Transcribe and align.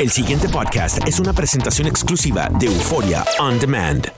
El 0.00 0.10
siguiente 0.10 0.48
podcast 0.48 0.98
es 1.06 1.20
una 1.20 1.32
presentación 1.32 1.86
exclusiva 1.86 2.48
de 2.58 2.66
Euforia 2.66 3.24
On 3.38 3.60
Demand. 3.60 4.10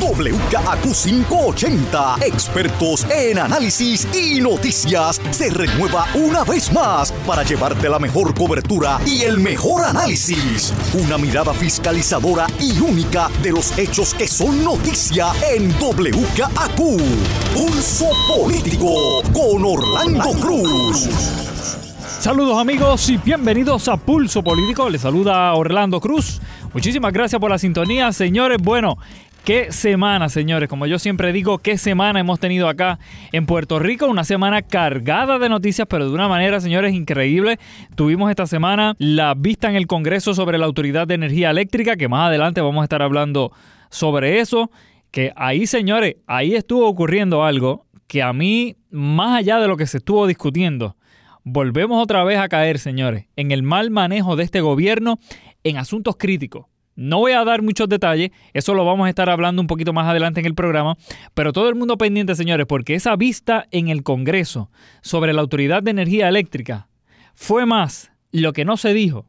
WKAQ580, 0.00 2.22
expertos 2.22 3.06
en 3.08 3.38
análisis 3.38 4.08
y 4.12 4.40
noticias, 4.40 5.20
se 5.30 5.50
renueva 5.50 6.08
una 6.14 6.42
vez 6.42 6.72
más 6.72 7.12
para 7.24 7.44
llevarte 7.44 7.88
la 7.88 8.00
mejor 8.00 8.34
cobertura 8.34 8.98
y 9.06 9.22
el 9.22 9.38
mejor 9.38 9.84
análisis. 9.84 10.74
Una 10.94 11.16
mirada 11.16 11.54
fiscalizadora 11.54 12.48
y 12.58 12.80
única 12.80 13.30
de 13.40 13.52
los 13.52 13.78
hechos 13.78 14.14
que 14.14 14.26
son 14.26 14.64
noticia 14.64 15.28
en 15.54 15.70
WKAQ. 15.80 16.80
Pulso 17.54 18.10
Político 18.36 19.22
con 19.32 19.64
Orlando 19.64 20.32
Cruz. 20.40 21.08
Saludos 22.22 22.56
amigos 22.56 23.10
y 23.10 23.16
bienvenidos 23.16 23.88
a 23.88 23.96
Pulso 23.96 24.44
Político. 24.44 24.88
Les 24.88 25.00
saluda 25.00 25.52
Orlando 25.54 26.00
Cruz. 26.00 26.40
Muchísimas 26.72 27.12
gracias 27.12 27.40
por 27.40 27.50
la 27.50 27.58
sintonía, 27.58 28.12
señores. 28.12 28.58
Bueno, 28.62 28.96
qué 29.44 29.72
semana, 29.72 30.28
señores. 30.28 30.68
Como 30.68 30.86
yo 30.86 31.00
siempre 31.00 31.32
digo, 31.32 31.58
qué 31.58 31.76
semana 31.76 32.20
hemos 32.20 32.38
tenido 32.38 32.68
acá 32.68 33.00
en 33.32 33.44
Puerto 33.44 33.80
Rico. 33.80 34.06
Una 34.06 34.22
semana 34.22 34.62
cargada 34.62 35.40
de 35.40 35.48
noticias, 35.48 35.88
pero 35.90 36.06
de 36.06 36.14
una 36.14 36.28
manera, 36.28 36.60
señores, 36.60 36.94
increíble. 36.94 37.58
Tuvimos 37.96 38.30
esta 38.30 38.46
semana 38.46 38.94
la 39.00 39.34
vista 39.34 39.68
en 39.68 39.74
el 39.74 39.88
Congreso 39.88 40.32
sobre 40.32 40.58
la 40.58 40.66
Autoridad 40.66 41.08
de 41.08 41.14
Energía 41.14 41.50
Eléctrica, 41.50 41.96
que 41.96 42.06
más 42.06 42.28
adelante 42.28 42.60
vamos 42.60 42.82
a 42.82 42.84
estar 42.84 43.02
hablando 43.02 43.50
sobre 43.90 44.38
eso. 44.38 44.70
Que 45.10 45.32
ahí, 45.34 45.66
señores, 45.66 46.18
ahí 46.28 46.54
estuvo 46.54 46.86
ocurriendo 46.86 47.42
algo 47.42 47.84
que 48.06 48.22
a 48.22 48.32
mí, 48.32 48.76
más 48.92 49.40
allá 49.40 49.58
de 49.58 49.66
lo 49.66 49.76
que 49.76 49.88
se 49.88 49.96
estuvo 49.96 50.28
discutiendo, 50.28 50.94
volvemos 51.44 52.02
otra 52.02 52.24
vez 52.24 52.38
a 52.38 52.48
caer, 52.48 52.78
señores, 52.78 53.26
en 53.36 53.50
el 53.50 53.62
mal 53.62 53.90
manejo 53.90 54.36
de 54.36 54.44
este 54.44 54.60
gobierno 54.60 55.18
en 55.64 55.76
asuntos 55.76 56.16
críticos. 56.16 56.66
No 56.94 57.20
voy 57.20 57.32
a 57.32 57.44
dar 57.44 57.62
muchos 57.62 57.88
detalles, 57.88 58.30
eso 58.52 58.74
lo 58.74 58.84
vamos 58.84 59.06
a 59.06 59.08
estar 59.08 59.30
hablando 59.30 59.62
un 59.62 59.66
poquito 59.66 59.94
más 59.94 60.06
adelante 60.06 60.40
en 60.40 60.46
el 60.46 60.54
programa, 60.54 60.96
pero 61.32 61.52
todo 61.52 61.68
el 61.70 61.74
mundo 61.74 61.96
pendiente, 61.96 62.34
señores, 62.34 62.66
porque 62.66 62.94
esa 62.94 63.16
vista 63.16 63.66
en 63.70 63.88
el 63.88 64.02
Congreso 64.02 64.70
sobre 65.00 65.32
la 65.32 65.40
Autoridad 65.40 65.82
de 65.82 65.92
Energía 65.92 66.28
Eléctrica 66.28 66.88
fue 67.34 67.64
más 67.64 68.12
lo 68.30 68.52
que 68.52 68.66
no 68.66 68.76
se 68.76 68.92
dijo, 68.92 69.26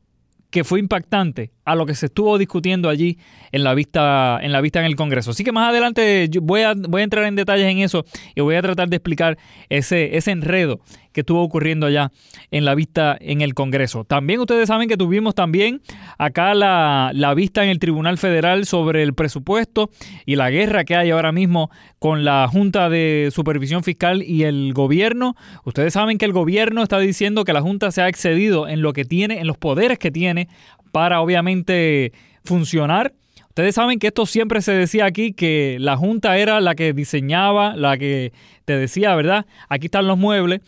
que 0.50 0.64
fue 0.64 0.80
impactante 0.80 1.52
a 1.66 1.76
lo 1.76 1.86
que 1.86 1.96
se 1.96 2.06
estuvo 2.06 2.38
discutiendo 2.38 2.90
allí 2.90 3.18
en 3.52 3.64
la 3.64 3.74
vista 3.74 4.38
en 4.40 4.52
la 4.52 4.62
vista 4.62 4.80
en 4.80 4.86
el 4.86 4.96
Congreso. 4.96 5.32
Así 5.32 5.44
que 5.44 5.52
más 5.52 5.70
adelante 5.70 6.30
voy 6.42 6.62
a, 6.62 6.76
voy 6.76 7.02
a 7.02 7.04
entrar 7.06 7.26
en 7.26 7.36
detalles 7.36 7.66
en 7.66 7.80
eso 7.80 8.06
y 8.36 8.42
voy 8.42 8.56
a 8.56 8.62
tratar 8.62 8.88
de 8.88 8.98
explicar 8.98 9.38
ese, 9.70 10.16
ese 10.16 10.30
enredo 10.30 10.80
que 11.14 11.22
estuvo 11.22 11.42
ocurriendo 11.42 11.86
allá 11.86 12.12
en 12.52 12.66
la 12.66 12.76
vista 12.76 13.18
en 13.20 13.42
el 13.42 13.54
Congreso. 13.54 14.04
También 14.04 14.40
ustedes 14.40 14.68
saben 14.68 14.90
que 14.90 14.98
tuvimos 14.98 15.36
también 15.36 15.82
acá 16.18 16.54
la, 16.54 17.12
la 17.14 17.34
vista 17.34 17.64
en 17.64 17.70
el 17.70 17.80
Tribunal 17.80 18.18
Federal 18.18 18.66
sobre 18.66 19.04
el 19.04 19.14
presupuesto 19.14 19.90
y 20.26 20.36
la 20.36 20.50
guerra 20.50 20.84
que 20.84 20.96
hay 20.96 21.12
ahora 21.12 21.32
mismo 21.32 21.70
con 22.00 22.26
la 22.26 22.48
Junta 22.48 22.90
de 22.90 23.30
Supervisión 23.32 23.84
Fiscal 23.84 24.24
y 24.24 24.44
el 24.44 24.74
gobierno. 24.74 25.36
Ustedes 25.64 25.94
saben 25.94 26.18
que 26.18 26.26
el 26.26 26.34
gobierno 26.34 26.84
está 26.84 27.00
diciendo 27.00 27.46
que 27.46 27.54
la 27.54 27.62
Junta 27.62 27.92
se 27.92 28.02
ha 28.02 28.10
excedido 28.10 28.68
en 28.68 28.82
lo 28.82 28.94
que 28.94 29.06
tiene, 29.06 29.40
en 29.40 29.48
los 29.48 29.58
poderes 29.58 30.00
que 30.00 30.12
tiene 30.12 30.50
para 30.92 31.22
obviamente 31.22 32.12
funcionar. 32.44 33.14
Ustedes 33.54 33.76
saben 33.76 34.00
que 34.00 34.08
esto 34.08 34.26
siempre 34.26 34.64
se 34.64 34.72
decía 34.72 35.06
aquí, 35.06 35.34
que 35.34 35.78
la 35.80 35.96
Junta 35.96 36.38
era 36.38 36.60
la 36.60 36.74
que 36.74 36.92
diseñaba, 36.92 37.76
la 37.76 38.00
que 38.00 38.34
te 38.66 38.76
decía, 38.76 39.16
¿verdad? 39.16 39.46
Aquí 39.70 39.86
están 39.86 40.08
los 40.08 40.18
muebles. 40.18 40.62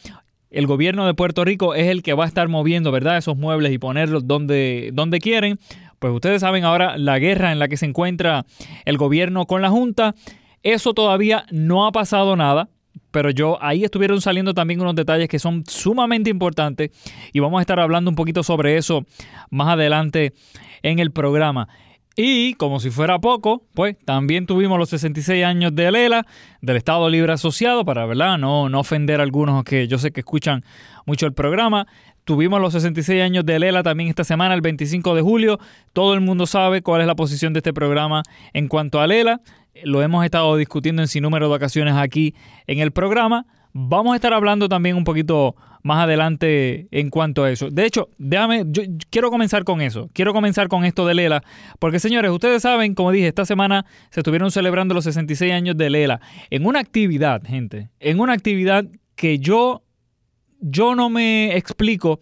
El 0.55 0.67
gobierno 0.67 1.05
de 1.05 1.13
Puerto 1.13 1.43
Rico 1.43 1.75
es 1.75 1.87
el 1.87 2.01
que 2.01 2.13
va 2.13 2.23
a 2.23 2.27
estar 2.27 2.47
moviendo, 2.47 2.89
¿verdad? 2.89 3.17
Esos 3.17 3.35
muebles 3.35 3.73
y 3.73 3.77
ponerlos 3.77 4.25
donde, 4.25 4.91
donde 4.93 5.19
quieren. 5.19 5.59
Pues 5.99 6.13
ustedes 6.13 6.39
saben 6.39 6.63
ahora 6.63 6.97
la 6.97 7.19
guerra 7.19 7.51
en 7.51 7.59
la 7.59 7.67
que 7.67 7.75
se 7.75 7.85
encuentra 7.85 8.45
el 8.85 8.97
gobierno 8.97 9.47
con 9.47 9.61
la 9.61 9.69
Junta. 9.69 10.15
Eso 10.63 10.93
todavía 10.93 11.45
no 11.51 11.85
ha 11.85 11.91
pasado 11.91 12.37
nada 12.37 12.69
pero 13.11 13.29
yo 13.29 13.57
ahí 13.61 13.83
estuvieron 13.83 14.21
saliendo 14.21 14.53
también 14.53 14.81
unos 14.81 14.95
detalles 14.95 15.27
que 15.27 15.39
son 15.39 15.63
sumamente 15.65 16.29
importantes 16.29 16.91
y 17.31 17.39
vamos 17.39 17.59
a 17.59 17.61
estar 17.61 17.79
hablando 17.79 18.09
un 18.09 18.15
poquito 18.15 18.43
sobre 18.43 18.77
eso 18.77 19.05
más 19.49 19.69
adelante 19.69 20.33
en 20.83 20.99
el 20.99 21.11
programa. 21.11 21.67
Y 22.17 22.53
como 22.53 22.79
si 22.79 22.91
fuera 22.91 23.19
poco, 23.19 23.63
pues 23.73 23.97
también 24.05 24.45
tuvimos 24.45 24.79
los 24.79 24.89
66 24.89 25.43
años 25.43 25.75
de 25.75 25.91
Lela, 25.91 26.25
del 26.61 26.77
Estado 26.77 27.09
Libre 27.09 27.33
Asociado, 27.33 27.83
para 27.83 28.05
¿verdad? 28.05 28.37
No, 28.37 28.69
no 28.69 28.79
ofender 28.79 29.19
a 29.19 29.23
algunos 29.23 29.65
que 29.65 29.87
yo 29.89 29.97
sé 29.97 30.11
que 30.11 30.21
escuchan 30.21 30.63
mucho 31.05 31.25
el 31.25 31.33
programa. 31.33 31.87
Tuvimos 32.23 32.61
los 32.61 32.71
66 32.71 33.21
años 33.21 33.45
de 33.45 33.59
Lela 33.59 33.83
también 33.83 34.09
esta 34.09 34.23
semana, 34.23 34.55
el 34.55 34.61
25 34.61 35.13
de 35.13 35.21
julio. 35.21 35.59
Todo 35.91 36.13
el 36.13 36.21
mundo 36.21 36.45
sabe 36.47 36.81
cuál 36.81 37.01
es 37.01 37.07
la 37.07 37.15
posición 37.15 37.51
de 37.51 37.59
este 37.59 37.73
programa 37.73 38.23
en 38.53 38.69
cuanto 38.69 39.01
a 39.01 39.07
Lela. 39.07 39.41
Lo 39.83 40.01
hemos 40.01 40.23
estado 40.23 40.55
discutiendo 40.55 41.01
en 41.01 41.09
sin 41.09 41.21
número 41.21 41.49
de 41.49 41.55
ocasiones 41.55 41.95
aquí 41.95 42.33
en 42.65 42.79
el 42.79 42.91
programa. 42.91 43.45
Vamos 43.73 44.13
a 44.13 44.15
estar 44.15 44.31
hablando 44.31 44.69
también 44.69 44.95
un 44.95 45.03
poquito 45.03 45.57
más 45.85 46.03
adelante 46.03 46.87
en 46.89 47.11
cuanto 47.11 47.43
a 47.43 47.51
eso. 47.51 47.69
De 47.69 47.85
hecho, 47.85 48.09
déjame, 48.17 48.63
yo 48.65 48.81
quiero 49.11 49.29
comenzar 49.29 49.63
con 49.63 49.81
eso. 49.81 50.09
Quiero 50.13 50.33
comenzar 50.33 50.67
con 50.67 50.83
esto 50.83 51.05
de 51.05 51.13
Lela. 51.13 51.43
Porque 51.77 51.99
señores, 51.99 52.31
ustedes 52.31 52.63
saben, 52.63 52.95
como 52.95 53.11
dije, 53.11 53.27
esta 53.27 53.45
semana 53.45 53.85
se 54.09 54.21
estuvieron 54.21 54.49
celebrando 54.49 54.95
los 54.95 55.03
66 55.03 55.53
años 55.53 55.77
de 55.77 55.91
Lela. 55.91 56.21
En 56.49 56.65
una 56.65 56.79
actividad, 56.79 57.43
gente. 57.45 57.89
En 57.99 58.19
una 58.19 58.33
actividad 58.33 58.85
que 59.15 59.37
yo, 59.37 59.83
yo 60.59 60.95
no 60.95 61.11
me 61.11 61.55
explico 61.55 62.19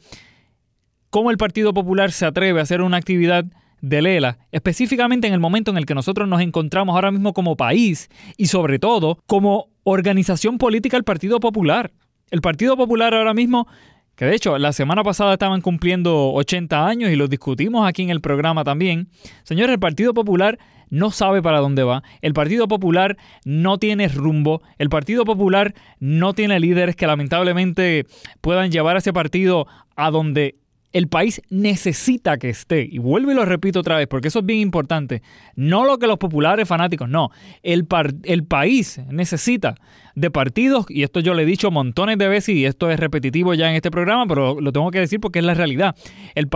cómo 1.10 1.31
el 1.31 1.38
Partido 1.38 1.74
Popular 1.74 2.12
se 2.12 2.25
atreve 2.25 2.60
a 2.60 2.63
hacer 2.63 2.81
una 2.81 2.98
actividad 2.98 3.45
de 3.80 4.01
Lela, 4.01 4.39
específicamente 4.51 5.27
en 5.27 5.33
el 5.33 5.39
momento 5.39 5.71
en 5.71 5.77
el 5.77 5.86
que 5.86 5.95
nosotros 5.95 6.27
nos 6.27 6.42
encontramos 6.42 6.95
ahora 6.95 7.12
mismo 7.12 7.31
como 7.31 7.56
país 7.56 8.10
y 8.36 8.48
sobre 8.48 8.77
todo 8.77 9.19
como 9.25 9.69
organización 9.83 10.57
política 10.57 10.98
del 10.98 11.06
Partido 11.06 11.39
Popular. 11.39 11.94
El 12.31 12.42
Partido 12.42 12.75
Popular 12.75 13.14
ahora 13.14 13.34
mismo, 13.34 13.68
que 14.16 14.25
de 14.25 14.36
hecho 14.36 14.58
la 14.58 14.74
semana 14.74 15.04
pasada 15.04 15.34
estaban 15.34 15.62
cumpliendo 15.62 16.34
80 16.34 16.88
años 16.88 17.12
y 17.12 17.16
lo 17.16 17.28
discutimos 17.28 17.88
aquí 17.88 18.04
en 18.04 18.10
el 18.10 18.22
programa 18.22 18.64
también. 18.64 19.10
Señores, 19.44 19.74
el 19.74 19.80
Partido 19.80 20.14
Popular 20.14 20.60
no 20.90 21.10
sabe 21.10 21.42
para 21.42 21.60
dónde 21.60 21.84
va, 21.84 22.04
el 22.22 22.34
Partido 22.34 22.68
Popular 22.68 23.18
no 23.46 23.80
tiene 23.80 24.08
rumbo, 24.08 24.62
el 24.78 24.90
Partido 24.90 25.25
Popular 25.25 25.74
no 26.00 26.34
tiene 26.34 26.60
líderes 26.60 26.96
que 26.96 27.08
lamentablemente 27.08 28.06
puedan 28.42 28.72
llevar 28.72 28.96
a 28.96 29.00
ese 29.00 29.12
partido 29.12 29.66
a 29.96 30.12
donde 30.12 30.56
el 30.94 31.07
país 31.07 31.42
necesita 31.50 32.38
que 32.38 32.50
esté. 32.50 32.88
Y 32.90 33.00
vuelvo 33.00 33.31
y 33.31 33.36
lo 33.36 33.45
repito 33.45 33.80
otra 33.80 33.98
vez, 33.98 34.07
porque 34.07 34.30
eso 34.30 34.40
es 34.40 34.45
bien 34.45 34.60
importante. 34.60 35.22
No 35.56 35.86
lo 35.86 35.98
que 35.98 36.07
los 36.07 36.18
populares 36.18 36.68
fanáticos, 36.68 37.10
no. 37.10 37.30
El, 37.63 37.88
el 38.24 38.45
país 38.45 39.01
necesita 39.10 39.75
de 40.16 40.30
partidos, 40.31 40.86
y 40.90 41.04
esto 41.04 41.19
yo 41.19 41.34
le 41.34 41.44
he 41.44 41.45
dicho 41.45 41.72
montones 41.72 42.18
de 42.19 42.28
veces, 42.28 42.56
y 42.56 42.66
esto 42.66 42.90
es 42.92 43.00
repetitivo 43.00 43.56
ya 43.56 43.69
en 43.69 43.75
este 43.75 43.92
programa, 43.92 44.28
pero 44.28 44.62
lo 44.62 44.72
tengo 44.72 44.92
que 44.92 45.00
decir 45.00 45.19
porque 45.19 45.40
es 45.40 45.45
la 45.45 45.56
realidad. 45.56 45.95
El, 46.36 46.48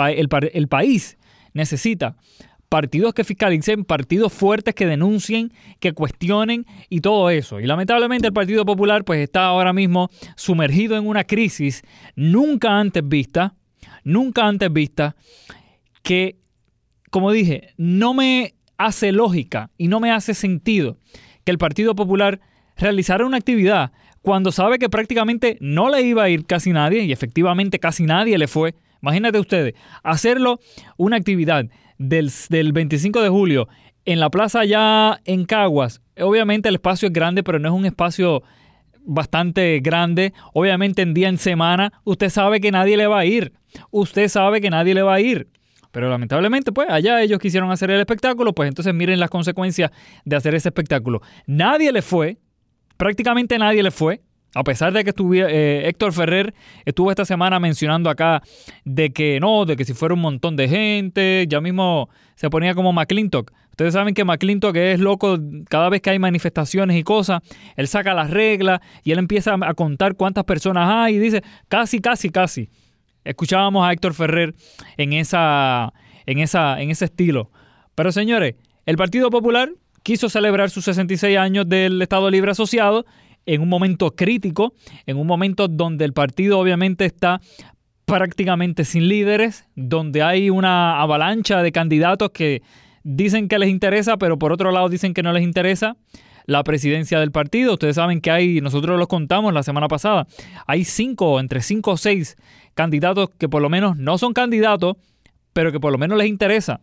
el 0.54 0.68
país 0.68 1.18
necesita 1.54 2.16
partidos 2.70 3.14
que 3.14 3.24
fiscalicen, 3.24 3.86
partidos 3.86 4.34
fuertes 4.34 4.76
que 4.76 4.86
denuncien, 4.86 5.52
que 5.80 5.94
cuestionen 5.94 6.66
y 6.90 7.02
todo 7.02 7.30
eso. 7.30 7.60
Y 7.60 7.66
lamentablemente 7.66 8.28
el 8.28 8.34
Partido 8.34 8.66
Popular 8.66 9.04
pues 9.04 9.22
está 9.22 9.46
ahora 9.46 9.74
mismo 9.74 10.10
sumergido 10.36 10.98
en 10.98 11.08
una 11.08 11.24
crisis 11.24 11.82
nunca 12.16 12.78
antes 12.78 13.08
vista, 13.08 13.56
nunca 14.08 14.48
antes 14.48 14.72
vista, 14.72 15.16
que, 16.02 16.38
como 17.12 17.32
dije, 17.32 17.74
no 17.78 18.14
me 18.14 18.56
hace 18.78 19.12
lógica 19.12 19.70
y 19.78 19.90
no 19.90 20.00
me 20.00 20.12
hace 20.12 20.34
sentido 20.34 20.98
que 21.44 21.52
el 21.52 21.58
Partido 21.58 21.94
Popular 21.94 22.40
realizara 22.78 23.26
una 23.26 23.38
actividad 23.38 23.92
cuando 24.22 24.52
sabe 24.52 24.80
que 24.80 24.90
prácticamente 24.90 25.58
no 25.60 25.90
le 25.90 26.02
iba 26.02 26.24
a 26.24 26.30
ir 26.30 26.46
casi 26.46 26.72
nadie 26.72 27.04
y 27.04 27.12
efectivamente 27.12 27.80
casi 27.80 28.04
nadie 28.04 28.38
le 28.38 28.48
fue. 28.48 28.76
Imagínate 29.02 29.40
ustedes, 29.40 29.74
hacerlo 30.04 30.60
una 30.98 31.18
actividad 31.18 31.66
del, 31.98 32.32
del 32.50 32.74
25 32.74 33.22
de 33.22 33.30
julio 33.30 33.68
en 34.06 34.20
la 34.22 34.30
plaza 34.30 34.62
allá 34.62 35.20
en 35.26 35.46
Caguas. 35.46 36.02
Obviamente 36.20 36.70
el 36.70 36.76
espacio 36.76 37.08
es 37.08 37.14
grande, 37.14 37.44
pero 37.44 37.60
no 37.60 37.68
es 37.68 37.76
un 37.76 37.86
espacio 37.86 38.44
bastante 39.08 39.80
grande. 39.80 40.34
Obviamente 40.54 41.02
en 41.02 41.14
día 41.14 41.30
en 41.30 41.38
semana, 41.38 41.94
usted 42.04 42.30
sabe 42.30 42.60
que 42.60 42.72
nadie 42.72 42.98
le 42.98 43.08
va 43.08 43.20
a 43.20 43.26
ir. 43.26 43.54
Usted 43.90 44.28
sabe 44.28 44.62
que 44.62 44.70
nadie 44.70 44.94
le 44.94 45.02
va 45.02 45.16
a 45.16 45.20
ir. 45.20 45.48
Pero 45.92 46.10
lamentablemente, 46.10 46.72
pues 46.72 46.90
allá 46.90 47.22
ellos 47.22 47.40
quisieron 47.40 47.72
hacer 47.72 47.90
el 47.90 48.00
espectáculo, 48.00 48.54
pues 48.54 48.68
entonces 48.68 48.94
miren 48.94 49.20
las 49.20 49.30
consecuencias 49.30 49.92
de 50.26 50.36
hacer 50.36 50.54
ese 50.54 50.70
espectáculo. 50.70 51.22
Nadie 51.48 51.92
le 51.92 52.02
fue, 52.02 52.38
prácticamente 52.98 53.58
nadie 53.58 53.82
le 53.82 53.92
fue. 53.92 54.22
A 54.56 54.64
pesar 54.64 54.94
de 54.94 55.04
que 55.04 55.12
estuviera, 55.12 55.50
eh, 55.52 55.88
Héctor 55.88 56.14
Ferrer 56.14 56.54
estuvo 56.86 57.12
esta 57.12 57.26
semana 57.26 57.60
mencionando 57.60 58.10
acá 58.10 58.42
de 58.86 59.12
que 59.12 59.40
no, 59.40 59.66
de 59.66 59.76
que 59.76 59.86
si 59.86 59.94
fuera 59.94 60.16
un 60.16 60.22
montón 60.22 60.56
de 60.56 60.68
gente, 60.68 61.46
ya 61.48 61.62
mismo 61.62 62.10
se 62.36 62.50
ponía 62.50 62.74
como 62.74 62.94
McClintock. 62.94 63.52
Ustedes 63.72 63.94
saben 63.94 64.16
que 64.16 64.26
McClintock 64.26 64.76
es 64.76 65.00
loco 65.00 65.38
cada 65.70 65.90
vez 65.90 66.02
que 66.02 66.10
hay 66.10 66.18
manifestaciones 66.18 66.98
y 66.98 67.04
cosas, 67.04 67.42
él 67.76 67.88
saca 67.88 68.16
las 68.16 68.32
reglas 68.32 68.80
y 69.04 69.12
él 69.12 69.20
empieza 69.20 69.56
a 69.62 69.74
contar 69.76 70.16
cuántas 70.16 70.46
personas 70.46 70.90
hay 70.90 71.16
y 71.16 71.20
dice 71.20 71.44
casi, 71.68 72.00
casi, 72.00 72.32
casi. 72.32 72.70
Escuchábamos 73.24 73.86
a 73.86 73.92
Héctor 73.92 74.16
Ferrer 74.16 74.56
en, 74.98 75.14
esa, 75.14 75.94
en, 76.26 76.40
esa, 76.40 76.82
en 76.82 76.90
ese 76.90 77.06
estilo. 77.06 77.52
Pero 77.94 78.12
señores, 78.12 78.56
el 78.88 78.96
Partido 78.96 79.30
Popular 79.30 79.70
quiso 80.02 80.30
celebrar 80.30 80.70
sus 80.70 80.86
66 80.86 81.38
años 81.38 81.68
del 81.68 82.02
Estado 82.02 82.32
Libre 82.32 82.52
Asociado 82.52 83.06
en 83.48 83.62
un 83.62 83.70
momento 83.70 84.12
crítico, 84.12 84.74
en 85.08 85.18
un 85.18 85.26
momento 85.26 85.68
donde 85.68 86.06
el 86.06 86.14
partido 86.14 86.60
obviamente 86.60 87.06
está 87.06 87.42
prácticamente 88.06 88.86
sin 88.86 89.08
líderes, 89.08 89.66
donde 89.76 90.22
hay 90.22 90.50
una 90.50 91.02
avalancha 91.02 91.64
de 91.64 91.72
candidatos 91.72 92.30
que 92.32 92.62
dicen 93.04 93.48
que 93.48 93.58
les 93.58 93.70
interesa, 93.70 94.18
pero 94.18 94.38
por 94.38 94.52
otro 94.52 94.72
lado 94.72 94.90
dicen 94.90 95.14
que 95.14 95.24
no 95.24 95.34
les 95.34 95.44
interesa 95.44 95.98
la 96.46 96.64
presidencia 96.64 97.20
del 97.20 97.32
partido. 97.32 97.74
Ustedes 97.74 97.96
saben 97.96 98.22
que 98.22 98.32
hay, 98.32 98.62
nosotros 98.62 98.98
los 99.00 99.08
contamos 99.08 99.54
la 99.54 99.64
semana 99.64 99.88
pasada, 99.88 100.28
hay 100.68 100.84
cinco, 100.84 101.40
entre 101.40 101.62
cinco 101.62 101.92
o 101.92 101.98
seis 101.98 102.36
candidatos 102.76 103.30
que 103.38 103.50
por 103.50 103.62
lo 103.62 103.70
menos 103.70 103.98
no 103.98 104.18
son 104.18 104.34
candidatos, 104.34 104.96
pero 105.54 105.72
que 105.72 105.80
por 105.80 105.92
lo 105.92 105.98
menos 105.98 106.18
les 106.18 106.28
interesa 106.28 106.82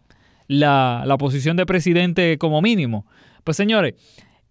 la, 0.48 1.04
la 1.06 1.16
posición 1.16 1.56
de 1.56 1.64
presidente 1.66 2.36
como 2.38 2.60
mínimo. 2.60 3.06
Pues 3.44 3.56
señores, 3.56 3.94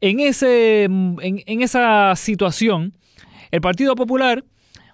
en, 0.04 0.20
ese, 0.20 0.84
en, 0.84 1.62
esa 1.62 2.14
situación, 2.18 2.92
el 3.52 3.62
Partido 3.62 3.96
Popular 3.96 4.44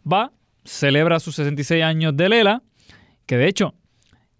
va, 0.06 0.32
celebra 0.64 1.20
sus 1.20 1.36
66 1.38 1.84
años 1.84 2.16
de 2.16 2.30
Lela, 2.30 2.62
que 3.26 3.36
de 3.36 3.48
hecho, 3.48 3.74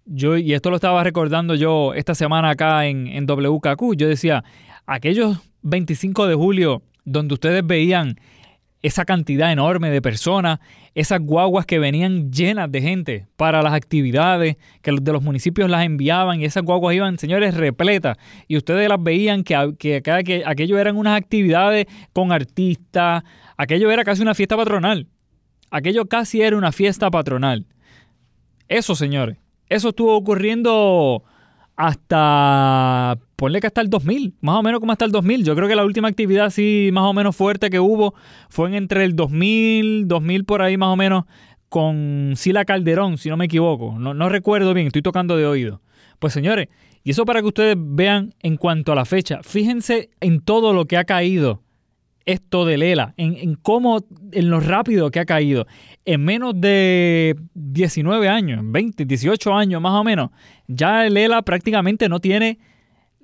yo, 0.04 0.36
y 0.36 0.54
esto 0.54 0.70
lo 0.70 0.76
estaba 0.76 1.02
recordando 1.02 1.56
yo 1.56 1.92
esta 1.94 2.14
semana 2.14 2.50
acá 2.50 2.86
en, 2.86 3.08
en 3.08 3.26
WKQ, 3.26 3.96
yo 3.96 4.06
decía, 4.06 4.44
aquellos 4.86 5.38
25 5.62 6.28
de 6.28 6.36
julio 6.36 6.82
donde 7.04 7.34
ustedes 7.34 7.66
veían 7.66 8.20
esa 8.80 9.04
cantidad 9.04 9.50
enorme 9.50 9.90
de 9.90 10.00
personas, 10.00 10.60
esas 10.94 11.20
guaguas 11.20 11.66
que 11.66 11.78
venían 11.78 12.32
llenas 12.32 12.70
de 12.70 12.82
gente 12.82 13.26
para 13.36 13.62
las 13.62 13.72
actividades, 13.72 14.56
que 14.82 14.92
de 14.92 15.12
los 15.12 15.22
municipios 15.22 15.70
las 15.70 15.84
enviaban 15.84 16.40
y 16.40 16.44
esas 16.44 16.64
guaguas 16.64 16.94
iban, 16.94 17.18
señores, 17.18 17.54
repletas. 17.54 18.18
Y 18.48 18.56
ustedes 18.56 18.88
las 18.88 19.02
veían 19.02 19.44
que, 19.44 19.74
que, 19.78 20.02
que 20.02 20.42
aquello 20.44 20.78
eran 20.78 20.96
unas 20.96 21.16
actividades 21.16 21.86
con 22.12 22.32
artistas, 22.32 23.22
aquello 23.56 23.90
era 23.90 24.04
casi 24.04 24.22
una 24.22 24.34
fiesta 24.34 24.56
patronal. 24.56 25.06
Aquello 25.70 26.06
casi 26.06 26.42
era 26.42 26.56
una 26.56 26.72
fiesta 26.72 27.10
patronal. 27.10 27.66
Eso, 28.66 28.96
señores, 28.96 29.36
eso 29.68 29.90
estuvo 29.90 30.16
ocurriendo 30.16 31.22
hasta, 31.80 33.18
ponle 33.36 33.58
que 33.60 33.66
hasta 33.66 33.80
el 33.80 33.88
2000, 33.88 34.34
más 34.42 34.56
o 34.56 34.62
menos 34.62 34.80
como 34.80 34.92
hasta 34.92 35.06
el 35.06 35.12
2000. 35.12 35.44
Yo 35.44 35.56
creo 35.56 35.66
que 35.66 35.74
la 35.74 35.84
última 35.86 36.08
actividad 36.08 36.44
así 36.44 36.90
más 36.92 37.04
o 37.04 37.14
menos 37.14 37.34
fuerte 37.34 37.70
que 37.70 37.80
hubo 37.80 38.14
fue 38.50 38.68
en 38.68 38.74
entre 38.74 39.02
el 39.04 39.16
2000, 39.16 40.06
2000 40.06 40.44
por 40.44 40.60
ahí 40.60 40.76
más 40.76 40.90
o 40.90 40.96
menos, 40.96 41.24
con 41.70 42.34
Sila 42.36 42.66
Calderón, 42.66 43.16
si 43.16 43.30
no 43.30 43.38
me 43.38 43.46
equivoco. 43.46 43.98
No, 43.98 44.12
no 44.12 44.28
recuerdo 44.28 44.74
bien, 44.74 44.88
estoy 44.88 45.00
tocando 45.00 45.38
de 45.38 45.46
oído. 45.46 45.80
Pues 46.18 46.34
señores, 46.34 46.68
y 47.02 47.12
eso 47.12 47.24
para 47.24 47.40
que 47.40 47.48
ustedes 47.48 47.76
vean 47.78 48.34
en 48.40 48.58
cuanto 48.58 48.92
a 48.92 48.94
la 48.94 49.06
fecha, 49.06 49.40
fíjense 49.42 50.10
en 50.20 50.42
todo 50.42 50.74
lo 50.74 50.84
que 50.84 50.98
ha 50.98 51.04
caído 51.04 51.62
esto 52.32 52.64
de 52.64 52.78
Lela, 52.78 53.14
en, 53.16 53.54
cómo, 53.56 54.04
en 54.32 54.50
lo 54.50 54.60
rápido 54.60 55.10
que 55.10 55.20
ha 55.20 55.24
caído. 55.24 55.66
En 56.04 56.24
menos 56.24 56.54
de 56.60 57.36
19 57.54 58.28
años, 58.28 58.60
20, 58.64 59.04
18 59.04 59.54
años 59.54 59.80
más 59.80 59.92
o 59.92 60.04
menos, 60.04 60.30
ya 60.66 61.04
Lela 61.04 61.42
prácticamente 61.42 62.08
no 62.08 62.20
tiene 62.20 62.58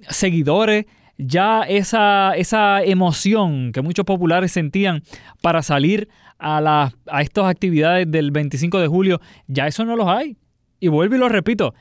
seguidores, 0.08 0.86
ya 1.18 1.62
esa, 1.62 2.34
esa 2.36 2.82
emoción 2.82 3.72
que 3.72 3.82
muchos 3.82 4.04
populares 4.04 4.52
sentían 4.52 5.02
para 5.40 5.62
salir 5.62 6.08
a, 6.38 6.92
a 7.06 7.22
estas 7.22 7.46
actividades 7.46 8.10
del 8.10 8.30
25 8.30 8.78
de 8.78 8.86
julio, 8.86 9.20
ya 9.46 9.66
eso 9.66 9.84
no 9.84 9.96
los 9.96 10.08
hay. 10.08 10.36
Y 10.78 10.88
vuelvo 10.88 11.14
y 11.16 11.18
lo 11.18 11.28
repito, 11.28 11.74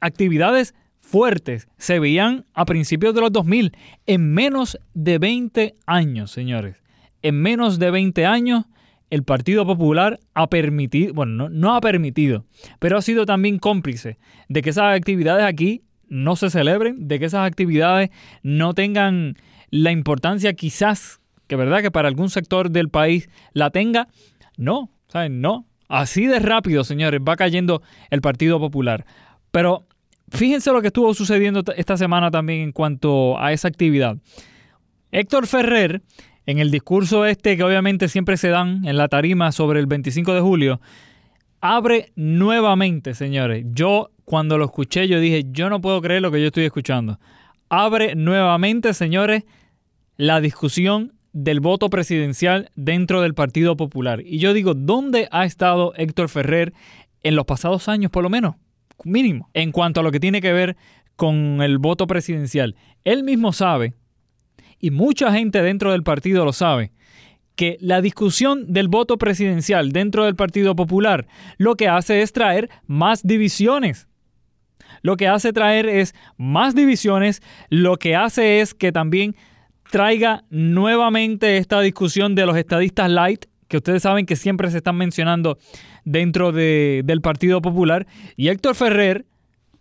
actividades 0.00 0.74
fuertes 1.06 1.68
se 1.78 1.98
veían 2.00 2.44
a 2.52 2.64
principios 2.64 3.14
de 3.14 3.20
los 3.20 3.32
2000, 3.32 3.72
en 4.06 4.34
menos 4.34 4.78
de 4.92 5.18
20 5.18 5.76
años, 5.86 6.30
señores. 6.32 6.82
En 7.22 7.40
menos 7.40 7.78
de 7.78 7.90
20 7.90 8.26
años, 8.26 8.64
el 9.08 9.22
Partido 9.22 9.64
Popular 9.64 10.18
ha 10.34 10.48
permitido, 10.48 11.14
bueno, 11.14 11.48
no, 11.48 11.76
ha 11.76 11.80
permitido, 11.80 12.44
pero 12.80 12.98
ha 12.98 13.02
sido 13.02 13.24
también 13.24 13.58
cómplice 13.58 14.18
de 14.48 14.62
que 14.62 14.70
esas 14.70 14.96
actividades 14.96 15.44
aquí 15.44 15.82
no 16.08 16.34
se 16.34 16.50
celebren, 16.50 17.06
de 17.06 17.18
que 17.20 17.26
esas 17.26 17.46
actividades 17.46 18.10
no 18.42 18.74
tengan 18.74 19.36
la 19.70 19.92
importancia 19.92 20.54
quizás, 20.54 21.20
que 21.46 21.56
verdad 21.56 21.82
que 21.82 21.92
para 21.92 22.08
algún 22.08 22.30
sector 22.30 22.70
del 22.70 22.88
país 22.88 23.28
la 23.52 23.70
tenga. 23.70 24.08
No, 24.56 24.90
¿saben? 25.08 25.40
No. 25.40 25.66
Así 25.88 26.26
de 26.26 26.40
rápido, 26.40 26.82
señores, 26.82 27.20
va 27.26 27.36
cayendo 27.36 27.80
el 28.10 28.20
Partido 28.20 28.58
Popular. 28.58 29.06
Pero 29.52 29.86
Fíjense 30.30 30.72
lo 30.72 30.80
que 30.80 30.88
estuvo 30.88 31.14
sucediendo 31.14 31.62
esta 31.76 31.96
semana 31.96 32.30
también 32.30 32.60
en 32.60 32.72
cuanto 32.72 33.38
a 33.38 33.52
esa 33.52 33.68
actividad. 33.68 34.16
Héctor 35.12 35.46
Ferrer, 35.46 36.02
en 36.46 36.58
el 36.58 36.70
discurso 36.70 37.26
este 37.26 37.56
que 37.56 37.62
obviamente 37.62 38.08
siempre 38.08 38.36
se 38.36 38.48
dan 38.48 38.86
en 38.86 38.96
la 38.96 39.08
tarima 39.08 39.52
sobre 39.52 39.80
el 39.80 39.86
25 39.86 40.34
de 40.34 40.40
julio, 40.40 40.80
abre 41.60 42.12
nuevamente, 42.16 43.14
señores. 43.14 43.64
Yo 43.70 44.10
cuando 44.24 44.58
lo 44.58 44.64
escuché, 44.64 45.06
yo 45.08 45.20
dije, 45.20 45.44
yo 45.50 45.70
no 45.70 45.80
puedo 45.80 46.00
creer 46.02 46.22
lo 46.22 46.30
que 46.30 46.40
yo 46.40 46.48
estoy 46.48 46.64
escuchando. 46.64 47.18
Abre 47.68 48.14
nuevamente, 48.14 48.94
señores, 48.94 49.44
la 50.16 50.40
discusión 50.40 51.12
del 51.32 51.60
voto 51.60 51.90
presidencial 51.90 52.70
dentro 52.74 53.20
del 53.20 53.34
Partido 53.34 53.76
Popular. 53.76 54.22
Y 54.24 54.38
yo 54.38 54.54
digo, 54.54 54.74
¿dónde 54.74 55.28
ha 55.30 55.44
estado 55.44 55.92
Héctor 55.96 56.28
Ferrer 56.28 56.72
en 57.22 57.36
los 57.36 57.44
pasados 57.44 57.88
años 57.88 58.10
por 58.10 58.22
lo 58.22 58.30
menos, 58.30 58.56
mínimo, 59.04 59.50
en 59.54 59.72
cuanto 59.72 60.00
a 60.00 60.02
lo 60.02 60.12
que 60.12 60.20
tiene 60.20 60.40
que 60.40 60.52
ver 60.52 60.76
con 61.16 61.62
el 61.62 61.78
voto 61.78 62.06
presidencial. 62.06 62.76
Él 63.04 63.22
mismo 63.22 63.52
sabe, 63.52 63.94
y 64.78 64.90
mucha 64.90 65.32
gente 65.32 65.62
dentro 65.62 65.92
del 65.92 66.02
partido 66.02 66.44
lo 66.44 66.52
sabe, 66.52 66.92
que 67.56 67.78
la 67.80 68.02
discusión 68.02 68.72
del 68.72 68.88
voto 68.88 69.16
presidencial 69.16 69.90
dentro 69.90 70.26
del 70.26 70.36
Partido 70.36 70.76
Popular 70.76 71.26
lo 71.56 71.74
que 71.74 71.88
hace 71.88 72.20
es 72.20 72.32
traer 72.32 72.68
más 72.86 73.26
divisiones. 73.26 74.08
Lo 75.02 75.16
que 75.16 75.26
hace 75.26 75.52
traer 75.52 75.86
es 75.88 76.14
más 76.36 76.74
divisiones, 76.74 77.42
lo 77.70 77.96
que 77.96 78.14
hace 78.14 78.60
es 78.60 78.74
que 78.74 78.92
también 78.92 79.34
traiga 79.90 80.44
nuevamente 80.50 81.56
esta 81.56 81.80
discusión 81.80 82.34
de 82.34 82.46
los 82.46 82.56
estadistas 82.56 83.10
light, 83.10 83.46
que 83.68 83.78
ustedes 83.78 84.02
saben 84.02 84.26
que 84.26 84.36
siempre 84.36 84.70
se 84.70 84.78
están 84.78 84.96
mencionando 84.96 85.58
dentro 86.06 86.52
de, 86.52 87.02
del 87.04 87.20
Partido 87.20 87.60
Popular, 87.60 88.06
y 88.36 88.48
Héctor 88.48 88.74
Ferrer 88.74 89.26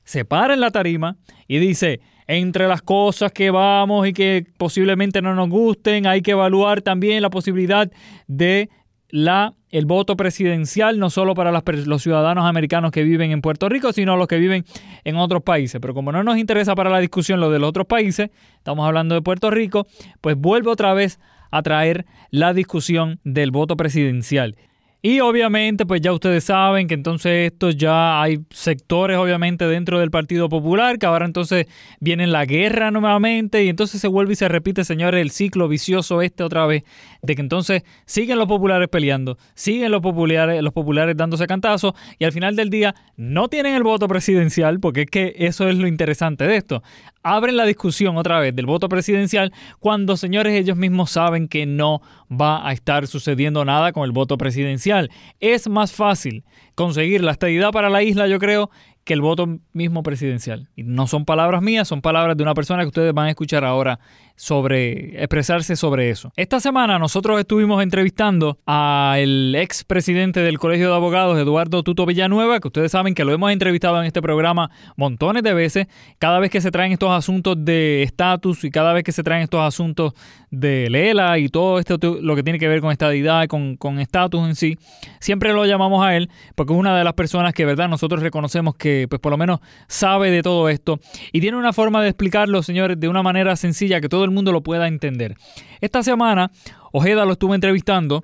se 0.04 0.26
para 0.26 0.56
en 0.56 0.60
la 0.60 0.72
tarima 0.72 1.16
y 1.48 1.60
dice, 1.60 2.02
entre 2.28 2.68
las 2.68 2.82
cosas 2.82 3.32
que 3.32 3.52
vamos 3.52 4.08
y 4.08 4.14
que 4.14 4.46
posiblemente 4.58 5.22
no 5.22 5.36
nos 5.36 5.50
gusten, 5.50 6.08
hay 6.08 6.22
que 6.22 6.32
evaluar 6.32 6.82
también 6.82 7.22
la 7.22 7.30
posibilidad 7.30 7.90
de 8.28 8.70
la, 9.10 9.54
el 9.70 9.86
voto 9.86 10.18
presidencial, 10.18 11.00
no 11.00 11.10
solo 11.12 11.36
para 11.36 11.52
los 11.52 12.02
ciudadanos 12.02 12.46
americanos 12.46 12.92
que 12.92 13.04
viven 13.04 13.32
en 13.32 13.42
Puerto 13.42 13.70
Rico, 13.70 13.94
sino 13.94 14.18
los 14.18 14.28
que 14.28 14.40
viven 14.40 14.66
en 15.04 15.16
otros 15.16 15.44
países. 15.44 15.80
Pero 15.80 15.94
como 15.94 16.12
no 16.12 16.24
nos 16.24 16.38
interesa 16.38 16.74
para 16.74 16.90
la 16.90 17.00
discusión 17.00 17.40
lo 17.40 17.52
de 17.52 17.60
los 17.60 17.70
otros 17.70 17.86
países, 17.86 18.32
estamos 18.58 18.88
hablando 18.88 19.14
de 19.14 19.22
Puerto 19.22 19.52
Rico, 19.52 19.86
pues 20.22 20.36
vuelve 20.36 20.72
otra 20.72 20.94
vez 20.94 21.20
a 21.52 21.62
traer 21.62 22.06
la 22.32 22.54
discusión 22.54 23.20
del 23.24 23.52
voto 23.52 23.78
presidencial. 23.78 24.56
Y 25.08 25.20
obviamente, 25.20 25.86
pues 25.86 26.02
ya 26.02 26.12
ustedes 26.12 26.46
saben 26.46 26.88
que 26.88 26.96
entonces 26.96 27.52
esto 27.52 27.70
ya 27.70 28.24
hay 28.24 28.40
sectores 28.50 29.18
obviamente 29.18 29.68
dentro 29.68 30.00
del 30.00 30.10
Partido 30.10 30.50
Popular, 30.50 30.98
que 30.98 31.06
ahora 31.06 31.28
entonces 31.28 31.68
viene 32.00 32.26
la 32.26 32.44
guerra 32.46 32.90
nuevamente 32.90 33.64
y 33.64 33.70
entonces 33.70 34.02
se 34.02 34.08
vuelve 34.08 34.34
y 34.34 34.36
se 34.36 34.48
repite, 34.48 34.84
señores, 34.84 35.22
el 35.22 35.30
ciclo 35.30 35.68
vicioso 35.68 36.24
este 36.24 36.42
otra 36.42 36.66
vez, 36.66 36.86
de 37.22 37.36
que 37.36 37.42
entonces 37.44 37.84
siguen 38.08 38.40
los 38.40 38.48
populares 38.48 38.90
peleando, 38.90 39.38
siguen 39.54 39.92
los 39.92 40.02
populares, 40.02 40.64
los 40.64 40.74
populares 40.74 41.16
dándose 41.16 41.46
cantazos 41.46 41.94
y 42.18 42.26
al 42.26 42.32
final 42.32 42.56
del 42.56 42.72
día 42.72 42.96
no 43.16 43.48
tienen 43.48 43.76
el 43.76 43.84
voto 43.84 44.08
presidencial, 44.08 44.80
porque 44.80 45.02
es 45.02 45.12
que 45.12 45.36
eso 45.38 45.70
es 45.70 45.78
lo 45.78 45.86
interesante 45.86 46.48
de 46.48 46.58
esto 46.58 46.82
abren 47.26 47.58
la 47.58 47.66
discusión 47.66 48.18
otra 48.18 48.40
vez 48.40 48.56
del 48.56 48.68
voto 48.68 48.88
presidencial 48.88 49.52
cuando, 49.80 50.16
señores, 50.16 50.54
ellos 50.54 50.78
mismos 50.78 51.10
saben 51.10 51.48
que 51.48 51.66
no 51.66 52.02
va 52.32 52.68
a 52.68 52.72
estar 52.72 53.08
sucediendo 53.08 53.66
nada 53.66 53.92
con 53.94 54.04
el 54.04 54.12
voto 54.12 54.38
presidencial. 54.38 55.10
Es 55.40 55.68
más 55.68 55.92
fácil 55.92 56.44
conseguir 56.76 57.24
la 57.24 57.32
estabilidad 57.32 57.72
para 57.72 57.90
la 57.90 58.04
isla, 58.04 58.28
yo 58.28 58.38
creo, 58.38 58.70
que 59.04 59.14
el 59.14 59.22
voto 59.22 59.60
mismo 59.74 60.04
presidencial. 60.04 60.70
Y 60.76 60.84
no 60.84 61.08
son 61.08 61.26
palabras 61.26 61.64
mías, 61.64 61.88
son 61.88 62.02
palabras 62.02 62.38
de 62.38 62.44
una 62.44 62.54
persona 62.54 62.84
que 62.84 62.90
ustedes 62.90 63.14
van 63.14 63.26
a 63.26 63.30
escuchar 63.32 63.66
ahora 63.66 64.00
sobre 64.36 65.22
expresarse 65.22 65.76
sobre 65.76 66.10
eso. 66.10 66.32
Esta 66.36 66.60
semana 66.60 67.00
nosotros 67.00 67.40
estuvimos 67.40 67.82
entrevistando 67.82 68.58
al 68.66 69.56
ex 69.56 69.84
presidente 69.84 70.42
del 70.42 70.60
Colegio 70.60 70.90
de 70.90 70.96
Abogados, 70.96 71.38
Eduardo 71.38 71.84
Tuto 71.84 72.06
Villanueva, 72.06 72.60
que 72.60 72.68
ustedes 72.68 72.92
saben 72.92 73.16
que 73.16 73.24
lo 73.24 73.32
hemos 73.32 73.52
entrevistado 73.52 74.00
en 74.00 74.06
este 74.06 74.22
programa 74.22 74.70
montones 74.98 75.44
de 75.44 75.54
veces. 75.54 75.88
Cada 76.20 76.40
vez 76.40 76.52
que 76.52 76.62
se 76.62 76.72
traen 76.72 76.92
estos 76.92 77.12
asuntos 77.12 77.56
de 77.64 78.04
estatus 78.04 78.64
y 78.64 78.72
cada 78.72 78.94
vez 78.94 79.04
que 79.04 79.12
se 79.12 79.24
traen 79.24 79.44
estos 79.44 79.62
asuntos 79.62 80.14
de 80.52 80.90
Lela 80.90 81.38
y 81.38 81.50
todo 81.50 81.80
esto 81.80 81.98
lo 82.22 82.36
que 82.36 82.44
tiene 82.44 82.60
que 82.60 82.68
ver 82.68 82.82
con 82.82 82.92
estadidad 82.92 83.48
con 83.48 84.00
estatus 84.00 84.48
en 84.48 84.56
sí, 84.56 84.78
siempre 85.20 85.54
lo 85.54 85.66
llamamos 85.66 86.06
a 86.06 86.16
él 86.16 86.30
porque 86.56 86.74
es 86.74 86.80
una 86.80 86.98
de 86.98 87.04
las 87.04 87.14
personas 87.14 87.54
que, 87.54 87.66
verdad, 87.66 87.90
nosotros 87.90 88.22
reconocemos 88.22 88.76
que, 88.76 89.08
pues 89.10 89.20
por 89.20 89.32
lo 89.32 89.38
menos 89.38 89.60
sabe 89.88 90.32
de 90.32 90.42
todo 90.42 90.70
esto 90.70 91.00
y 91.32 91.42
tiene 91.42 91.58
una 91.58 91.74
forma 91.74 92.02
de 92.02 92.10
explicarlo, 92.10 92.64
señores, 92.64 93.00
de 93.00 93.08
una 93.08 93.24
manera 93.24 93.56
sencilla 93.56 94.02
que 94.02 94.10
todo 94.10 94.25
el 94.26 94.32
mundo 94.32 94.52
lo 94.52 94.62
pueda 94.62 94.88
entender. 94.88 95.36
Esta 95.82 96.04
semana, 96.04 96.52
Ojeda 96.92 97.26
lo 97.26 97.34
estuvo 97.34 97.56
entrevistando 97.56 98.24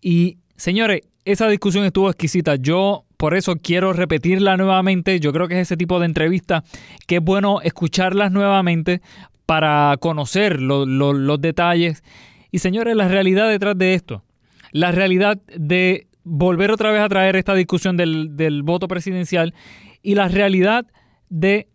y, 0.00 0.38
señores, 0.56 1.02
esa 1.24 1.48
discusión 1.48 1.84
estuvo 1.84 2.08
exquisita. 2.08 2.56
Yo 2.56 3.04
por 3.16 3.34
eso 3.34 3.56
quiero 3.56 3.92
repetirla 3.92 4.56
nuevamente. 4.56 5.20
Yo 5.20 5.32
creo 5.32 5.48
que 5.48 5.54
es 5.54 5.68
ese 5.68 5.76
tipo 5.76 6.00
de 6.00 6.06
entrevista 6.06 6.64
que 7.06 7.16
es 7.16 7.22
bueno 7.22 7.60
escucharlas 7.62 8.32
nuevamente 8.32 9.00
para 9.46 9.96
conocer 10.00 10.60
los 10.60 11.40
detalles. 11.40 12.02
Y 12.50 12.58
señores, 12.58 12.96
la 12.96 13.08
realidad 13.08 13.48
detrás 13.48 13.78
de 13.78 13.94
esto, 13.94 14.24
la 14.72 14.92
realidad 14.92 15.40
de 15.56 16.06
volver 16.24 16.70
otra 16.70 16.90
vez 16.90 17.00
a 17.00 17.08
traer 17.08 17.36
esta 17.36 17.54
discusión 17.54 17.96
del, 17.96 18.36
del 18.36 18.62
voto 18.62 18.88
presidencial 18.88 19.54
y 20.02 20.14
la 20.14 20.28
realidad 20.28 20.86
de 21.28 21.68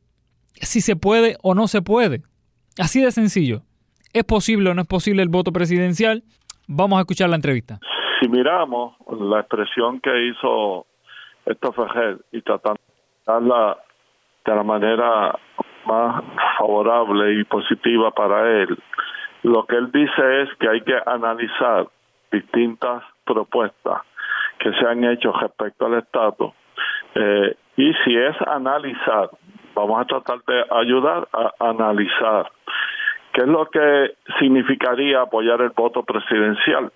si 0.62 0.82
se 0.82 0.96
puede 0.96 1.38
o 1.42 1.56
no 1.56 1.68
se 1.68 1.82
puede. 1.82 2.24
Así 2.80 3.02
de 3.04 3.12
sencillo. 3.12 3.62
¿Es 4.14 4.24
posible 4.24 4.70
o 4.70 4.74
no 4.74 4.82
es 4.82 4.88
posible 4.88 5.22
el 5.22 5.30
voto 5.30 5.52
presidencial? 5.52 6.24
Vamos 6.68 6.98
a 6.98 7.02
escuchar 7.02 7.30
la 7.30 7.36
entrevista. 7.36 7.80
Si 8.20 8.28
miramos 8.30 8.96
la 9.20 9.40
expresión 9.42 10.00
que 10.00 10.30
hizo 10.30 10.86
esto 11.46 11.72
Fejel 11.72 12.22
y 12.32 12.42
tratando 12.42 12.82
de 12.88 13.32
darla 13.32 13.78
de 14.46 14.56
la 14.56 14.64
manera 14.64 15.38
más 15.86 16.24
favorable 16.58 17.40
y 17.40 17.44
positiva 17.46 18.12
para 18.12 18.62
él, 18.62 18.78
lo 19.44 19.66
que 19.66 19.76
él 19.76 19.92
dice 19.92 20.42
es 20.42 20.50
que 20.60 20.68
hay 20.68 20.82
que 20.82 20.98
analizar 21.06 21.88
distintas 22.32 23.04
propuestas 23.26 24.02
que 24.60 24.72
se 24.74 24.86
han 24.86 25.04
hecho 25.04 25.32
respecto 25.32 25.86
al 25.86 26.00
Estado 26.00 26.54
eh, 27.16 27.56
y 27.78 27.94
si 28.04 28.16
es 28.16 28.36
analizar, 28.48 29.30
vamos 29.78 30.02
a 30.02 30.06
tratar 30.06 30.40
de 30.48 30.66
ayudar 30.72 31.28
a 31.32 31.70
analizar 31.70 32.52
¿Qué 33.38 33.44
es 33.44 33.50
lo 33.50 33.68
que 33.68 34.16
significaría 34.40 35.22
apoyar 35.22 35.62
el 35.62 35.70
voto 35.70 36.02
presidencial? 36.02 36.92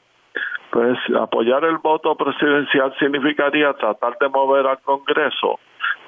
Pues 0.71 0.97
apoyar 1.15 1.63
el 1.65 1.77
voto 1.77 2.15
presidencial 2.15 2.95
significaría 2.97 3.71
tratar 3.73 4.17
de 4.19 4.27
mover 4.27 4.65
al 4.65 4.79
Congreso 4.79 5.59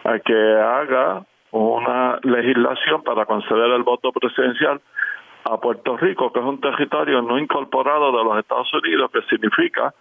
a 0.04 0.18
que 0.18 0.34
haga 0.34 1.22
una 1.52 2.18
legislación 2.24 3.04
para 3.04 3.28
conceder 3.28 3.74
el 3.74 3.84
voto 3.84 4.12
presidencial 4.12 4.82
a 5.44 5.58
Puerto 5.58 5.98
Rico, 5.98 6.34
que 6.34 6.40
es 6.40 6.46
un 6.46 6.60
territorio 6.60 7.22
no 7.22 7.38
incorporado 7.38 8.12
de 8.18 8.24
los 8.24 8.40
Estados 8.40 8.74
Unidos, 8.74 9.12
que 9.12 9.22
significa 9.30 9.94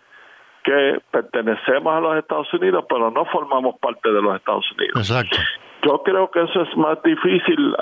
que 0.64 0.98
pertenecemos 1.10 1.94
a 1.94 2.00
los 2.00 2.16
Estados 2.16 2.54
Unidos, 2.54 2.86
pero 2.88 3.10
no 3.10 3.26
formamos 3.26 3.78
parte 3.78 4.10
de 4.10 4.22
los 4.22 4.34
Estados 4.34 4.64
Unidos. 4.72 4.96
Exacto. 4.96 5.36
Yo 5.82 6.02
creo 6.02 6.30
que 6.30 6.42
eso 6.42 6.62
es 6.62 6.76
más 6.76 7.02
difícil 7.02 7.74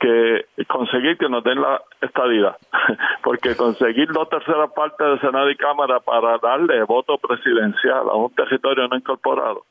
que 0.00 0.46
conseguir 0.68 1.16
que 1.16 1.28
nos 1.28 1.42
den 1.44 1.60
la 1.60 1.80
estadidad, 2.00 2.56
porque 3.22 3.56
conseguir 3.56 4.12
dos 4.12 4.28
terceras 4.28 4.70
partes 4.74 5.06
de 5.06 5.18
Senado 5.20 5.50
y 5.50 5.56
Cámara 5.56 6.00
para 6.00 6.38
darle 6.38 6.82
voto 6.84 7.16
presidencial 7.18 8.08
a 8.10 8.14
un 8.14 8.34
territorio 8.34 8.88
no 8.88 8.96
incorporado 8.96 9.64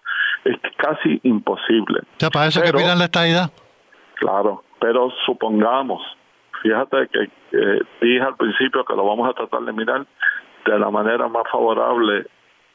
es 0.45 0.57
casi 0.77 1.19
imposible. 1.23 2.01
¿Te 2.17 2.29
parece 2.29 2.61
que 2.61 2.73
pidan 2.73 2.99
la 2.99 3.05
estadidad? 3.05 3.51
Claro, 4.15 4.63
pero 4.79 5.09
supongamos, 5.25 6.01
fíjate 6.61 7.07
que 7.11 7.29
dije 8.01 8.21
al 8.21 8.35
principio 8.35 8.83
que 8.85 8.95
lo 8.95 9.05
vamos 9.05 9.29
a 9.29 9.33
tratar 9.33 9.61
de 9.61 9.73
mirar 9.73 10.05
de 10.65 10.79
la 10.79 10.89
manera 10.89 11.27
más 11.27 11.43
favorable 11.51 12.25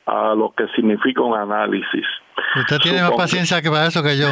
a 0.06 0.34
lo 0.34 0.52
que 0.56 0.66
significa 0.68 1.22
un 1.22 1.36
análisis. 1.36 2.06
Usted 2.56 2.78
tiene 2.78 3.02
más 3.02 3.12
paciencia 3.12 3.60
que 3.60 3.70
para 3.70 3.86
eso 3.86 4.02
que 4.02 4.16
yo. 4.16 4.28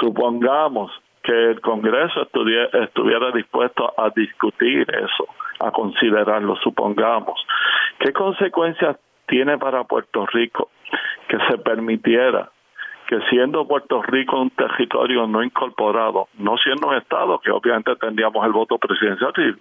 Supongamos 0.00 0.90
que 1.22 1.50
el 1.50 1.60
Congreso 1.60 2.22
estuviera, 2.22 3.32
dispuesto 3.32 3.92
a 3.96 4.10
discutir 4.10 4.86
eso, 4.88 5.26
a 5.60 5.70
considerarlo, 5.72 6.56
supongamos. 6.62 7.44
¿Qué 7.98 8.12
consecuencias 8.12 8.96
tiene 9.26 9.58
para 9.58 9.84
Puerto 9.84 10.24
Rico 10.26 10.70
que 11.28 11.38
se 11.48 11.58
permitiera 11.58 12.50
que 13.08 13.20
siendo 13.30 13.66
Puerto 13.66 14.02
Rico 14.02 14.40
un 14.40 14.50
territorio 14.50 15.26
no 15.26 15.42
incorporado, 15.42 16.28
no 16.38 16.56
siendo 16.58 16.88
un 16.88 16.96
Estado, 16.96 17.38
que 17.38 17.50
obviamente 17.50 17.94
tendríamos 17.96 18.44
el 18.44 18.52
voto 18.52 18.78
presidencial 18.78 19.32
si, 19.34 19.52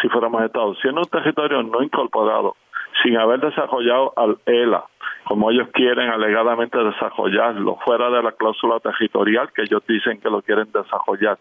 si 0.00 0.08
fuéramos 0.08 0.42
Estado, 0.42 0.74
siendo 0.76 1.00
un 1.00 1.08
territorio 1.08 1.62
no 1.62 1.82
incorporado, 1.82 2.56
sin 3.02 3.16
haber 3.16 3.40
desarrollado 3.40 4.12
al 4.16 4.38
ELA, 4.46 4.84
como 5.24 5.50
ellos 5.50 5.68
quieren 5.72 6.10
alegadamente 6.10 6.78
desarrollarlo, 6.78 7.76
fuera 7.84 8.10
de 8.10 8.22
la 8.22 8.32
cláusula 8.32 8.80
territorial 8.80 9.50
que 9.54 9.62
ellos 9.62 9.82
dicen 9.86 10.20
que 10.20 10.30
lo 10.30 10.42
quieren 10.42 10.70
desarrollar. 10.72 11.38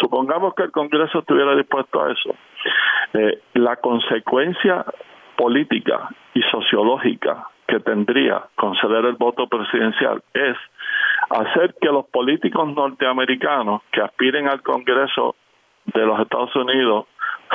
Supongamos 0.00 0.54
que 0.54 0.64
el 0.64 0.72
Congreso 0.72 1.20
estuviera 1.20 1.54
dispuesto 1.56 2.02
a 2.02 2.12
eso. 2.12 2.34
Eh, 3.14 3.40
la 3.54 3.76
consecuencia 3.76 4.84
política 5.36 6.08
y 6.34 6.42
sociológica 6.42 7.48
que 7.66 7.80
tendría 7.80 8.44
conceder 8.56 9.04
el 9.06 9.14
voto 9.14 9.46
presidencial 9.46 10.22
es 10.32 10.56
hacer 11.30 11.74
que 11.80 11.88
los 11.88 12.06
políticos 12.06 12.68
norteamericanos 12.74 13.82
que 13.90 14.00
aspiren 14.00 14.48
al 14.48 14.62
Congreso 14.62 15.34
de 15.86 16.04
los 16.04 16.20
Estados 16.20 16.54
Unidos, 16.56 17.06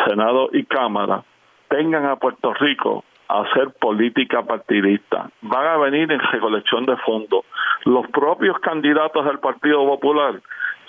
Senado 0.07 0.49
y 0.51 0.63
Cámara, 0.65 1.23
tengan 1.69 2.05
a 2.05 2.15
Puerto 2.15 2.53
Rico 2.53 3.03
a 3.29 3.41
hacer 3.41 3.69
política 3.79 4.43
partidista, 4.43 5.29
van 5.41 5.67
a 5.67 5.77
venir 5.77 6.11
en 6.11 6.19
recolección 6.19 6.85
de 6.85 6.97
fondos. 6.97 7.45
Los 7.85 8.07
propios 8.07 8.59
candidatos 8.59 9.23
del 9.25 9.39
Partido 9.39 9.85
Popular 9.85 10.41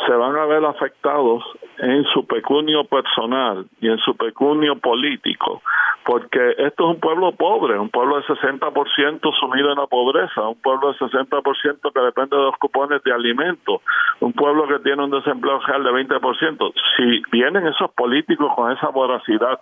se 0.06 0.12
van 0.14 0.34
a 0.36 0.46
ver 0.46 0.64
afectados 0.64 1.44
en 1.78 2.04
su 2.04 2.26
pecunio 2.26 2.84
personal 2.84 3.66
y 3.80 3.88
en 3.88 3.98
su 3.98 4.16
pecunio 4.16 4.76
político, 4.76 5.62
porque 6.04 6.54
esto 6.56 6.84
es 6.84 6.94
un 6.94 7.00
pueblo 7.00 7.32
pobre, 7.32 7.78
un 7.78 7.90
pueblo 7.90 8.16
de 8.16 8.22
60% 8.22 9.38
sumido 9.38 9.70
en 9.70 9.78
la 9.78 9.86
pobreza, 9.86 10.48
un 10.48 10.60
pueblo 10.60 10.92
de 10.92 10.98
60% 10.98 11.92
que 11.92 12.00
depende 12.00 12.36
de 12.36 12.42
los 12.42 12.56
cupones 12.56 13.02
de 13.04 13.12
alimentos, 13.12 13.82
un 14.20 14.32
pueblo 14.32 14.66
que 14.66 14.78
tiene 14.78 15.04
un 15.04 15.10
desempleo 15.10 15.60
real 15.60 15.84
de 15.84 15.90
20%. 15.90 16.72
Si 16.96 17.22
vienen 17.30 17.66
esos 17.66 17.90
políticos 17.92 18.52
con 18.56 18.72
esa 18.72 18.88
voracidad, 18.88 19.60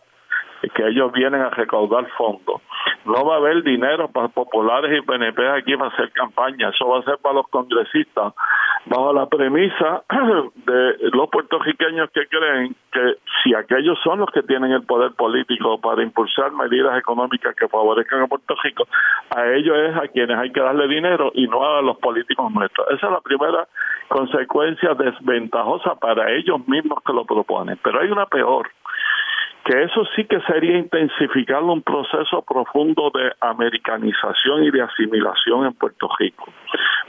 que 0.75 0.87
ellos 0.87 1.13
vienen 1.13 1.41
a 1.41 1.51
recaudar 1.51 2.07
fondos. 2.17 2.61
No 3.05 3.25
va 3.25 3.35
a 3.35 3.39
haber 3.39 3.63
dinero 3.63 4.09
para 4.09 4.29
populares 4.29 4.99
y 4.99 5.07
PNP 5.07 5.49
aquí 5.49 5.77
para 5.77 5.91
hacer 5.91 6.11
campaña, 6.13 6.71
eso 6.71 6.89
va 6.89 6.99
a 6.99 7.03
ser 7.03 7.19
para 7.19 7.37
los 7.37 7.49
congresistas, 7.49 8.35
bajo 8.87 9.13
la 9.13 9.27
premisa 9.27 10.03
de 10.67 11.11
los 11.13 11.29
puertorriqueños 11.31 12.11
que 12.11 12.27
creen 12.27 12.75
que 12.93 13.15
si 13.43 13.55
aquellos 13.55 13.99
son 14.03 14.19
los 14.19 14.31
que 14.31 14.43
tienen 14.43 14.73
el 14.73 14.83
poder 14.83 15.13
político 15.13 15.81
para 15.81 16.03
impulsar 16.03 16.53
medidas 16.53 16.99
económicas 16.99 17.55
que 17.55 17.69
favorezcan 17.69 18.23
a 18.23 18.27
Puerto 18.27 18.55
Rico, 18.63 18.87
a 19.35 19.47
ellos 19.47 19.77
es 19.77 19.97
a 19.97 20.09
quienes 20.09 20.37
hay 20.39 20.51
que 20.51 20.61
darle 20.61 20.89
dinero 20.89 21.31
y 21.35 21.47
no 21.47 21.65
a 21.65 21.83
los 21.83 21.99
políticos 21.99 22.51
nuestros. 22.53 22.89
Esa 22.91 23.07
es 23.07 23.13
la 23.13 23.21
primera 23.21 23.69
consecuencia 24.09 24.95
desventajosa 24.95 25.95
para 25.97 26.31
ellos 26.33 26.67
mismos 26.67 26.99
que 27.05 27.13
lo 27.13 27.25
proponen. 27.25 27.79
Pero 27.83 28.01
hay 28.01 28.11
una 28.11 28.27
peor 28.27 28.69
que 29.69 29.83
eso 29.83 30.03
sí 30.17 30.25
que 30.25 30.41
sería 30.41 30.79
intensificar 30.79 31.63
un 31.63 31.83
proceso 31.83 32.41
profundo 32.41 33.11
de 33.13 33.33
americanización 33.43 34.65
y 34.65 34.71
de 34.71 34.81
asimilación 34.81 35.67
en 35.67 35.75
Puerto 35.75 36.09
Rico. 36.19 36.51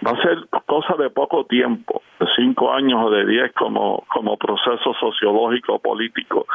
Va 0.05 0.11
a 0.11 0.21
ser 0.21 0.39
cosa 0.65 0.95
de 0.97 1.09
poco 1.09 1.45
tiempo, 1.45 2.01
de 2.19 2.27
cinco 2.35 2.73
años 2.73 2.99
o 3.05 3.11
de 3.11 3.25
diez 3.27 3.53
como, 3.53 4.03
como 4.09 4.35
proceso 4.35 4.93
sociológico 4.99 5.79
político, 5.79 6.47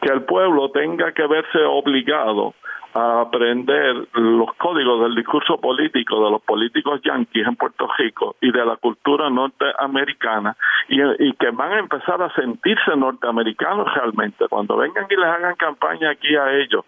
que 0.00 0.12
el 0.12 0.22
pueblo 0.22 0.70
tenga 0.70 1.10
que 1.10 1.26
verse 1.26 1.58
obligado 1.64 2.54
a 2.94 3.20
aprender 3.20 4.08
los 4.14 4.52
códigos 4.56 5.02
del 5.02 5.14
discurso 5.14 5.60
político 5.60 6.24
de 6.24 6.30
los 6.30 6.42
políticos 6.42 7.00
yanquis 7.02 7.46
en 7.46 7.56
Puerto 7.56 7.88
Rico 7.98 8.36
y 8.40 8.50
de 8.50 8.64
la 8.64 8.76
cultura 8.76 9.30
norteamericana 9.30 10.56
y, 10.88 11.32
que 11.34 11.50
van 11.50 11.72
a 11.72 11.78
empezar 11.78 12.20
a 12.22 12.34
sentirse 12.34 12.96
norteamericanos 12.96 13.92
realmente 13.94 14.46
cuando 14.48 14.76
vengan 14.76 15.06
y 15.08 15.16
les 15.16 15.24
hagan 15.24 15.54
campaña 15.54 16.10
aquí 16.10 16.34
a 16.34 16.52
ellos 16.56 16.84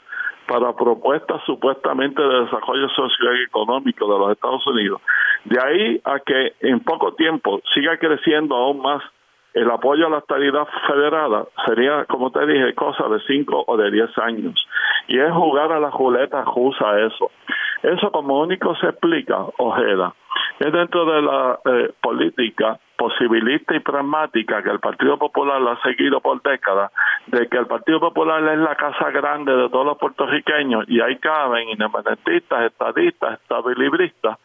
para 0.46 0.74
propuestas 0.74 1.40
supuestamente 1.46 2.20
de 2.20 2.44
desarrollo 2.44 2.88
socioeconómico 2.88 4.12
de 4.12 4.18
los 4.18 4.32
Estados 4.32 4.66
Unidos. 4.66 5.00
De 5.44 5.60
ahí 5.60 6.00
a 6.04 6.18
que 6.18 6.54
en 6.60 6.80
poco 6.80 7.14
tiempo 7.14 7.60
siga 7.74 7.96
creciendo 7.96 8.56
aún 8.56 8.82
más 8.82 9.02
el 9.54 9.70
apoyo 9.70 10.06
a 10.06 10.10
la 10.10 10.18
estabilidad 10.18 10.66
federada 10.86 11.44
sería, 11.66 12.04
como 12.06 12.30
te 12.30 12.46
dije, 12.46 12.74
cosa 12.74 13.08
de 13.08 13.20
5 13.20 13.64
o 13.66 13.76
de 13.76 13.90
10 13.90 14.18
años. 14.18 14.66
Y 15.08 15.18
es 15.18 15.32
jugar 15.32 15.72
a 15.72 15.80
la 15.80 15.90
juleta 15.90 16.42
rusa 16.44 17.00
eso. 17.00 17.30
Eso 17.82 18.10
como 18.12 18.40
único 18.40 18.74
se 18.76 18.86
explica, 18.86 19.44
Ojeda, 19.58 20.14
es 20.60 20.72
dentro 20.72 21.04
de 21.04 21.22
la 21.22 21.58
eh, 21.64 21.92
política 22.00 22.78
posibilista 22.96 23.74
y 23.74 23.80
pragmática 23.80 24.62
que 24.62 24.70
el 24.70 24.78
Partido 24.78 25.18
Popular 25.18 25.60
ha 25.66 25.82
seguido 25.82 26.20
por 26.20 26.40
décadas, 26.42 26.92
de 27.26 27.48
que 27.48 27.58
el 27.58 27.66
Partido 27.66 27.98
Popular 27.98 28.40
es 28.52 28.58
la 28.60 28.76
casa 28.76 29.10
grande 29.10 29.52
de 29.52 29.68
todos 29.70 29.84
los 29.84 29.98
puertorriqueños 29.98 30.84
y 30.88 31.00
ahí 31.00 31.16
caben 31.16 31.68
independentistas, 31.70 32.62
estadistas, 32.70 33.40
estabilibristas, 33.40 34.38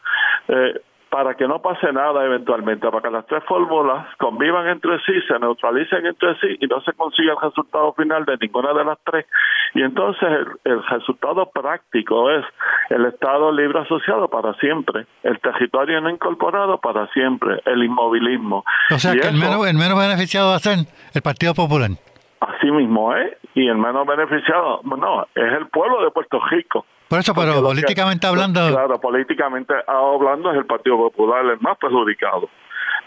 eh, 0.48 0.82
para 1.10 1.36
que 1.36 1.48
no 1.48 1.62
pase 1.62 1.92
nada 1.94 2.26
eventualmente, 2.26 2.90
para 2.90 3.02
que 3.02 3.10
las 3.10 3.26
tres 3.28 3.44
fórmulas 3.46 4.06
convivan 4.18 4.68
entre 4.68 5.00
sí, 5.00 5.14
se 5.28 5.40
neutralicen 5.40 6.06
entre 6.06 6.36
sí 6.40 6.58
y 6.60 6.68
no 6.68 6.82
se 6.82 6.94
consiga 6.94 7.34
el 7.34 7.42
resultado 7.42 7.94
final 7.94 8.26
de 8.26 8.38
ninguna 8.42 8.74
de 8.74 8.84
las 8.84 8.98
tres. 9.04 9.26
Y 9.74 9.82
entonces 9.82 10.28
el, 10.64 10.84
resultado 10.88 11.50
práctico 11.50 12.30
es 12.32 12.46
el 12.90 13.06
Estado 13.06 13.52
libre 13.52 13.80
asociado 13.80 14.28
para 14.28 14.54
siempre, 14.56 15.06
el 15.24 15.40
territorio 15.40 16.02
no 16.02 16.10
incorporado 16.10 16.78
para 16.80 17.08
siempre, 17.08 17.62
el 17.66 17.84
inmovilismo. 17.84 18.64
O 18.92 18.98
sea, 18.98 19.14
que 19.14 19.28
el, 19.28 19.36
menos, 19.36 19.68
el 19.68 19.78
menos 19.78 19.98
beneficiado 19.98 20.50
va 20.50 20.56
a 20.56 20.60
ser 20.60 20.80
el 21.14 21.22
Partido 21.22 21.54
Popular. 21.54 21.92
Así 22.40 22.70
mismo 22.70 23.16
es, 23.16 23.36
y 23.56 23.68
el 23.68 23.78
menos 23.78 24.06
beneficiado, 24.06 24.82
no, 24.84 25.24
es 25.34 25.54
el 25.54 25.68
pueblo 25.68 26.04
de 26.04 26.12
Puerto 26.12 26.40
Rico. 26.50 26.86
Por 27.08 27.20
eso, 27.20 27.34
pero 27.34 27.62
políticamente 27.62 28.28
hablando. 28.28 28.68
Claro, 28.70 29.00
políticamente 29.00 29.74
hablando 29.88 30.52
es 30.52 30.58
el 30.58 30.66
Partido 30.66 30.98
Popular 30.98 31.46
el 31.46 31.60
más 31.62 31.78
perjudicado. 31.78 32.50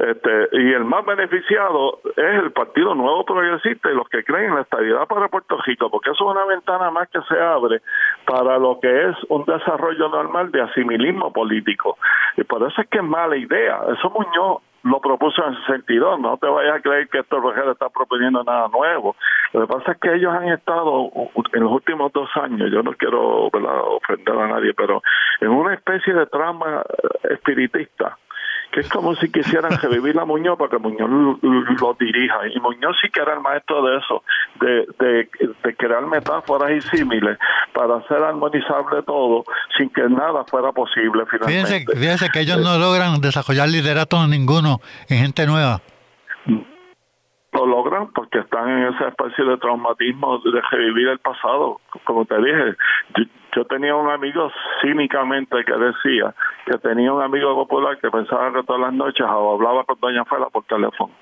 Este, 0.01 0.49
y 0.53 0.73
el 0.73 0.85
más 0.87 1.05
beneficiado 1.05 2.01
es 2.17 2.43
el 2.43 2.53
Partido 2.53 2.95
Nuevo 2.95 3.23
Progresista 3.27 3.91
y 3.91 3.95
los 3.95 4.09
que 4.09 4.25
creen 4.25 4.47
en 4.47 4.55
la 4.55 4.63
estabilidad 4.63 5.07
para 5.07 5.29
Puerto 5.29 5.59
Rico, 5.67 5.91
porque 5.91 6.11
eso 6.11 6.25
es 6.25 6.37
una 6.37 6.47
ventana 6.47 6.91
más 6.91 7.11
que 7.11 7.21
se 7.29 7.39
abre 7.39 7.83
para 8.25 8.59
lo 8.59 8.81
que 8.81 9.09
es 9.09 9.17
un 9.29 9.45
desarrollo 9.45 10.09
normal 10.09 10.51
de 10.53 10.63
asimilismo 10.63 11.31
político. 11.35 11.99
Y 12.39 12.45
por 12.45 12.63
eso 12.67 12.81
es 12.81 12.89
que 12.89 12.97
es 12.97 13.05
mala 13.05 13.37
idea. 13.37 13.79
Eso 13.93 14.09
Muñoz 14.09 14.63
lo 14.85 15.01
propuso 15.01 15.45
en 15.47 15.53
ese 15.53 15.67
sentido. 15.67 16.17
No 16.17 16.39
te 16.39 16.47
vayas 16.47 16.77
a 16.77 16.81
creer 16.81 17.09
que 17.11 17.19
esto 17.19 17.39
Roger 17.39 17.69
está 17.69 17.91
proponiendo 17.91 18.43
nada 18.43 18.69
nuevo. 18.69 19.17
Lo 19.53 19.61
que 19.61 19.67
pasa 19.67 19.93
es 19.93 19.99
que 20.01 20.15
ellos 20.15 20.33
han 20.33 20.49
estado 20.49 21.11
en 21.53 21.63
los 21.63 21.73
últimos 21.73 22.11
dos 22.15 22.31
años, 22.37 22.71
yo 22.73 22.83
no 22.83 22.95
quiero 22.95 23.51
ofender 23.51 24.35
a 24.35 24.49
nadie, 24.49 24.73
pero 24.73 25.03
en 25.43 25.51
una 25.51 25.75
especie 25.75 26.15
de 26.15 26.25
trama 26.25 26.83
espiritista 27.25 28.17
que 28.71 28.81
es 28.81 28.89
como 28.89 29.15
si 29.17 29.31
quisieran 29.31 29.77
revivir 29.79 30.19
a 30.19 30.25
Muñoz 30.25 30.57
para 30.59 30.71
que 30.71 30.79
Muñoz 30.79 31.11
lo, 31.11 31.97
dirija. 31.99 32.49
Y 32.55 32.61
Muñoz 32.61 32.97
sí 33.01 33.09
que 33.11 33.21
era 33.21 33.35
el 33.35 33.41
maestro 33.41 33.83
de 33.83 33.99
eso, 33.99 34.23
de, 34.61 34.87
de, 34.99 35.77
crear 35.77 36.07
metáforas 36.07 36.71
y 36.71 36.81
símiles 36.83 37.39
para 37.73 37.97
hacer 37.97 38.19
armonizable 38.19 39.03
todo 39.03 39.45
sin 39.77 39.91
que 39.91 40.03
nada 40.09 40.45
fuera 40.45 40.73
posible 40.73 41.25
finalmente. 41.31 41.85
Fíjense, 41.97 42.29
que 42.31 42.41
ellos 42.41 42.59
no 42.59 42.79
logran 42.79 43.21
desarrollar 43.21 43.69
liderato 43.69 44.27
ninguno 44.27 44.81
en 45.09 45.19
gente 45.19 45.47
nueva 45.47 45.81
lo 47.53 47.67
logran 47.67 48.13
porque 48.13 48.39
están 48.39 48.69
en 48.69 48.95
esa 48.95 49.09
especie 49.09 49.45
de 49.45 49.57
traumatismo 49.59 50.39
de 50.39 50.61
revivir 50.71 51.09
el 51.09 51.19
pasado. 51.19 51.81
Como 52.05 52.25
te 52.25 52.37
dije, 52.37 52.77
yo, 53.55 53.65
tenía 53.65 53.95
un 53.95 54.11
amigo 54.11 54.51
cínicamente 54.83 55.65
que 55.65 55.73
decía 55.73 56.35
que 56.67 56.79
tenía 56.79 57.13
un 57.13 57.23
amigo 57.23 57.55
popular 57.55 57.99
que 57.99 58.11
pensaba 58.11 58.53
que 58.53 58.63
todas 58.63 58.81
las 58.81 58.93
noches 58.93 59.27
hablaba 59.27 59.85
con 59.85 59.99
Doña 60.01 60.25
Fela 60.25 60.49
por 60.51 60.65
teléfono. 60.65 61.13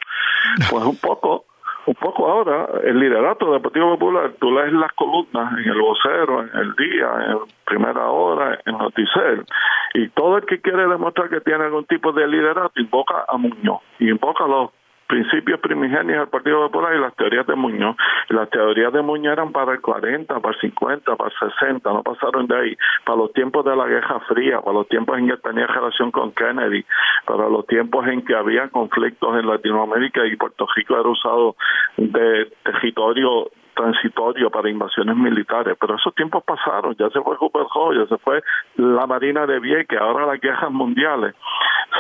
Pues 0.71 0.85
un 0.85 0.97
poco 0.97 1.45
un 1.89 1.95
poco 1.95 2.31
ahora 2.31 2.69
el 2.85 3.01
liderato 3.01 3.51
del 3.51 3.63
Partido 3.63 3.91
Popular, 3.93 4.33
tú 4.39 4.53
lees 4.53 4.73
las 4.75 4.93
columnas 4.93 5.53
en 5.59 5.71
el 5.71 5.81
vocero, 5.81 6.43
en 6.43 6.51
el 6.55 6.75
día, 6.75 7.09
en 7.29 7.39
primera 7.65 8.11
hora, 8.11 8.59
en 8.67 8.77
Noticel, 8.77 9.47
y 9.95 10.09
todo 10.11 10.37
el 10.37 10.45
que 10.45 10.61
quiere 10.61 10.87
demostrar 10.87 11.31
que 11.31 11.41
tiene 11.41 11.65
algún 11.65 11.87
tipo 11.87 12.13
de 12.13 12.29
liderato 12.29 12.73
invoca 12.77 13.25
a 13.27 13.39
Muñoz, 13.39 13.81
y 13.99 14.11
invoca 14.11 14.45
a 14.45 14.49
los 14.49 14.71
principios 15.09 15.59
primigenios 15.61 16.21
del 16.21 16.29
Partido 16.29 16.61
Popular 16.67 16.95
y 16.95 17.01
las 17.01 17.17
teorías 17.17 17.47
de 17.47 17.57
Muñoz. 17.57 17.97
las 18.29 18.49
teorías 18.51 18.93
de 18.93 19.03
Muñoz 19.03 19.33
eran 19.33 19.53
para 19.53 19.73
el 19.73 19.81
40, 19.81 20.39
para 20.39 20.55
el 20.55 20.61
50, 20.61 21.17
para 21.17 21.31
el 21.31 21.51
60, 21.51 21.93
no 21.93 22.03
pasaron 22.03 22.47
de 22.47 22.57
ahí. 22.57 22.77
Para 23.05 23.19
los 23.19 23.33
tiempos 23.33 23.65
de 23.65 23.75
la 23.75 23.87
Guerra 23.87 24.21
Fría, 24.29 24.61
para 24.61 24.75
los 24.75 24.89
tiempos 24.89 25.19
en 25.19 25.29
que 25.29 25.37
tenía 25.39 25.67
relación 25.67 26.11
con 26.11 26.33
Kennedy, 26.33 26.85
para 27.25 27.49
los 27.49 27.67
tiempos 27.67 28.07
en 28.07 28.25
que 28.25 28.35
había 28.35 28.69
conflictos 28.69 29.39
en 29.39 29.47
Latinoamérica 29.47 30.27
y 30.27 30.37
Puerto 30.37 30.67
Rico 30.77 31.01
era 31.01 31.09
usado 31.09 31.57
de 31.97 32.53
territorio 32.63 33.51
transitorio 33.79 34.51
para 34.51 34.69
invasiones 34.69 35.17
militares, 35.17 35.77
pero 35.81 35.95
esos 35.95 36.13
tiempos 36.15 36.43
pasaron, 36.43 36.97
ya 36.97 37.09
se 37.11 37.21
fue 37.21 37.37
Cooper 37.37 37.63
ya 37.95 38.07
se 38.09 38.19
fue 38.19 38.43
la 38.77 39.07
Marina 39.07 39.47
de 39.47 39.61
Vieques, 39.61 40.01
ahora 40.01 40.27
las 40.27 40.41
guerras 40.41 40.71
mundiales 40.71 41.35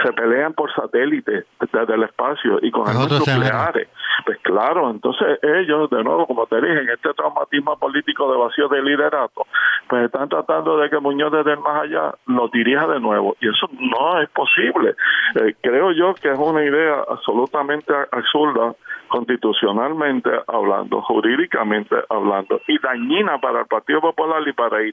se 0.02 0.12
pelean 0.12 0.52
por 0.54 0.72
satélite 0.74 1.44
desde 1.60 1.94
el 1.94 2.02
espacio 2.02 2.58
y 2.62 2.70
con 2.70 2.88
armas 2.88 3.10
nucleares. 3.10 3.88
Pues 4.24 4.38
claro, 4.42 4.90
entonces 4.90 5.38
ellos, 5.42 5.88
de 5.90 6.02
nuevo, 6.02 6.26
como 6.26 6.46
te 6.46 6.60
dije, 6.60 6.80
en 6.80 6.90
este 6.90 7.14
traumatismo 7.14 7.78
político 7.78 8.30
de 8.30 8.38
vacío 8.38 8.68
de 8.68 8.82
liderato, 8.82 9.46
pues 9.88 10.04
están 10.04 10.28
tratando 10.28 10.76
de 10.78 10.90
que 10.90 10.98
Muñoz 10.98 11.32
desde 11.32 11.52
el 11.52 11.60
más 11.60 11.82
allá 11.82 12.14
lo 12.26 12.48
dirija 12.48 12.86
de 12.88 13.00
nuevo. 13.00 13.36
Y 13.40 13.48
eso 13.48 13.68
no 13.78 14.20
es 14.20 14.28
posible. 14.30 14.94
Eh, 15.36 15.54
creo 15.62 15.92
yo 15.92 16.14
que 16.14 16.30
es 16.30 16.38
una 16.38 16.64
idea 16.64 17.04
absolutamente 17.08 17.92
absurda 18.12 18.74
constitucionalmente 19.08 20.30
hablando, 20.46 21.02
jurídicamente 21.02 21.96
hablando, 22.08 22.60
y 22.66 22.78
dañina 22.78 23.38
para 23.38 23.60
el 23.60 23.66
Partido 23.66 24.00
Popular 24.00 24.46
y 24.46 24.52
para 24.52 24.80
el 24.80 24.92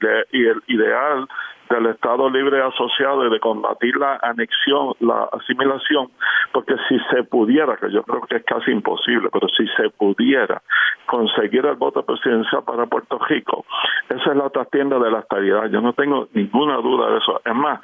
ideal 0.66 1.28
del 1.70 1.86
Estado 1.86 2.30
libre 2.30 2.62
asociado 2.62 3.26
y 3.26 3.30
de 3.30 3.40
combatir 3.40 3.96
la 3.96 4.18
anexión, 4.22 4.94
la 5.00 5.28
asimilación, 5.32 6.10
porque 6.52 6.74
si 6.88 6.98
se 7.10 7.24
pudiera, 7.24 7.76
que 7.76 7.90
yo 7.90 8.02
creo 8.02 8.20
que 8.22 8.36
es 8.36 8.44
casi 8.44 8.70
imposible, 8.70 9.28
pero 9.32 9.48
si 9.48 9.66
se 9.76 9.90
pudiera 9.90 10.62
conseguir 11.06 11.66
el 11.66 11.76
voto 11.76 12.04
presidencial 12.04 12.62
para 12.64 12.86
Puerto 12.86 13.18
Rico. 13.28 13.64
Esa 14.08 14.30
es 14.30 14.36
la 14.36 14.44
otra 14.44 14.64
tienda 14.66 14.98
de 14.98 15.10
la 15.10 15.20
estabilidad. 15.20 15.68
Yo 15.70 15.80
no 15.80 15.92
tengo 15.92 16.28
ninguna 16.32 16.76
duda 16.76 17.10
de 17.10 17.18
eso. 17.18 17.40
Es 17.44 17.54
más, 17.54 17.80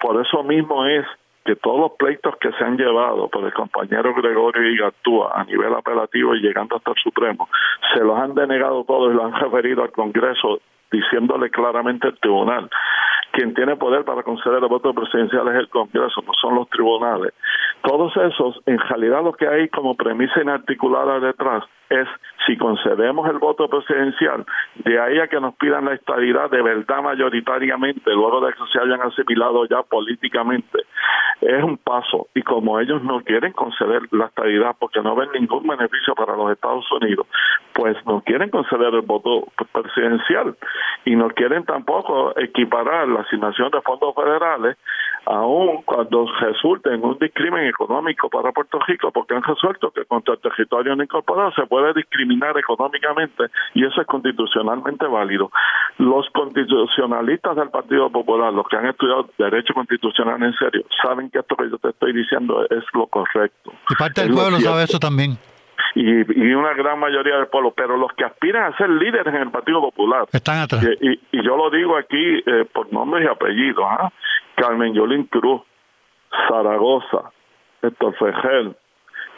por 0.00 0.20
eso 0.24 0.42
mismo 0.42 0.84
es 0.86 1.06
que 1.46 1.56
todos 1.56 1.80
los 1.80 1.92
pleitos 1.92 2.36
que 2.36 2.52
se 2.52 2.64
han 2.64 2.76
llevado 2.76 3.28
por 3.28 3.44
el 3.44 3.52
compañero 3.54 4.12
Gregorio 4.14 4.68
Igatúa 4.68 5.32
a 5.34 5.44
nivel 5.44 5.72
apelativo 5.74 6.34
y 6.34 6.40
llegando 6.40 6.76
hasta 6.76 6.90
el 6.90 6.96
Supremo, 7.02 7.48
se 7.94 8.00
los 8.00 8.18
han 8.18 8.34
denegado 8.34 8.84
todos 8.84 9.12
y 9.12 9.16
lo 9.16 9.24
han 9.24 9.40
referido 9.40 9.82
al 9.82 9.92
Congreso 9.92 10.60
diciéndole 10.90 11.50
claramente 11.50 12.08
al 12.08 12.18
tribunal 12.18 12.68
quien 13.36 13.52
tiene 13.52 13.76
poder 13.76 14.04
para 14.04 14.22
conceder 14.22 14.62
el 14.62 14.68
voto 14.68 14.94
presidencial 14.94 15.46
es 15.48 15.56
el 15.56 15.68
Congreso, 15.68 16.22
no 16.26 16.32
son 16.40 16.54
los 16.54 16.70
tribunales. 16.70 17.34
Todos 17.82 18.16
esos, 18.16 18.60
en 18.64 18.78
realidad 18.78 19.22
lo 19.22 19.34
que 19.34 19.46
hay 19.46 19.68
como 19.68 19.94
premisa 19.94 20.40
inarticulada 20.40 21.20
detrás 21.20 21.64
es 21.90 22.08
si 22.46 22.56
concedemos 22.56 23.28
el 23.28 23.38
voto 23.38 23.68
presidencial, 23.68 24.44
de 24.76 25.00
ahí 25.00 25.18
a 25.18 25.26
que 25.26 25.40
nos 25.40 25.54
pidan 25.56 25.84
la 25.84 25.94
estabilidad 25.94 26.50
de 26.50 26.62
verdad 26.62 27.02
mayoritariamente, 27.02 28.12
luego 28.12 28.40
de 28.40 28.52
que 28.52 28.60
se 28.72 28.78
hayan 28.78 29.00
asimilado 29.02 29.66
ya 29.66 29.82
políticamente, 29.82 30.82
es 31.40 31.62
un 31.62 31.76
paso. 31.76 32.28
Y 32.34 32.42
como 32.42 32.78
ellos 32.80 33.02
no 33.02 33.20
quieren 33.22 33.52
conceder 33.52 34.02
la 34.12 34.26
estabilidad 34.26 34.76
porque 34.78 35.00
no 35.02 35.14
ven 35.14 35.28
ningún 35.32 35.66
beneficio 35.66 36.14
para 36.14 36.36
los 36.36 36.52
Estados 36.52 36.90
Unidos, 36.92 37.26
pues 37.72 37.96
no 38.06 38.20
quieren 38.22 38.50
conceder 38.50 38.94
el 38.94 39.02
voto 39.02 39.48
presidencial 39.72 40.56
y 41.04 41.14
no 41.14 41.28
quieren 41.30 41.64
tampoco 41.64 42.32
equiparar 42.38 43.08
la 43.08 43.20
asignación 43.20 43.70
de 43.70 43.80
fondos 43.82 44.14
federales, 44.14 44.76
aun 45.26 45.82
cuando 45.82 46.26
resulte 46.40 46.94
en 46.94 47.04
un 47.04 47.18
discrimen 47.18 47.66
económico 47.66 48.30
para 48.30 48.52
Puerto 48.52 48.78
Rico, 48.86 49.10
porque 49.10 49.34
han 49.34 49.42
resuelto 49.42 49.90
que 49.90 50.04
contra 50.04 50.34
el 50.34 50.40
territorio 50.40 50.96
no 50.96 51.02
incorporado 51.02 51.52
se 51.52 51.66
puede 51.66 51.75
discriminar 51.94 52.56
económicamente 52.58 53.44
y 53.74 53.84
eso 53.84 54.00
es 54.00 54.06
constitucionalmente 54.06 55.06
válido. 55.06 55.50
Los 55.98 56.28
constitucionalistas 56.30 57.56
del 57.56 57.70
Partido 57.70 58.10
Popular, 58.10 58.52
los 58.52 58.66
que 58.68 58.76
han 58.76 58.86
estudiado 58.86 59.28
derecho 59.38 59.74
constitucional 59.74 60.42
en 60.42 60.52
serio, 60.54 60.84
saben 61.02 61.30
que 61.30 61.38
esto 61.38 61.56
que 61.56 61.70
yo 61.70 61.78
te 61.78 61.90
estoy 61.90 62.12
diciendo 62.12 62.64
es 62.68 62.84
lo 62.92 63.06
correcto. 63.06 63.72
Y 63.90 63.94
parte 63.94 64.22
del 64.22 64.32
pueblo 64.32 64.58
sabe 64.60 64.84
eso 64.84 64.98
también 64.98 65.38
y, 65.96 66.52
una 66.54 66.74
gran 66.74 66.98
mayoría 66.98 67.36
del 67.36 67.46
pueblo, 67.46 67.72
pero 67.74 67.96
los 67.96 68.12
que 68.12 68.24
aspiran 68.24 68.72
a 68.72 68.76
ser 68.76 68.90
líderes 68.90 69.26
en 69.34 69.42
el 69.42 69.50
Partido 69.50 69.80
Popular. 69.80 70.26
Están 70.30 70.58
atrás. 70.60 70.86
Y, 71.00 71.18
yo 71.42 71.56
lo 71.56 71.70
digo 71.70 71.96
aquí 71.96 72.42
eh, 72.46 72.66
por 72.72 72.92
nombres 72.92 73.24
y 73.24 73.28
apellidos, 73.28 73.84
¿ah? 73.88 74.12
Carmen 74.56 74.92
Yolín 74.94 75.24
Cruz, 75.24 75.62
Zaragoza, 76.48 77.30
Héctor 77.82 78.14
Fejel, 78.16 78.76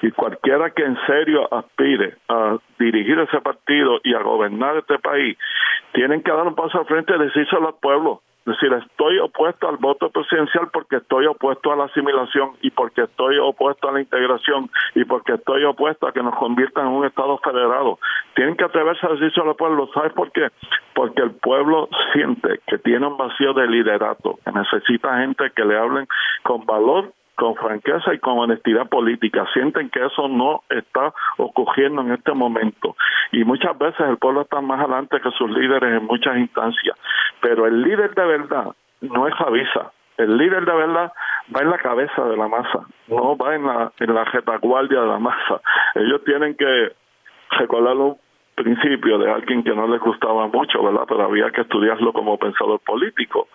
y 0.03 0.11
cualquiera 0.13 0.71
que 0.71 0.85
en 0.85 0.97
serio 1.07 1.53
aspire 1.53 2.17
a 2.29 2.59
dirigir 2.79 3.19
ese 3.19 3.41
partido 3.41 4.01
y 4.05 4.15
a 4.15 4.23
gobernar 4.23 4.77
este 4.77 4.99
país, 4.99 5.37
tienen 5.93 6.23
que 6.23 6.31
dar 6.31 6.47
un 6.47 6.55
paso 6.55 6.79
al 6.79 6.87
frente 6.87 7.15
y 7.15 7.19
decírselo 7.19 7.69
al 7.69 7.75
pueblo. 7.81 8.23
Es 8.49 8.55
decir, 8.59 8.73
estoy 8.73 9.19
opuesto 9.19 9.69
al 9.69 9.77
voto 9.77 10.09
presidencial 10.09 10.71
porque 10.73 10.97
estoy 10.97 11.27
opuesto 11.27 11.71
a 11.71 11.77
la 11.77 11.85
asimilación 11.85 12.53
y 12.63 12.71
porque 12.71 13.03
estoy 13.03 13.37
opuesto 13.39 13.91
a 13.91 13.93
la 13.93 14.01
integración 14.01 14.71
y 14.95 15.05
porque 15.05 15.35
estoy 15.35 15.65
opuesto 15.65 16.07
a 16.07 16.13
que 16.13 16.23
nos 16.23 16.35
conviertan 16.37 16.87
en 16.87 16.93
un 16.95 17.05
Estado 17.05 17.37
federado. 17.45 17.99
Tienen 18.35 18.57
que 18.57 18.65
atreverse 18.65 19.07
a 19.07 19.11
decirse 19.11 19.39
al 19.43 19.55
pueblo. 19.55 19.91
¿Sabes 19.93 20.15
por 20.15 20.33
qué? 20.33 20.49
Porque 20.95 21.21
el 21.21 21.33
pueblo 21.33 21.91
siente 22.15 22.61
que 22.67 22.79
tiene 22.79 23.07
un 23.07 23.19
vacío 23.19 23.53
de 23.53 23.67
liderato, 23.67 24.39
que 24.43 24.53
necesita 24.53 25.19
gente 25.19 25.51
que 25.55 25.67
le 25.67 25.77
hablen 25.77 26.07
con 26.43 26.65
valor 26.65 27.13
con 27.39 27.55
franqueza 27.55 28.13
y 28.13 28.19
con 28.19 28.37
honestidad 28.37 28.89
política. 28.89 29.47
Sienten 29.53 29.91
que 29.91 30.05
eso 30.05 30.27
no 30.27 30.63
está 30.69 31.15
ocurriendo 31.37 32.03
en 32.03 32.13
este 32.13 32.33
momento. 32.33 32.97
Y 33.31 33.45
muchas 33.45 33.79
veces 33.79 34.01
el 34.09 34.19
pueblo 34.19 34.43
está 34.43 34.61
más 34.61 34.81
adelante 34.81 35.21
que 35.21 35.31
sus 35.31 35.49
líderes 35.49 36.01
en 36.01 36.05
muchas 36.05 36.37
instancias. 36.37 36.99
Pero 37.41 37.67
el 37.67 37.81
líder 37.83 38.13
de 38.15 38.25
verdad 38.25 38.75
no 39.03 39.29
es 39.29 39.35
Javisa. 39.35 39.93
El 40.17 40.37
líder 40.37 40.65
de 40.65 40.75
verdad 40.75 41.13
va 41.55 41.63
en 41.63 41.71
la 41.71 41.79
cabeza 41.79 42.25
de 42.25 42.37
la 42.37 42.49
masa, 42.49 42.81
no 43.07 43.37
va 43.37 43.55
en 43.55 43.65
la, 43.65 43.93
en 44.01 44.13
la 44.13 44.25
retaguardia 44.25 45.01
de 45.01 45.07
la 45.07 45.21
masa. 45.21 45.61
Ellos 45.95 46.25
tienen 46.25 46.57
que 46.57 46.93
recordarlo 47.51 48.19
principio 48.63 49.19
de 49.19 49.31
alguien 49.31 49.63
que 49.63 49.75
no 49.75 49.87
les 49.89 50.01
gustaba 50.01 50.49
mucho, 50.49 50.83
¿verdad? 50.83 51.05
Pero 51.09 51.25
había 51.25 51.51
que 51.51 51.63
estudiarlo 51.63 52.13
como 52.13 52.39
pensador 52.39 52.81
político, 52.81 53.49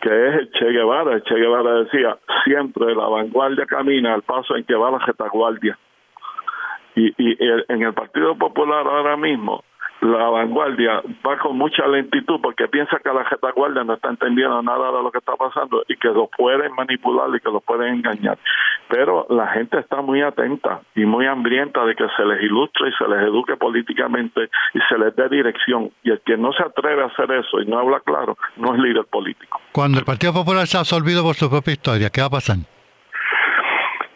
que 0.00 0.28
es 0.28 0.50
Che 0.52 0.70
Guevara. 0.70 1.20
Che 1.22 1.34
Guevara 1.34 1.82
decía, 1.84 2.18
siempre 2.44 2.94
la 2.94 3.08
vanguardia 3.08 3.66
camina 3.66 4.14
al 4.14 4.22
paso 4.22 4.56
en 4.56 4.64
que 4.64 4.74
va 4.74 4.90
la 4.90 4.98
retaguardia. 4.98 5.78
Y, 6.96 7.14
y 7.16 7.36
en 7.68 7.82
el 7.82 7.94
Partido 7.94 8.36
Popular 8.36 8.86
ahora 8.86 9.16
mismo 9.16 9.62
la 10.00 10.30
vanguardia 10.30 11.02
va 11.26 11.38
con 11.38 11.58
mucha 11.58 11.86
lentitud 11.86 12.40
porque 12.42 12.68
piensa 12.68 12.98
que 13.02 13.12
la 13.12 13.22
retaguardia 13.22 13.84
no 13.84 13.94
está 13.94 14.08
entendiendo 14.08 14.62
nada 14.62 14.90
de 14.92 15.02
lo 15.02 15.10
que 15.10 15.18
está 15.18 15.36
pasando 15.36 15.82
y 15.88 15.96
que 15.96 16.08
lo 16.08 16.28
pueden 16.28 16.72
manipular 16.74 17.28
y 17.34 17.40
que 17.40 17.50
lo 17.50 17.60
pueden 17.60 17.96
engañar. 17.96 18.38
Pero 18.88 19.26
la 19.28 19.48
gente 19.48 19.78
está 19.78 20.00
muy 20.00 20.22
atenta 20.22 20.80
y 20.94 21.04
muy 21.04 21.26
hambrienta 21.26 21.84
de 21.84 21.94
que 21.94 22.06
se 22.16 22.24
les 22.24 22.42
ilustre 22.42 22.88
y 22.88 22.92
se 22.92 23.08
les 23.08 23.22
eduque 23.22 23.56
políticamente 23.56 24.48
y 24.74 24.78
se 24.88 24.98
les 24.98 25.14
dé 25.16 25.28
dirección. 25.28 25.90
Y 26.02 26.10
el 26.10 26.20
que 26.20 26.36
no 26.36 26.52
se 26.52 26.62
atreve 26.62 27.02
a 27.02 27.06
hacer 27.06 27.30
eso 27.32 27.60
y 27.60 27.66
no 27.66 27.78
habla 27.78 28.00
claro, 28.00 28.36
no 28.56 28.74
es 28.74 28.80
líder 28.80 29.04
político. 29.04 29.60
Cuando 29.72 29.98
el 29.98 30.04
Partido 30.04 30.32
Popular 30.32 30.66
se 30.66 30.76
ha 30.76 30.80
absorbido 30.80 31.22
por 31.22 31.34
su 31.34 31.50
propia 31.50 31.72
historia, 31.72 32.10
¿qué 32.10 32.20
va 32.20 32.28
a 32.28 32.30
pasar? 32.30 32.56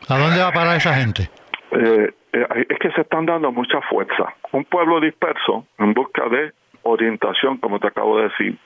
¿A 0.09 0.19
dónde 0.19 0.41
va 0.41 0.49
a 0.49 0.53
parar 0.53 0.77
esa 0.77 0.95
gente? 0.95 1.31
Eh, 1.71 1.79
eh, 1.97 2.15
es 2.35 2.79
que 2.79 2.91
se 2.93 3.03
están 3.03 3.27
dando 3.27 3.53
mucha 3.53 3.81
fuerza. 3.83 4.35
Un 4.53 4.65
pueblo 4.65 5.01
disperso 5.01 5.67
en 5.79 5.95
busca 5.95 6.29
de 6.29 6.53
orientación, 6.83 7.59
como 7.59 7.79
te 7.79 7.89
acabo 7.89 8.19
de 8.19 8.25
decir. 8.25 8.59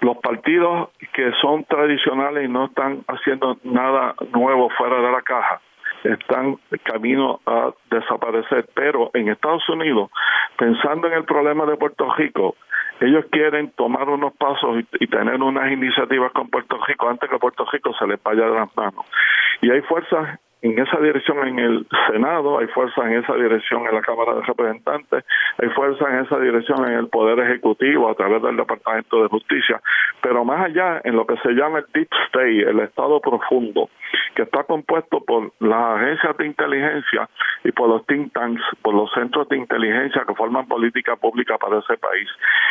Los 0.00 0.16
partidos 0.18 0.88
que 1.12 1.30
son 1.42 1.64
tradicionales 1.64 2.44
y 2.44 2.48
no 2.48 2.66
están 2.66 3.04
haciendo 3.06 3.58
nada 3.64 4.14
nuevo 4.32 4.70
fuera 4.70 4.96
de 4.96 5.12
la 5.12 5.22
caja 5.22 5.60
están 6.04 6.56
camino 6.82 7.40
a 7.44 7.70
desaparecer. 7.90 8.66
Pero 8.74 9.10
en 9.12 9.28
Estados 9.28 9.68
Unidos, 9.68 10.10
pensando 10.56 11.06
en 11.08 11.12
el 11.12 11.24
problema 11.24 11.66
de 11.66 11.76
Puerto 11.76 12.10
Rico, 12.14 12.56
ellos 13.00 13.26
quieren 13.30 13.70
tomar 13.72 14.08
unos 14.08 14.34
pasos 14.36 14.78
y, 14.78 15.04
y, 15.04 15.06
tener 15.06 15.42
unas 15.42 15.70
iniciativas 15.70 16.32
con 16.32 16.48
Puerto 16.48 16.78
Rico 16.86 17.08
antes 17.08 17.28
que 17.28 17.38
Puerto 17.38 17.66
Rico 17.70 17.92
se 17.98 18.06
les 18.06 18.22
vaya 18.22 18.46
de 18.46 18.54
las 18.54 18.76
manos. 18.76 19.04
Y 19.60 19.70
hay 19.70 19.82
fuerzas 19.82 20.38
en 20.62 20.78
esa 20.78 21.00
dirección 21.00 21.46
en 21.46 21.58
el 21.58 21.86
Senado, 22.10 22.58
hay 22.58 22.66
fuerza 22.68 23.02
en 23.06 23.22
esa 23.22 23.34
dirección 23.34 23.86
en 23.86 23.94
la 23.94 24.02
Cámara 24.02 24.34
de 24.34 24.42
Representantes, 24.42 25.24
hay 25.58 25.68
fuerza 25.70 26.04
en 26.10 26.24
esa 26.24 26.38
dirección 26.38 26.84
en 26.86 26.98
el 26.98 27.08
Poder 27.08 27.38
Ejecutivo 27.40 28.10
a 28.10 28.14
través 28.14 28.42
del 28.42 28.56
Departamento 28.56 29.22
de 29.22 29.28
Justicia, 29.28 29.80
pero 30.20 30.44
más 30.44 30.66
allá 30.66 31.00
en 31.04 31.16
lo 31.16 31.26
que 31.26 31.36
se 31.38 31.52
llama 31.52 31.78
el 31.78 31.86
Deep 31.94 32.08
State, 32.26 32.70
el 32.70 32.80
Estado 32.80 33.20
profundo, 33.20 33.88
que 34.34 34.42
está 34.42 34.64
compuesto 34.64 35.24
por 35.24 35.52
las 35.60 36.00
agencias 36.00 36.36
de 36.36 36.46
inteligencia 36.46 37.28
y 37.64 37.72
por 37.72 37.88
los 37.88 38.06
think 38.06 38.32
tanks, 38.32 38.62
por 38.82 38.94
los 38.94 39.10
centros 39.12 39.48
de 39.48 39.56
inteligencia 39.56 40.24
que 40.26 40.34
forman 40.34 40.68
política 40.68 41.16
pública 41.16 41.56
para 41.58 41.78
ese 41.78 41.96
país. 41.96 42.28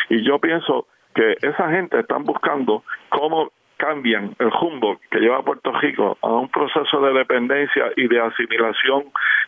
Y 0.10 0.24
yo 0.24 0.40
pienso 0.40 0.86
que 1.16 1.38
esa 1.42 1.70
gente 1.72 2.00
están 2.00 2.24
buscando 2.24 2.84
cómo 3.10 3.52
cambian 3.80 4.36
el 4.40 4.52
rumbo 4.52 5.00
que 5.10 5.20
lleva 5.20 5.38
a 5.38 5.42
Puerto 5.42 5.72
Rico 5.72 6.18
a 6.22 6.28
un 6.28 6.50
proceso 6.50 7.00
de 7.02 7.14
dependencia 7.14 7.86
y 7.96 8.08
de 8.08 8.20
asimilación 8.20 9.06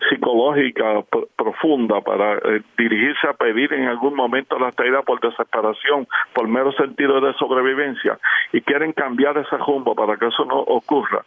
psicológica 0.10 1.04
profunda 1.36 2.00
para 2.02 2.38
eh, 2.38 2.62
dirigirse 2.78 3.28
a 3.28 3.34
pedir 3.34 3.74
en 3.74 3.88
algún 3.88 4.16
momento 4.16 4.58
la 4.58 4.70
estabilidad 4.70 5.04
por 5.04 5.20
desesperación, 5.20 6.08
por 6.34 6.48
mero 6.48 6.72
sentido 6.72 7.20
de 7.20 7.34
sobrevivencia, 7.34 8.18
y 8.54 8.62
quieren 8.62 8.94
cambiar 8.94 9.38
ese 9.38 9.58
rumbo 9.58 9.94
para 9.96 10.16
que 10.18 10.28
eso 10.28 10.46
no 10.46 10.60
ocurra, 10.60 11.24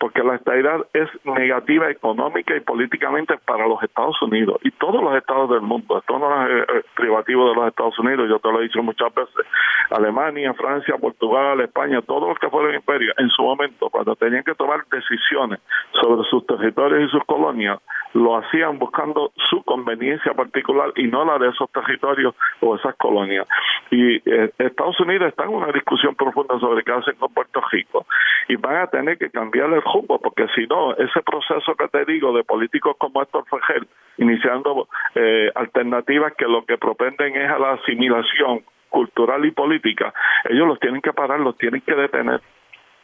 porque 0.00 0.22
la 0.22 0.34
estabilidad 0.34 0.84
es 0.92 1.08
negativa 1.24 1.90
económica 1.90 2.56
y 2.56 2.60
políticamente 2.60 3.38
para 3.38 3.68
los 3.68 3.82
Estados 3.82 4.20
Unidos 4.20 4.58
y 4.64 4.72
todos 4.72 5.02
los 5.02 5.14
estados 5.16 5.48
del 5.50 5.62
mundo, 5.62 5.98
esto 5.98 6.18
no 6.18 6.46
es 6.46 6.62
eh, 6.68 6.82
privativo 6.96 7.48
de 7.48 7.54
los 7.54 7.68
Estados 7.68 7.98
Unidos, 8.00 8.28
yo 8.28 8.40
te 8.40 8.50
lo 8.50 8.60
he 8.60 8.64
dicho 8.64 8.82
muchas 8.82 9.14
veces, 9.14 9.46
Alemania, 9.90 10.52
Francia, 10.54 10.96
Portugal, 11.00 11.60
España, 11.60 12.02
todos 12.02 12.28
los 12.28 12.38
que 12.38 12.47
fueron 12.50 12.74
imperio 12.74 13.12
en 13.18 13.28
su 13.30 13.42
momento, 13.42 13.88
cuando 13.90 14.16
tenían 14.16 14.44
que 14.44 14.54
tomar 14.54 14.84
decisiones 14.90 15.60
sobre 15.92 16.28
sus 16.28 16.46
territorios 16.46 17.08
y 17.08 17.10
sus 17.10 17.24
colonias, 17.24 17.80
lo 18.14 18.36
hacían 18.36 18.78
buscando 18.78 19.32
su 19.50 19.62
conveniencia 19.64 20.32
particular 20.34 20.92
y 20.96 21.04
no 21.04 21.24
la 21.24 21.38
de 21.38 21.48
esos 21.48 21.70
territorios 21.70 22.34
o 22.60 22.76
esas 22.76 22.94
colonias. 22.96 23.46
Y 23.90 24.16
eh, 24.16 24.50
Estados 24.58 24.98
Unidos 25.00 25.28
está 25.28 25.44
en 25.44 25.50
una 25.50 25.72
discusión 25.72 26.14
profunda 26.14 26.58
sobre 26.58 26.82
qué 26.84 26.92
hacen 26.92 27.16
con 27.16 27.32
Puerto 27.32 27.60
Rico 27.70 28.06
y 28.48 28.56
van 28.56 28.76
a 28.76 28.86
tener 28.86 29.18
que 29.18 29.30
cambiar 29.30 29.72
el 29.72 29.82
rumbo 29.82 30.18
porque 30.18 30.46
si 30.54 30.66
no, 30.66 30.94
ese 30.94 31.20
proceso 31.22 31.74
que 31.74 31.88
te 31.88 32.04
digo 32.04 32.32
de 32.32 32.44
políticos 32.44 32.96
como 32.98 33.22
Héctor 33.22 33.44
Fejel 33.48 33.86
iniciando 34.16 34.88
eh, 35.14 35.50
alternativas 35.54 36.32
que 36.36 36.46
lo 36.46 36.64
que 36.64 36.78
propenden 36.78 37.36
es 37.36 37.50
a 37.50 37.58
la 37.58 37.72
asimilación 37.72 38.62
cultural 38.88 39.44
y 39.44 39.50
política, 39.50 40.12
ellos 40.48 40.66
los 40.66 40.80
tienen 40.80 41.00
que 41.00 41.12
parar, 41.12 41.40
los 41.40 41.56
tienen 41.56 41.80
que 41.82 41.94
detener. 41.94 42.40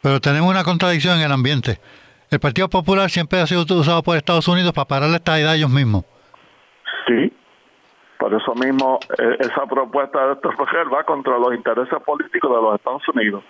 Pero 0.01 0.19
tenemos 0.19 0.49
una 0.49 0.63
contradicción 0.63 1.17
en 1.17 1.25
el 1.25 1.31
ambiente. 1.31 1.79
El 2.29 2.39
Partido 2.39 2.69
Popular 2.69 3.09
siempre 3.09 3.39
ha 3.39 3.47
sido 3.47 3.61
usado 3.61 4.03
por 4.03 4.17
Estados 4.17 4.47
Unidos 4.47 4.73
para 4.73 4.87
parar 4.87 5.09
la 5.09 5.17
estabilidad 5.17 5.55
ellos 5.55 5.69
mismos. 5.69 6.03
Sí. 7.07 7.31
Por 8.17 8.33
eso 8.33 8.55
mismo, 8.55 8.99
eh, 9.19 9.37
esa 9.39 9.65
propuesta 9.67 10.25
de 10.25 10.33
Héctor 10.33 10.57
Fejer 10.57 10.93
va 10.93 11.03
contra 11.03 11.37
los 11.37 11.53
intereses 11.53 12.01
políticos 12.03 12.49
de 12.49 12.61
los 12.61 12.75
Estados 12.75 13.07
Unidos. 13.09 13.43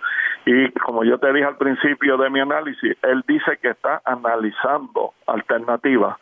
Y 0.44 0.70
como 0.80 1.02
yo 1.04 1.18
te 1.18 1.32
dije 1.32 1.46
al 1.46 1.56
principio 1.56 2.16
de 2.16 2.30
mi 2.30 2.40
análisis, 2.40 2.96
él 3.02 3.24
dice 3.26 3.58
que 3.60 3.70
está 3.70 4.02
analizando 4.04 5.14
alternativas. 5.26 6.16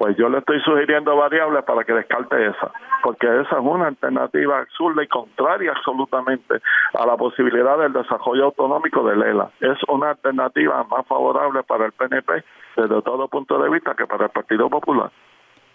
Pues 0.00 0.16
yo 0.16 0.30
le 0.30 0.38
estoy 0.38 0.58
sugiriendo 0.62 1.14
variables 1.14 1.62
para 1.64 1.84
que 1.84 1.92
descarte 1.92 2.34
esa, 2.46 2.72
porque 3.02 3.26
esa 3.26 3.56
es 3.56 3.60
una 3.60 3.88
alternativa 3.88 4.60
absurda 4.60 5.04
y 5.04 5.08
contraria 5.08 5.72
absolutamente 5.72 6.54
a 6.94 7.04
la 7.04 7.18
posibilidad 7.18 7.76
del 7.76 7.92
desarrollo 7.92 8.46
autonómico 8.46 9.06
de 9.06 9.14
Lela. 9.14 9.50
Es 9.60 9.76
una 9.88 10.12
alternativa 10.12 10.82
más 10.84 11.06
favorable 11.06 11.62
para 11.64 11.84
el 11.84 11.92
PNP 11.92 12.42
desde 12.78 13.02
todo 13.02 13.28
punto 13.28 13.62
de 13.62 13.68
vista 13.68 13.94
que 13.94 14.06
para 14.06 14.24
el 14.24 14.30
Partido 14.30 14.70
Popular. 14.70 15.10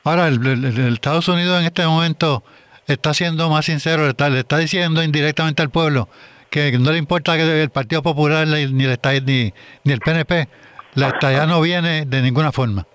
Ahora, 0.04 0.28
el, 0.30 0.66
Estados 0.92 1.28
Unidos 1.28 1.60
en 1.60 1.68
este 1.68 1.86
momento 1.86 2.42
está 2.88 3.14
siendo 3.14 3.48
más 3.52 3.66
sincero, 3.66 4.06
le 4.06 4.10
está, 4.10 4.32
le 4.32 4.40
está 4.40 4.58
diciendo 4.58 5.04
indirectamente 5.04 5.62
al 5.62 5.70
pueblo 5.70 6.10
que 6.50 6.72
no 6.80 6.92
le 6.92 6.98
importa 6.98 7.38
que 7.38 7.62
el 7.62 7.70
Partido 7.70 8.02
Popular 8.02 8.48
ni, 8.48 8.64
el, 8.64 8.76
ni, 8.76 8.86
ni 9.84 9.94
el 9.94 10.00
PNP, 10.00 10.48
la 10.96 11.10
estadía 11.10 11.46
no 11.46 11.62
viene 11.62 12.08
de 12.08 12.24
ninguna 12.24 12.52
forma. 12.52 12.88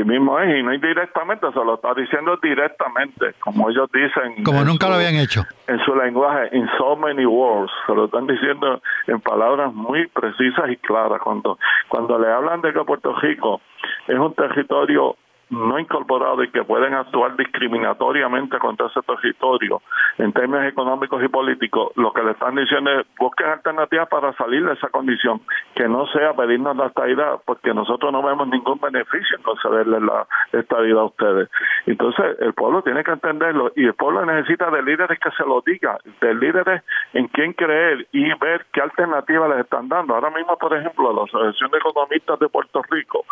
Así 0.00 0.08
mismo 0.08 0.38
es, 0.38 0.58
y 0.58 0.62
no 0.62 0.72
indirectamente, 0.72 1.46
se 1.52 1.64
lo 1.64 1.74
está 1.74 1.92
diciendo 1.92 2.38
directamente, 2.42 3.34
como 3.40 3.68
ellos 3.68 3.90
dicen. 3.92 4.42
Como 4.44 4.64
nunca 4.64 4.88
lo 4.88 4.94
habían 4.94 5.16
hecho. 5.16 5.44
En 5.66 5.78
su 5.84 5.94
lenguaje, 5.94 6.56
in 6.56 6.66
so 6.78 6.96
many 6.96 7.26
words, 7.26 7.70
se 7.86 7.94
lo 7.94 8.06
están 8.06 8.26
diciendo 8.26 8.80
en 9.08 9.20
palabras 9.20 9.74
muy 9.74 10.06
precisas 10.08 10.70
y 10.70 10.76
claras. 10.76 11.20
Cuando, 11.20 11.58
cuando 11.88 12.18
le 12.18 12.32
hablan 12.32 12.62
de 12.62 12.72
que 12.72 12.82
Puerto 12.84 13.14
Rico 13.20 13.60
es 14.08 14.18
un 14.18 14.34
territorio 14.34 15.16
no 15.50 15.78
incorporados 15.78 16.44
y 16.44 16.50
que 16.50 16.64
pueden 16.64 16.94
actuar 16.94 17.36
discriminatoriamente 17.36 18.58
contra 18.58 18.86
ese 18.86 19.02
territorio 19.02 19.82
en 20.18 20.32
términos 20.32 20.66
económicos 20.66 21.22
y 21.22 21.28
políticos, 21.28 21.92
lo 21.96 22.12
que 22.12 22.22
le 22.22 22.32
están 22.32 22.54
diciendo 22.54 22.90
es 22.90 23.06
busquen 23.18 23.48
alternativas 23.48 24.08
para 24.08 24.32
salir 24.34 24.64
de 24.64 24.74
esa 24.74 24.88
condición, 24.88 25.40
que 25.74 25.88
no 25.88 26.06
sea 26.08 26.34
pedirnos 26.34 26.76
la 26.76 26.86
estabilidad, 26.86 27.40
porque 27.44 27.74
nosotros 27.74 28.12
no 28.12 28.22
vemos 28.22 28.48
ningún 28.48 28.78
beneficio 28.80 29.36
en 29.36 29.42
concederle 29.42 30.00
la 30.00 30.26
estabilidad 30.52 31.00
a 31.00 31.06
ustedes. 31.06 31.48
Entonces, 31.86 32.36
el 32.40 32.52
pueblo 32.54 32.82
tiene 32.82 33.02
que 33.04 33.12
entenderlo 33.12 33.72
y 33.76 33.86
el 33.86 33.94
pueblo 33.94 34.24
necesita 34.24 34.70
de 34.70 34.82
líderes 34.82 35.18
que 35.18 35.30
se 35.32 35.44
lo 35.44 35.62
digan, 35.62 35.98
de 36.20 36.34
líderes 36.34 36.82
en 37.12 37.28
quien 37.28 37.52
creer 37.52 38.06
y 38.12 38.32
ver 38.38 38.66
qué 38.72 38.80
alternativas 38.80 39.50
les 39.50 39.60
están 39.60 39.88
dando. 39.88 40.14
Ahora 40.14 40.30
mismo, 40.30 40.56
por 40.58 40.76
ejemplo, 40.76 41.12
la 41.12 41.24
Asociación 41.24 41.70
de 41.70 41.78
Economistas 41.78 42.38
de 42.38 42.48
Puerto 42.48 42.82
Rico, 42.90 43.24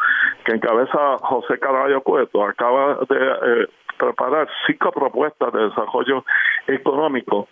que 0.44 0.52
encabeza 0.52 1.18
José 1.18 1.58
Caraballo 1.58 2.02
acaba 2.48 2.98
de 3.08 3.16
eh, 3.16 3.66
preparar 3.98 4.48
cinco 4.66 4.92
propuestas 4.92 5.52
de 5.52 5.68
desarrollo 5.68 6.24
económico 6.66 7.48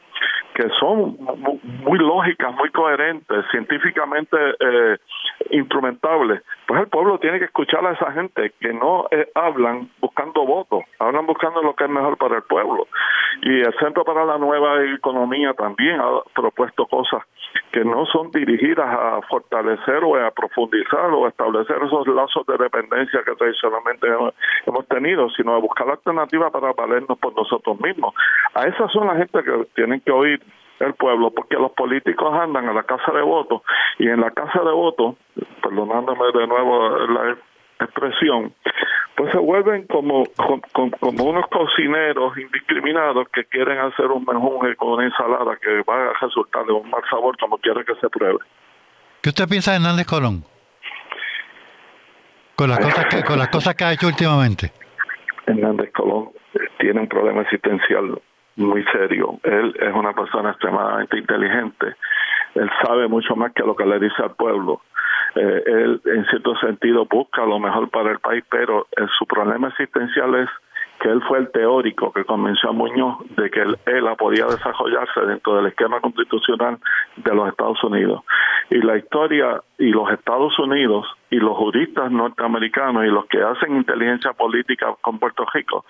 que 0.55 0.69
son 0.81 1.17
muy 1.85 1.99
lógicas, 1.99 2.55
muy 2.55 2.71
coherentes, 2.71 3.45
científicamente 3.51 4.37
eh, 4.59 4.97
instrumentables, 5.51 6.43
pues 6.67 6.81
el 6.81 6.89
pueblo 6.89 7.19
tiene 7.19 7.39
que 7.39 7.45
escuchar 7.45 7.85
a 7.87 7.93
esa 7.93 8.11
gente 8.13 8.53
que 8.59 8.73
no 8.73 9.07
eh, 9.11 9.29
hablan 9.35 9.91
buscando 10.01 10.47
votos, 10.47 10.83
hablan 10.99 11.27
buscando 11.27 11.63
lo 11.63 11.75
que 11.75 11.85
es 11.85 11.91
mejor 11.91 12.17
para 12.17 12.37
el 12.37 12.43
pueblo. 12.43 12.89
Y 13.43 13.61
el 13.61 13.75
Centro 13.79 14.05
para 14.05 14.25
la 14.25 14.39
Nueva 14.39 14.83
Economía 14.83 15.53
también 15.53 16.01
ha 16.01 16.23
propuesto 16.35 16.87
cosas 16.87 17.23
que 17.73 17.85
no 17.85 18.07
son 18.07 18.31
dirigidas 18.31 18.87
a 18.87 19.21
fortalecer 19.29 20.03
o 20.05 20.17
a 20.17 20.31
profundizar 20.31 21.11
o 21.11 21.27
a 21.27 21.29
establecer 21.29 21.77
esos 21.83 22.07
lazos 22.09 22.47
de 22.47 22.57
dependencia 22.57 23.23
que 23.25 23.35
tradicionalmente 23.35 24.07
hemos 24.67 24.87
tenido, 24.89 25.29
sino 25.31 25.55
a 25.55 25.59
buscar 25.59 25.89
alternativas 25.89 26.51
para 26.51 26.73
valernos 26.73 27.19
por 27.19 27.35
nosotros 27.37 27.79
mismos. 27.81 28.15
A 28.55 28.67
esas 28.67 28.91
son 28.93 29.07
la 29.07 29.17
gente 29.17 29.43
que 29.43 29.67
tienen 29.75 30.01
que 30.07 30.13
oír 30.13 30.41
el 30.79 30.95
pueblo, 30.95 31.31
porque 31.31 31.57
los 31.57 31.73
políticos 31.73 32.33
andan 32.33 32.69
a 32.69 32.73
la 32.73 32.85
casa 32.85 33.13
de 33.13 33.23
votos 33.23 33.63
y 33.99 34.09
en 34.09 34.21
la 34.21 34.31
casa 34.31 34.61
de 34.63 34.73
votos, 34.73 35.17
perdonándome 35.63 36.27
de 36.33 36.47
nuevo 36.47 36.99
la 37.07 37.37
expresión, 37.81 38.55
pues 39.17 39.33
se 39.33 39.39
vuelven 39.39 39.87
como, 39.87 40.25
como, 41.01 41.25
unos 41.25 41.47
cocineros 41.49 42.37
indiscriminados 42.37 43.27
que 43.33 43.45
quieren 43.45 43.79
hacer 43.79 44.07
un 44.07 44.25
menjunje 44.25 44.77
con 44.77 44.93
una 44.93 45.05
ensalada 45.05 45.57
que 45.57 45.83
va 45.83 46.11
a 46.11 46.13
resultar 46.21 46.65
de 46.67 46.73
un 46.73 46.89
mal 46.91 47.03
sabor 47.09 47.37
como 47.39 47.59
quiere 47.59 47.85
que 47.85 47.95
se 47.97 48.09
pruebe. 48.09 48.39
¿Qué 49.23 49.31
usted 49.31 49.49
piensa 49.49 49.73
de 49.73 49.79
Hernández 49.79 50.07
Colón? 50.07 50.45
Con 52.55 52.71
las 52.71 52.79
cosas 52.79 53.07
que, 53.07 53.23
con 53.25 53.39
las 53.39 53.49
cosas 53.49 53.75
que 53.75 53.85
ha 53.85 53.93
hecho 53.93 54.07
últimamente. 54.07 54.73
Hernández 55.47 55.93
Colón 55.93 56.31
tiene 56.79 57.01
un 57.01 57.09
problema 57.09 57.43
existencial 57.43 58.21
muy 58.57 58.85
serio. 58.93 59.39
Él 59.43 59.75
es 59.79 59.95
una 59.95 60.13
persona 60.13 60.51
extremadamente 60.51 61.19
inteligente. 61.19 61.95
Él 62.55 62.71
sabe 62.83 63.07
mucho 63.09 63.37
más 63.37 63.53
que 63.53 63.63
lo 63.63 63.77
que 63.77 63.85
le 63.85 63.99
dice 63.99 64.23
al 64.23 64.35
pueblo. 64.35 64.81
Eh, 65.35 65.63
él, 65.67 66.01
en 66.07 66.25
cierto 66.27 66.57
sentido, 66.57 67.07
busca 67.07 67.45
lo 67.45 67.59
mejor 67.59 67.91
para 67.91 68.11
el 68.11 68.19
país, 68.19 68.45
pero 68.51 68.87
eh, 68.97 69.07
su 69.19 69.27
problema 69.27 69.69
existencial 69.69 70.35
es 70.37 70.49
que 71.07 71.13
él 71.13 71.23
fue 71.29 71.39
el 71.39 71.53
teórico 71.53 72.13
que 72.13 72.25
convenció 72.25 72.71
a 72.71 72.73
Muñoz 72.73 73.19
de 73.37 73.49
que 73.49 73.61
él, 73.61 73.79
él 73.87 74.05
podía 74.19 74.47
desarrollarse 74.47 75.21
dentro 75.21 75.55
del 75.55 75.67
esquema 75.67 76.01
constitucional 76.01 76.79
de 77.15 77.33
los 77.33 77.49
Estados 77.49 77.79
Unidos. 77.85 78.25
Y 78.71 78.79
la 78.79 78.97
historia 78.97 79.63
y 79.79 79.91
los 79.91 80.11
Estados 80.11 80.59
Unidos 80.59 81.07
y 81.31 81.37
los 81.37 81.57
juristas 81.57 82.11
norteamericanos 82.11 83.05
y 83.05 83.09
los 83.09 83.27
que 83.27 83.41
hacen 83.41 83.77
inteligencia 83.77 84.33
política 84.33 84.97
con 85.01 85.21
Puerto 85.21 85.47
Rico 85.55 85.85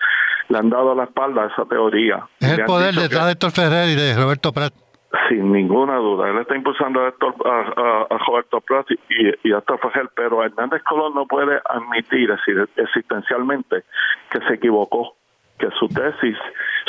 le 0.49 0.57
han 0.59 0.69
dado 0.69 0.93
la 0.93 1.05
espalda 1.05 1.45
a 1.45 1.47
esa 1.47 1.65
teoría. 1.65 2.27
Es 2.39 2.59
el 2.59 2.65
poder 2.65 2.93
detrás 2.93 3.25
de 3.25 3.31
Héctor 3.31 3.51
Ferrer 3.51 3.89
y 3.89 3.95
de 3.95 4.15
Roberto 4.15 4.53
Prat. 4.53 4.86
Sin 5.29 5.51
ninguna 5.53 5.97
duda. 5.97 6.29
Él 6.29 6.37
está 6.39 6.55
impulsando 6.55 7.01
a, 7.01 7.07
a, 7.07 8.17
Roberto 8.27 8.59
Prat 8.59 8.87
y, 8.91 9.53
a 9.53 9.57
Héctor 9.57 9.79
Ferrer, 9.79 10.09
pero 10.13 10.43
Hernández 10.43 10.83
Colón 10.83 11.13
no 11.15 11.25
puede 11.25 11.61
admitir 11.63 12.29
existencialmente 12.75 13.83
que 14.29 14.39
se 14.39 14.55
equivocó, 14.55 15.15
que 15.57 15.69
su 15.79 15.87
tesis 15.87 16.37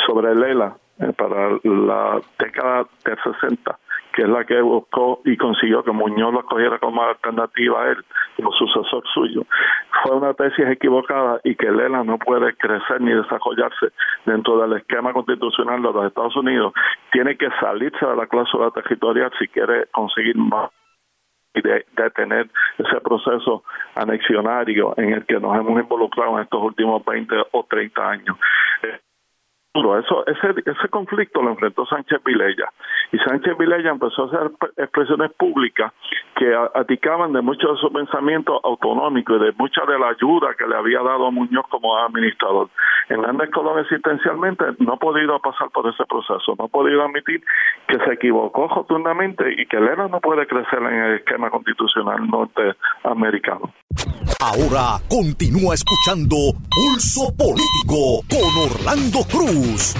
sobre 0.05 0.35
Lela 0.35 0.75
eh, 0.99 1.13
para 1.17 1.51
la 1.63 2.19
década 2.37 2.85
del 3.05 3.17
60 3.39 3.79
que 4.19 4.25
es 4.25 4.29
la 4.29 4.43
que 4.43 4.59
buscó 4.59 5.21
y 5.23 5.37
consiguió 5.37 5.81
que 5.81 5.93
Muñoz 5.93 6.33
lo 6.33 6.41
escogiera 6.41 6.77
como 6.77 7.01
alternativa 7.01 7.83
a 7.83 7.91
él, 7.91 8.03
como 8.35 8.51
sucesor 8.51 9.01
suyo. 9.13 9.45
Fue 10.03 10.13
una 10.17 10.33
tesis 10.33 10.67
equivocada 10.67 11.39
y 11.45 11.55
que 11.55 11.71
Lela 11.71 12.03
no 12.03 12.17
puede 12.17 12.53
crecer 12.57 12.99
ni 12.99 13.13
desarrollarse 13.13 13.93
dentro 14.25 14.57
del 14.57 14.73
esquema 14.77 15.13
constitucional 15.13 15.81
de 15.81 15.93
los 15.93 16.05
Estados 16.05 16.35
Unidos. 16.35 16.73
Tiene 17.13 17.37
que 17.37 17.47
salirse 17.61 18.05
de 18.05 18.15
la 18.17 18.27
cláusula 18.27 18.71
territorial 18.71 19.31
si 19.39 19.47
quiere 19.47 19.85
conseguir 19.93 20.35
más 20.35 20.69
y 21.55 21.61
de, 21.61 21.85
detener 21.95 22.49
ese 22.77 22.99
proceso 22.99 23.63
anexionario 23.95 24.95
en 24.97 25.13
el 25.13 25.25
que 25.25 25.39
nos 25.39 25.55
hemos 25.57 25.81
involucrado 25.81 26.35
en 26.35 26.43
estos 26.43 26.61
últimos 26.61 27.05
20 27.05 27.35
o 27.53 27.65
30 27.69 28.09
años. 28.09 28.37
Eso, 29.71 30.25
ese, 30.25 30.55
ese 30.65 30.89
conflicto 30.89 31.43
lo 31.43 31.51
enfrentó 31.51 31.85
Sánchez 31.85 32.23
Vilella 32.25 32.71
y 33.11 33.19
Sánchez 33.19 33.55
Vilella 33.55 33.91
empezó 33.91 34.23
a 34.23 34.25
hacer 34.25 34.51
expresiones 34.77 35.31
públicas 35.33 35.93
que 36.35 36.55
aticaban 36.73 37.33
de 37.33 37.41
mucho 37.41 37.73
de 37.73 37.77
su 37.79 37.91
pensamiento 37.93 38.59
autonómico 38.63 39.35
y 39.35 39.39
de 39.39 39.51
mucha 39.57 39.85
de 39.85 39.99
la 39.99 40.09
ayuda 40.09 40.55
que 40.57 40.65
le 40.65 40.75
había 40.75 41.01
dado 41.01 41.31
Muñoz 41.31 41.65
como 41.69 41.95
administrador. 41.97 42.69
Hernández 43.09 43.51
Colón 43.51 43.77
existencialmente 43.79 44.65
no 44.79 44.93
ha 44.93 44.97
podido 44.97 45.39
pasar 45.39 45.69
por 45.69 45.87
ese 45.87 46.03
proceso, 46.05 46.55
no 46.57 46.65
ha 46.65 46.67
podido 46.67 47.03
admitir 47.03 47.43
que 47.87 47.99
se 47.99 48.13
equivocó 48.13 48.67
rotundamente 48.67 49.53
y 49.55 49.67
que 49.67 49.79
Lera 49.79 50.07
no 50.07 50.19
puede 50.19 50.47
crecer 50.47 50.79
en 50.79 50.93
el 50.93 51.15
esquema 51.17 51.51
constitucional 51.51 52.27
norteamericano. 52.27 53.71
Ahora 54.41 55.01
continúa 55.09 55.75
escuchando 55.75 56.37
Pulso 56.69 57.35
Político 57.35 58.23
con 58.29 58.71
Orlando 58.71 59.19
Cruz. 59.25 59.93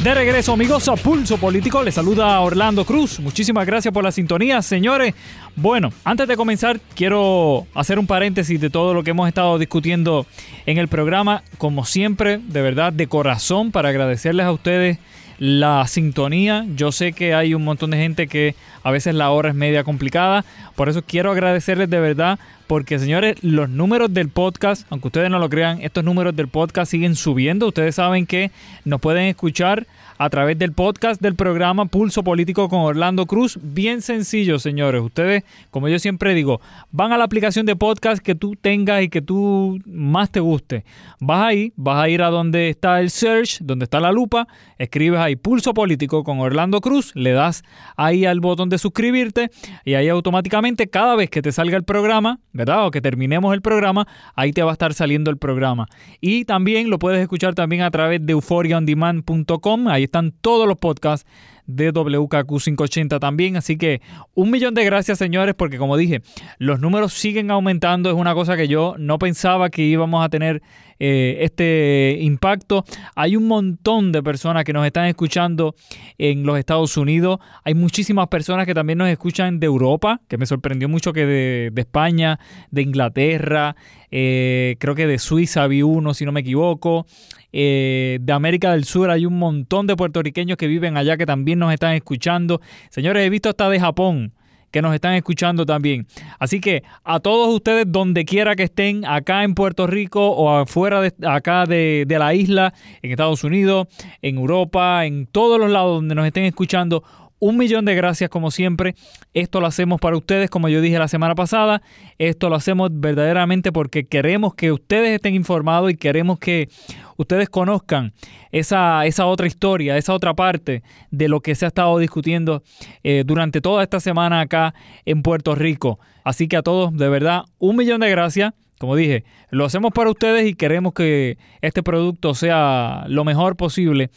De 0.00 0.14
regreso, 0.14 0.52
amigos, 0.52 0.86
a 0.86 0.94
Pulso 0.94 1.38
Político. 1.38 1.82
Les 1.82 1.92
saluda 1.92 2.38
Orlando 2.38 2.84
Cruz. 2.84 3.18
Muchísimas 3.18 3.66
gracias 3.66 3.92
por 3.92 4.04
la 4.04 4.12
sintonía, 4.12 4.62
señores. 4.62 5.14
Bueno, 5.56 5.92
antes 6.04 6.28
de 6.28 6.36
comenzar, 6.36 6.78
quiero 6.94 7.66
hacer 7.74 7.98
un 7.98 8.06
paréntesis 8.06 8.60
de 8.60 8.70
todo 8.70 8.94
lo 8.94 9.02
que 9.02 9.10
hemos 9.10 9.26
estado 9.26 9.58
discutiendo 9.58 10.24
en 10.64 10.78
el 10.78 10.86
programa. 10.86 11.42
Como 11.58 11.84
siempre, 11.84 12.38
de 12.38 12.62
verdad, 12.62 12.92
de 12.92 13.08
corazón, 13.08 13.72
para 13.72 13.88
agradecerles 13.88 14.46
a 14.46 14.52
ustedes 14.52 14.98
la 15.40 15.84
sintonía. 15.88 16.64
Yo 16.76 16.92
sé 16.92 17.12
que 17.12 17.34
hay 17.34 17.54
un 17.54 17.64
montón 17.64 17.90
de 17.90 17.96
gente 17.96 18.28
que 18.28 18.54
a 18.84 18.92
veces 18.92 19.16
la 19.16 19.30
hora 19.30 19.48
es 19.48 19.56
media 19.56 19.82
complicada. 19.82 20.44
Por 20.76 20.88
eso 20.88 21.02
quiero 21.02 21.32
agradecerles 21.32 21.90
de 21.90 21.98
verdad 21.98 22.38
porque 22.72 22.98
señores, 22.98 23.36
los 23.42 23.68
números 23.68 24.14
del 24.14 24.30
podcast, 24.30 24.86
aunque 24.88 25.08
ustedes 25.08 25.28
no 25.28 25.38
lo 25.38 25.50
crean, 25.50 25.82
estos 25.82 26.02
números 26.02 26.34
del 26.34 26.48
podcast 26.48 26.90
siguen 26.90 27.16
subiendo. 27.16 27.66
Ustedes 27.66 27.96
saben 27.96 28.24
que 28.24 28.50
nos 28.86 28.98
pueden 28.98 29.26
escuchar 29.26 29.86
a 30.22 30.30
través 30.30 30.56
del 30.56 30.72
podcast 30.72 31.20
del 31.20 31.34
programa 31.34 31.86
Pulso 31.86 32.22
Político 32.22 32.68
con 32.68 32.80
Orlando 32.80 33.26
Cruz. 33.26 33.58
Bien 33.60 34.02
sencillo, 34.02 34.60
señores. 34.60 35.02
Ustedes, 35.02 35.42
como 35.70 35.88
yo 35.88 35.98
siempre 35.98 36.32
digo, 36.32 36.60
van 36.92 37.12
a 37.12 37.18
la 37.18 37.24
aplicación 37.24 37.66
de 37.66 37.74
podcast 37.74 38.22
que 38.22 38.36
tú 38.36 38.54
tengas 38.54 39.02
y 39.02 39.08
que 39.08 39.20
tú 39.20 39.80
más 39.84 40.30
te 40.30 40.38
guste. 40.38 40.84
Vas 41.18 41.44
ahí, 41.44 41.72
vas 41.76 42.02
a 42.02 42.08
ir 42.08 42.22
a 42.22 42.30
donde 42.30 42.68
está 42.68 43.00
el 43.00 43.10
search, 43.10 43.58
donde 43.62 43.84
está 43.84 44.00
la 44.00 44.12
lupa, 44.12 44.46
escribes 44.78 45.18
ahí 45.18 45.36
Pulso 45.36 45.74
Político 45.74 46.24
con 46.24 46.38
Orlando 46.38 46.80
Cruz, 46.80 47.10
le 47.16 47.32
das 47.32 47.64
ahí 47.96 48.24
al 48.24 48.40
botón 48.40 48.68
de 48.68 48.78
suscribirte 48.78 49.50
y 49.84 49.94
ahí 49.94 50.08
automáticamente 50.08 50.88
cada 50.88 51.16
vez 51.16 51.30
que 51.30 51.42
te 51.42 51.52
salga 51.52 51.76
el 51.76 51.84
programa. 51.84 52.38
O 52.68 52.90
que 52.90 53.00
terminemos 53.00 53.52
el 53.54 53.62
programa, 53.62 54.06
ahí 54.34 54.52
te 54.52 54.62
va 54.62 54.70
a 54.70 54.72
estar 54.72 54.94
saliendo 54.94 55.30
el 55.30 55.36
programa. 55.36 55.86
Y 56.20 56.44
también 56.44 56.90
lo 56.90 56.98
puedes 56.98 57.20
escuchar 57.20 57.54
también 57.54 57.82
a 57.82 57.90
través 57.90 58.24
de 58.24 58.32
euphoriaondemand.com. 58.32 59.88
Ahí 59.88 60.04
están 60.04 60.32
todos 60.40 60.66
los 60.66 60.78
podcasts 60.78 61.26
de 61.66 61.90
WKQ 61.90 62.60
580 62.62 63.20
también. 63.20 63.56
Así 63.56 63.76
que 63.76 64.00
un 64.34 64.50
millón 64.50 64.74
de 64.74 64.84
gracias, 64.84 65.18
señores, 65.18 65.54
porque 65.54 65.78
como 65.78 65.96
dije, 65.96 66.22
los 66.58 66.80
números 66.80 67.12
siguen 67.12 67.50
aumentando. 67.50 68.10
Es 68.10 68.16
una 68.16 68.34
cosa 68.34 68.56
que 68.56 68.68
yo 68.68 68.94
no 68.98 69.18
pensaba 69.18 69.70
que 69.70 69.82
íbamos 69.82 70.24
a 70.24 70.28
tener 70.28 70.62
eh, 71.04 71.38
este 71.40 72.16
impacto. 72.20 72.84
Hay 73.16 73.34
un 73.34 73.48
montón 73.48 74.12
de 74.12 74.22
personas 74.22 74.62
que 74.62 74.72
nos 74.72 74.86
están 74.86 75.06
escuchando 75.06 75.74
en 76.16 76.46
los 76.46 76.56
Estados 76.56 76.96
Unidos. 76.96 77.40
Hay 77.64 77.74
muchísimas 77.74 78.28
personas 78.28 78.66
que 78.66 78.74
también 78.74 78.98
nos 78.98 79.08
escuchan 79.08 79.58
de 79.58 79.66
Europa, 79.66 80.20
que 80.28 80.38
me 80.38 80.46
sorprendió 80.46 80.88
mucho 80.88 81.12
que 81.12 81.26
de, 81.26 81.72
España, 81.74 82.38
de 82.70 82.82
Inglaterra, 82.82 83.74
eh, 84.12 84.76
creo 84.78 84.94
que 84.94 85.08
de 85.08 85.18
Suiza 85.18 85.66
vi 85.66 85.82
uno, 85.82 86.14
si 86.14 86.24
no 86.24 86.30
me 86.30 86.38
equivoco. 86.38 87.04
Eh, 87.52 88.18
de 88.20 88.32
América 88.32 88.70
del 88.70 88.84
Sur 88.84 89.10
hay 89.10 89.26
un 89.26 89.40
montón 89.40 89.88
de 89.88 89.96
puertorriqueños 89.96 90.56
que 90.56 90.68
viven 90.68 90.96
allá 90.96 91.16
que 91.16 91.26
también 91.26 91.58
nos 91.58 91.72
están 91.72 91.94
escuchando. 91.94 92.60
Señores, 92.90 93.26
he 93.26 93.30
visto 93.30 93.48
hasta 93.48 93.68
de 93.68 93.80
Japón 93.80 94.34
que 94.72 94.82
nos 94.82 94.94
están 94.94 95.14
escuchando 95.14 95.64
también. 95.64 96.06
Así 96.40 96.60
que 96.60 96.82
a 97.04 97.20
todos 97.20 97.54
ustedes, 97.54 97.84
donde 97.86 98.24
quiera 98.24 98.56
que 98.56 98.64
estén, 98.64 99.04
acá 99.06 99.44
en 99.44 99.54
Puerto 99.54 99.86
Rico 99.86 100.30
o 100.30 100.50
afuera 100.50 101.00
de 101.00 101.12
acá 101.24 101.66
de, 101.66 102.06
la 102.08 102.34
isla, 102.34 102.74
en 103.02 103.10
Estados 103.12 103.44
Unidos, 103.44 103.86
en 104.22 104.38
Europa, 104.38 105.06
en 105.06 105.26
todos 105.26 105.60
los 105.60 105.70
lados 105.70 105.96
donde 105.96 106.14
nos 106.14 106.26
estén 106.26 106.44
escuchando, 106.44 107.04
un 107.42 107.56
millón 107.56 107.84
de 107.84 107.96
gracias 107.96 108.30
como 108.30 108.52
siempre. 108.52 108.94
Esto 109.34 109.60
lo 109.60 109.66
hacemos 109.66 110.00
para 110.00 110.16
ustedes, 110.16 110.48
como 110.48 110.68
yo 110.68 110.80
dije 110.80 110.96
la 111.00 111.08
semana 111.08 111.34
pasada. 111.34 111.82
Esto 112.16 112.48
lo 112.48 112.54
hacemos 112.54 112.90
verdaderamente 112.92 113.72
porque 113.72 114.04
queremos 114.06 114.54
que 114.54 114.70
ustedes 114.70 115.10
estén 115.10 115.34
informados 115.34 115.90
y 115.90 115.96
queremos 115.96 116.38
que 116.38 116.68
ustedes 117.16 117.48
conozcan 117.48 118.12
esa, 118.52 119.06
esa 119.06 119.26
otra 119.26 119.48
historia, 119.48 119.96
esa 119.96 120.14
otra 120.14 120.34
parte 120.34 120.84
de 121.10 121.28
lo 121.28 121.40
que 121.40 121.56
se 121.56 121.64
ha 121.64 121.68
estado 121.68 121.98
discutiendo 121.98 122.62
eh, 123.02 123.24
durante 123.26 123.60
toda 123.60 123.82
esta 123.82 123.98
semana 123.98 124.38
acá 124.38 124.72
en 125.04 125.22
Puerto 125.22 125.56
Rico. 125.56 125.98
Así 126.22 126.46
que 126.46 126.56
a 126.56 126.62
todos, 126.62 126.96
de 126.96 127.08
verdad, 127.08 127.42
un 127.58 127.74
millón 127.74 128.02
de 128.02 128.10
gracias. 128.10 128.54
Como 128.78 128.94
dije, 128.94 129.24
lo 129.50 129.64
hacemos 129.64 129.92
para 129.92 130.10
ustedes 130.10 130.46
y 130.46 130.54
queremos 130.54 130.92
que 130.92 131.38
este 131.60 131.82
producto 131.82 132.34
sea 132.34 133.04
lo 133.08 133.24
mejor 133.24 133.56
posible 133.56 134.10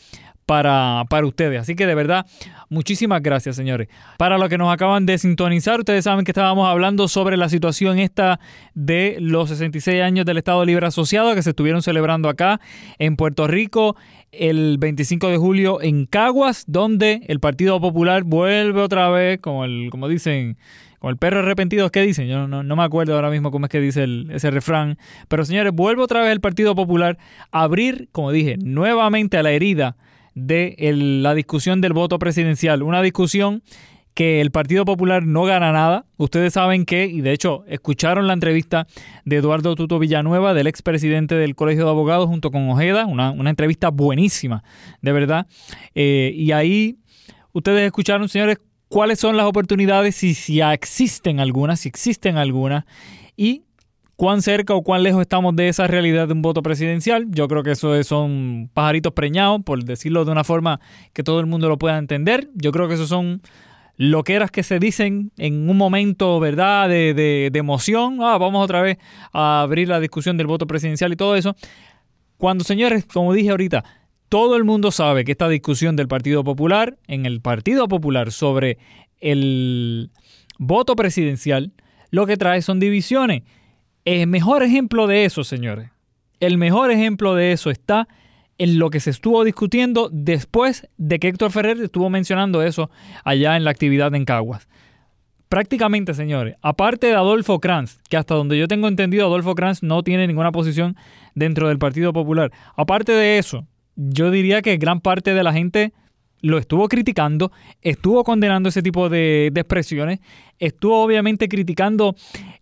para, 0.45 1.03
para 1.09 1.25
ustedes. 1.25 1.59
Así 1.61 1.75
que 1.75 1.85
de 1.85 1.95
verdad, 1.95 2.25
muchísimas 2.69 3.21
gracias, 3.21 3.55
señores. 3.55 3.87
Para 4.17 4.37
los 4.37 4.49
que 4.49 4.57
nos 4.57 4.73
acaban 4.73 5.05
de 5.05 5.17
sintonizar, 5.17 5.79
ustedes 5.79 6.03
saben 6.03 6.25
que 6.25 6.31
estábamos 6.31 6.67
hablando 6.67 7.07
sobre 7.07 7.37
la 7.37 7.49
situación 7.49 7.99
esta 7.99 8.39
de 8.73 9.17
los 9.19 9.49
66 9.49 10.01
años 10.01 10.25
del 10.25 10.37
Estado 10.37 10.63
Libre 10.65 10.87
Asociado 10.87 11.33
que 11.35 11.41
se 11.41 11.51
estuvieron 11.51 11.81
celebrando 11.81 12.29
acá 12.29 12.59
en 12.99 13.15
Puerto 13.15 13.47
Rico 13.47 13.95
el 14.31 14.77
25 14.79 15.29
de 15.29 15.37
julio 15.37 15.81
en 15.81 16.05
Caguas, 16.05 16.65
donde 16.67 17.21
el 17.27 17.39
Partido 17.39 17.79
Popular 17.79 18.23
vuelve 18.23 18.81
otra 18.81 19.09
vez, 19.09 19.39
como, 19.39 19.65
el, 19.65 19.87
como 19.89 20.07
dicen, 20.07 20.57
como 20.99 21.11
el 21.11 21.17
perro 21.17 21.39
arrepentido, 21.39 21.89
¿qué 21.89 22.01
dicen? 22.01 22.27
Yo 22.27 22.47
no, 22.47 22.63
me 22.63 22.83
acuerdo 22.83 23.15
ahora 23.15 23.29
mismo 23.29 23.51
cómo 23.51 23.65
es 23.67 23.71
que 23.71 23.79
dice 23.79 24.05
ese 24.31 24.51
refrán. 24.51 24.97
Pero 25.27 25.45
señores, 25.45 25.73
vuelve 25.73 26.03
otra 26.03 26.21
vez 26.21 26.31
el 26.31 26.41
Partido 26.41 26.75
Popular 26.75 27.17
a 27.51 27.63
abrir, 27.63 28.09
como 28.11 28.31
dije, 28.31 28.57
nuevamente 28.57 29.37
a 29.37 29.43
la 29.43 29.51
herida 29.51 29.95
de 30.35 30.75
la 31.21 31.33
discusión 31.33 31.81
del 31.81 31.93
voto 31.93 32.19
presidencial. 32.19 32.83
Una 32.83 33.01
discusión 33.01 33.63
que 34.15 34.39
el 34.39 34.49
Partido 34.49 34.85
Popular 34.85 35.25
no 35.25 35.43
gana 35.43 35.71
nada. 35.71 36.05
Ustedes 36.17 36.53
saben 36.53 36.85
que, 36.85 37.05
y 37.05 37.21
de 37.21 37.33
hecho 37.33 37.65
escucharon 37.67 38.27
la 38.27 38.33
entrevista 38.33 38.87
de 39.25 39.35
Eduardo 39.37 39.75
Tuto 39.75 39.99
Villanueva, 39.99 40.53
del 40.53 40.67
expresidente 40.67 41.35
del 41.35 41.55
Colegio 41.55 41.83
de 41.83 41.89
Abogados, 41.89 42.27
junto 42.27 42.49
con 42.49 42.69
Ojeda, 42.69 43.05
una, 43.05 43.31
una 43.31 43.49
entrevista 43.49 43.89
buenísima, 43.89 44.63
de 45.01 45.11
verdad. 45.11 45.47
Eh, 45.95 46.31
y 46.33 46.53
ahí 46.53 46.97
ustedes 47.51 47.85
escucharon, 47.85 48.29
señores, 48.29 48.57
cuáles 48.87 49.19
son 49.19 49.35
las 49.35 49.45
oportunidades, 49.45 50.15
si, 50.15 50.33
si 50.33 50.61
existen 50.61 51.41
algunas, 51.41 51.81
si 51.81 51.89
existen 51.89 52.37
algunas, 52.37 52.85
y 53.35 53.63
cuán 54.15 54.41
cerca 54.41 54.73
o 54.73 54.83
cuán 54.83 55.03
lejos 55.03 55.21
estamos 55.21 55.55
de 55.55 55.67
esa 55.67 55.87
realidad 55.87 56.27
de 56.27 56.33
un 56.33 56.41
voto 56.41 56.61
presidencial. 56.61 57.27
Yo 57.29 57.47
creo 57.47 57.63
que 57.63 57.71
eso 57.71 58.01
son 58.03 58.69
pajaritos 58.73 59.13
preñados, 59.13 59.61
por 59.63 59.83
decirlo 59.83 60.25
de 60.25 60.31
una 60.31 60.43
forma 60.43 60.79
que 61.13 61.23
todo 61.23 61.39
el 61.39 61.45
mundo 61.45 61.67
lo 61.67 61.77
pueda 61.77 61.97
entender. 61.97 62.49
Yo 62.55 62.71
creo 62.71 62.87
que 62.87 62.95
eso 62.95 63.07
son 63.07 63.41
loqueras 63.97 64.51
que 64.51 64.63
se 64.63 64.79
dicen 64.79 65.31
en 65.37 65.69
un 65.69 65.77
momento, 65.77 66.39
¿verdad?, 66.39 66.89
de, 66.89 67.13
de, 67.13 67.49
de 67.51 67.59
emoción. 67.59 68.19
Ah, 68.21 68.37
vamos 68.37 68.63
otra 68.63 68.81
vez 68.81 68.97
a 69.31 69.61
abrir 69.61 69.87
la 69.87 69.99
discusión 69.99 70.37
del 70.37 70.47
voto 70.47 70.67
presidencial 70.67 71.13
y 71.13 71.15
todo 71.15 71.35
eso. 71.35 71.55
Cuando, 72.37 72.63
señores, 72.63 73.05
como 73.05 73.33
dije 73.33 73.51
ahorita, 73.51 73.83
todo 74.29 74.57
el 74.57 74.63
mundo 74.63 74.91
sabe 74.91 75.23
que 75.23 75.31
esta 75.31 75.47
discusión 75.47 75.95
del 75.95 76.07
Partido 76.07 76.43
Popular, 76.43 76.97
en 77.07 77.25
el 77.25 77.41
Partido 77.41 77.87
Popular 77.87 78.31
sobre 78.31 78.77
el 79.21 80.11
voto 80.57 80.95
presidencial, 80.95 81.71
lo 82.11 82.25
que 82.25 82.37
trae 82.37 82.61
son 82.61 82.79
divisiones. 82.79 83.43
El 84.05 84.27
mejor 84.27 84.61
ejemplo 84.61 85.07
de 85.07 85.25
eso, 85.25 85.43
señores, 85.43 85.89
el 86.39 86.59
mejor 86.59 86.91
ejemplo 86.91 87.33
de 87.33 87.51
eso 87.53 87.71
está 87.71 88.07
en 88.59 88.77
lo 88.77 88.91
que 88.91 88.99
se 88.99 89.09
estuvo 89.09 89.43
discutiendo 89.43 90.09
después 90.11 90.87
de 90.97 91.17
que 91.17 91.27
Héctor 91.27 91.51
Ferrer 91.51 91.81
estuvo 91.81 92.09
mencionando 92.11 92.61
eso 92.61 92.91
allá 93.23 93.57
en 93.57 93.63
la 93.63 93.71
actividad 93.71 94.13
en 94.13 94.25
Caguas. 94.25 94.67
Prácticamente, 95.49 96.13
señores, 96.13 96.55
aparte 96.61 97.07
de 97.07 97.15
Adolfo 97.15 97.59
Kranz, 97.59 97.99
que 98.07 98.17
hasta 98.17 98.35
donde 98.35 98.59
yo 98.59 98.67
tengo 98.67 98.87
entendido, 98.87 99.25
Adolfo 99.25 99.55
Kranz 99.55 99.81
no 99.81 100.03
tiene 100.03 100.27
ninguna 100.27 100.51
posición 100.51 100.95
dentro 101.33 101.67
del 101.67 101.79
Partido 101.79 102.13
Popular. 102.13 102.51
Aparte 102.75 103.11
de 103.11 103.39
eso, 103.39 103.65
yo 103.95 104.29
diría 104.29 104.61
que 104.61 104.77
gran 104.77 105.01
parte 105.01 105.33
de 105.33 105.43
la 105.43 105.51
gente 105.51 105.93
lo 106.41 106.59
estuvo 106.59 106.87
criticando, 106.87 107.51
estuvo 107.81 108.23
condenando 108.23 108.69
ese 108.69 108.83
tipo 108.83 109.09
de, 109.09 109.49
de, 109.51 109.61
expresiones, 109.61 110.19
estuvo 110.59 111.01
obviamente 111.01 111.47
criticando 111.47 112.15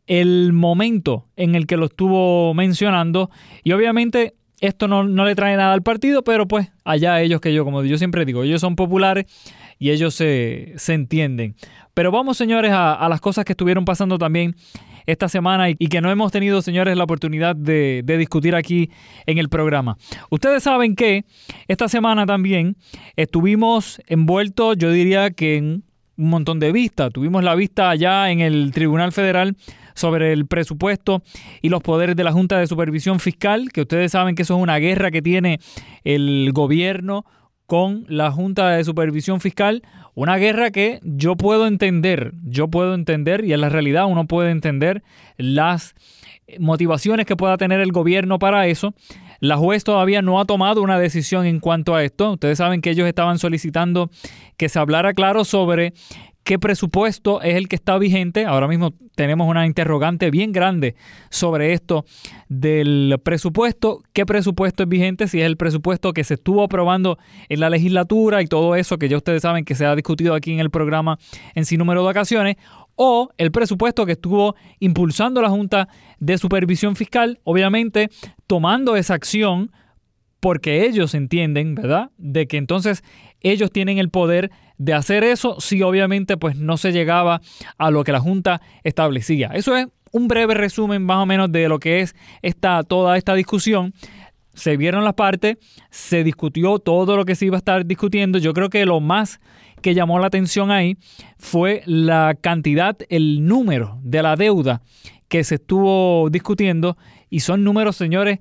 el 0.07 0.53
momento 0.53 1.27
en 1.35 1.55
el 1.55 1.67
que 1.67 1.77
lo 1.77 1.85
estuvo 1.85 2.53
mencionando 2.53 3.29
y 3.63 3.71
obviamente 3.71 4.33
esto 4.61 4.87
no, 4.87 5.03
no, 5.03 5.25
le 5.25 5.35
trae 5.35 5.57
nada 5.57 5.73
al 5.73 5.81
partido, 5.83 6.23
pero 6.23 6.47
pues 6.47 6.71
allá 6.85 7.21
ellos 7.21 7.41
que 7.41 7.53
yo, 7.53 7.65
como 7.65 7.83
yo 7.83 7.97
siempre 7.97 8.23
digo, 8.23 8.43
ellos 8.43 8.61
son 8.61 8.75
populares 8.75 9.25
y 9.77 9.91
ellos 9.91 10.15
se, 10.15 10.73
se 10.77 10.93
entienden. 10.93 11.55
Pero 11.93 12.11
vamos 12.11 12.37
señores 12.37 12.71
a, 12.71 12.93
a 12.93 13.09
las 13.09 13.19
cosas 13.19 13.43
que 13.43 13.53
estuvieron 13.53 13.83
pasando 13.83 14.17
también 14.17 14.55
esta 15.05 15.27
semana 15.27 15.69
y, 15.69 15.75
que 15.75 16.01
no 16.01 16.09
hemos 16.11 16.31
tenido, 16.31 16.61
señores, 16.61 16.95
la 16.95 17.03
oportunidad 17.03 17.55
de, 17.55 18.01
de, 18.05 18.17
discutir 18.17 18.55
aquí 18.55 18.89
en 19.25 19.37
el 19.37 19.49
programa. 19.49 19.97
Ustedes 20.29 20.63
saben 20.63 20.95
que 20.95 21.25
esta 21.67 21.89
semana 21.89 22.25
también 22.25 22.77
estuvimos 23.15 24.01
envueltos, 24.07 24.77
yo 24.77 24.91
diría 24.91 25.31
que 25.31 25.57
en 25.57 25.83
un 26.15 26.29
montón 26.29 26.59
de 26.59 26.71
vistas. 26.71 27.11
Tuvimos 27.11 27.43
la 27.43 27.55
vista 27.55 27.89
allá 27.89 28.29
en 28.29 28.39
el 28.39 28.71
Tribunal 28.71 29.11
Federal 29.11 29.55
sobre 29.93 30.33
el 30.33 30.45
presupuesto 30.47 31.23
y 31.61 31.69
los 31.69 31.81
poderes 31.81 32.15
de 32.15 32.23
la 32.23 32.31
Junta 32.31 32.59
de 32.59 32.67
Supervisión 32.67 33.19
Fiscal, 33.19 33.71
que 33.71 33.81
ustedes 33.81 34.11
saben 34.11 34.35
que 34.35 34.43
eso 34.43 34.55
es 34.55 34.61
una 34.61 34.77
guerra 34.77 35.11
que 35.11 35.21
tiene 35.21 35.59
el 36.03 36.51
gobierno 36.53 37.25
con 37.65 38.05
la 38.07 38.31
Junta 38.31 38.69
de 38.69 38.83
Supervisión 38.83 39.39
Fiscal, 39.39 39.83
una 40.15 40.37
guerra 40.37 40.71
que 40.71 40.99
yo 41.03 41.35
puedo 41.35 41.65
entender, 41.65 42.33
yo 42.43 42.67
puedo 42.67 42.93
entender 42.93 43.45
y 43.45 43.53
en 43.53 43.61
la 43.61 43.69
realidad 43.69 44.05
uno 44.07 44.27
puede 44.27 44.51
entender 44.51 45.03
las 45.37 45.95
motivaciones 46.59 47.25
que 47.25 47.35
pueda 47.35 47.57
tener 47.57 47.79
el 47.79 47.91
gobierno 47.91 48.37
para 48.37 48.67
eso. 48.67 48.93
La 49.39 49.57
juez 49.57 49.83
todavía 49.83 50.21
no 50.21 50.39
ha 50.39 50.45
tomado 50.45 50.81
una 50.81 50.99
decisión 50.99 51.45
en 51.45 51.59
cuanto 51.59 51.95
a 51.95 52.03
esto. 52.03 52.33
Ustedes 52.33 52.57
saben 52.57 52.81
que 52.81 52.91
ellos 52.91 53.07
estaban 53.07 53.39
solicitando 53.39 54.09
que 54.57 54.69
se 54.69 54.79
hablara 54.79 55.13
claro 55.13 55.43
sobre 55.43 55.93
qué 56.43 56.59
presupuesto 56.59 57.41
es 57.41 57.55
el 57.55 57.67
que 57.67 57.75
está 57.75 57.97
vigente. 57.97 58.45
Ahora 58.45 58.67
mismo 58.67 58.93
tenemos 59.15 59.47
una 59.47 59.65
interrogante 59.65 60.29
bien 60.31 60.51
grande 60.51 60.95
sobre 61.29 61.73
esto 61.73 62.05
del 62.49 63.19
presupuesto. 63.23 64.01
¿Qué 64.13 64.25
presupuesto 64.25 64.83
es 64.83 64.89
vigente? 64.89 65.27
Si 65.27 65.39
es 65.39 65.45
el 65.45 65.57
presupuesto 65.57 66.13
que 66.13 66.23
se 66.23 66.35
estuvo 66.35 66.63
aprobando 66.63 67.17
en 67.49 67.59
la 67.59 67.69
legislatura 67.69 68.41
y 68.41 68.47
todo 68.47 68.75
eso 68.75 68.97
que 68.97 69.09
ya 69.09 69.17
ustedes 69.17 69.41
saben 69.41 69.65
que 69.65 69.75
se 69.75 69.85
ha 69.85 69.95
discutido 69.95 70.33
aquí 70.35 70.51
en 70.51 70.59
el 70.59 70.69
programa 70.69 71.17
en 71.55 71.65
sin 71.65 71.79
número 71.79 72.03
de 72.03 72.09
ocasiones. 72.09 72.57
O 72.95 73.29
el 73.37 73.51
presupuesto 73.51 74.05
que 74.05 74.11
estuvo 74.11 74.55
impulsando 74.79 75.41
la 75.41 75.49
Junta 75.49 75.87
de 76.19 76.37
Supervisión 76.37 76.95
Fiscal, 76.95 77.39
obviamente 77.43 78.09
tomando 78.45 78.95
esa 78.95 79.15
acción 79.15 79.71
porque 80.39 80.85
ellos 80.85 81.15
entienden, 81.15 81.73
¿verdad? 81.73 82.11
De 82.17 82.47
que 82.47 82.57
entonces 82.57 83.01
ellos 83.39 83.71
tienen 83.71 83.97
el 83.97 84.09
poder 84.09 84.51
de 84.77 84.93
hacer 84.93 85.23
eso 85.23 85.59
si 85.59 85.81
obviamente 85.81 86.37
pues 86.37 86.55
no 86.55 86.77
se 86.77 86.91
llegaba 86.91 87.41
a 87.77 87.91
lo 87.91 88.03
que 88.03 88.11
la 88.11 88.19
Junta 88.19 88.61
establecía. 88.83 89.51
Eso 89.53 89.75
es 89.75 89.87
un 90.11 90.27
breve 90.27 90.53
resumen 90.53 91.03
más 91.03 91.17
o 91.17 91.25
menos 91.25 91.51
de 91.51 91.67
lo 91.67 91.79
que 91.79 92.01
es 92.01 92.15
esta, 92.41 92.83
toda 92.83 93.17
esta 93.17 93.33
discusión. 93.33 93.93
Se 94.53 94.77
vieron 94.77 95.03
las 95.03 95.15
partes, 95.15 95.57
se 95.89 96.23
discutió 96.23 96.77
todo 96.77 97.17
lo 97.17 97.25
que 97.25 97.35
se 97.35 97.47
iba 97.47 97.57
a 97.57 97.59
estar 97.59 97.85
discutiendo. 97.85 98.37
Yo 98.37 98.53
creo 98.53 98.69
que 98.69 98.85
lo 98.85 98.99
más 98.99 99.39
que 99.81 99.95
llamó 99.95 100.19
la 100.19 100.27
atención 100.27 100.71
ahí 100.71 100.97
fue 101.37 101.81
la 101.85 102.35
cantidad, 102.39 102.95
el 103.09 103.45
número 103.45 103.99
de 104.03 104.23
la 104.23 104.35
deuda 104.35 104.81
que 105.27 105.43
se 105.43 105.55
estuvo 105.55 106.29
discutiendo 106.29 106.95
y 107.29 107.39
son 107.39 107.63
números, 107.63 107.95
señores, 107.95 108.39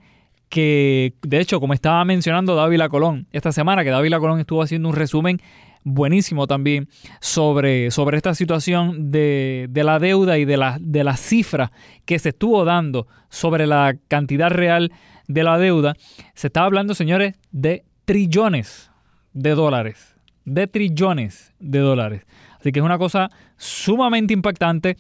que 0.51 1.15
de 1.23 1.41
hecho, 1.41 1.61
como 1.61 1.73
estaba 1.73 2.05
mencionando 2.05 2.55
Dávila 2.55 2.91
Colón 2.91 3.27
esta 3.33 3.53
semana, 3.53 3.85
que 3.85 3.91
Dávila 3.91 4.21
Colón 4.21 4.39
estuvo 4.39 4.61
haciendo 4.61 4.91
un 4.91 4.95
resumen 4.95 5.41
buenísimo 5.85 6.47
también 6.47 6.89
sobre, 7.21 7.91
sobre 7.91 8.17
esta 8.17 8.35
situación 8.35 9.11
de, 9.11 9.69
la 9.75 9.99
deuda 9.99 10.39
y 10.39 10.45
de 10.45 10.57
la, 10.57 10.79
de 10.81 11.13
cifra 11.17 11.73
que 12.05 12.19
se 12.19 12.31
estuvo 12.31 12.65
dando 12.65 13.07
sobre 13.29 13.67
la 13.67 13.97
cantidad 14.09 14.51
real 14.51 14.93
de 15.29 15.45
la 15.45 15.59
deuda. 15.59 15.95
Se 16.35 16.49
estaba 16.49 16.67
hablando, 16.67 16.95
señores, 16.95 17.35
de 17.51 17.85
trillones 18.05 18.91
de 19.33 19.51
dólares. 19.51 20.17
De 20.45 20.67
trillones 20.67 21.53
de 21.59 21.79
dólares. 21.79 22.23
Así 22.59 22.73
que 22.73 22.81
es 22.81 22.85
una 22.85 22.99
cosa 22.99 23.31
sumamente 23.57 24.33
impactante. 24.35 24.97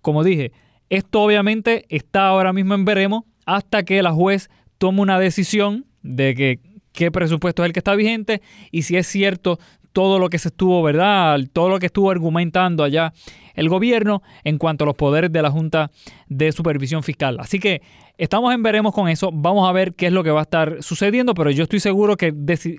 Como 0.00 0.24
dije, 0.24 0.52
esto 0.90 1.22
obviamente 1.22 1.86
está 1.88 2.26
ahora 2.26 2.52
mismo 2.52 2.74
en 2.74 2.84
veremos 2.84 3.24
hasta 3.46 3.82
que 3.82 4.02
la 4.02 4.12
juez 4.12 4.50
toma 4.78 5.02
una 5.02 5.18
decisión 5.18 5.86
de 6.02 6.34
que 6.34 6.60
qué 6.92 7.10
presupuesto 7.10 7.62
es 7.62 7.66
el 7.66 7.72
que 7.72 7.80
está 7.80 7.94
vigente 7.94 8.42
y 8.70 8.82
si 8.82 8.96
es 8.96 9.06
cierto 9.06 9.58
todo 9.92 10.18
lo 10.18 10.28
que 10.28 10.38
se 10.38 10.48
estuvo, 10.48 10.82
¿verdad? 10.82 11.38
Todo 11.52 11.68
lo 11.68 11.78
que 11.78 11.86
estuvo 11.86 12.10
argumentando 12.10 12.84
allá 12.84 13.12
el 13.54 13.68
gobierno 13.68 14.22
en 14.44 14.58
cuanto 14.58 14.84
a 14.84 14.86
los 14.86 14.96
poderes 14.96 15.30
de 15.32 15.42
la 15.42 15.50
Junta 15.50 15.90
de 16.28 16.52
Supervisión 16.52 17.02
Fiscal. 17.02 17.36
Así 17.38 17.58
que 17.58 17.82
estamos 18.18 18.54
en 18.54 18.62
veremos 18.62 18.94
con 18.94 19.08
eso. 19.08 19.30
Vamos 19.32 19.68
a 19.68 19.72
ver 19.72 19.94
qué 19.94 20.06
es 20.06 20.12
lo 20.12 20.24
que 20.24 20.30
va 20.30 20.40
a 20.40 20.44
estar 20.44 20.82
sucediendo, 20.82 21.34
pero 21.34 21.50
yo 21.50 21.64
estoy 21.64 21.80
seguro 21.80 22.16
que 22.16 22.34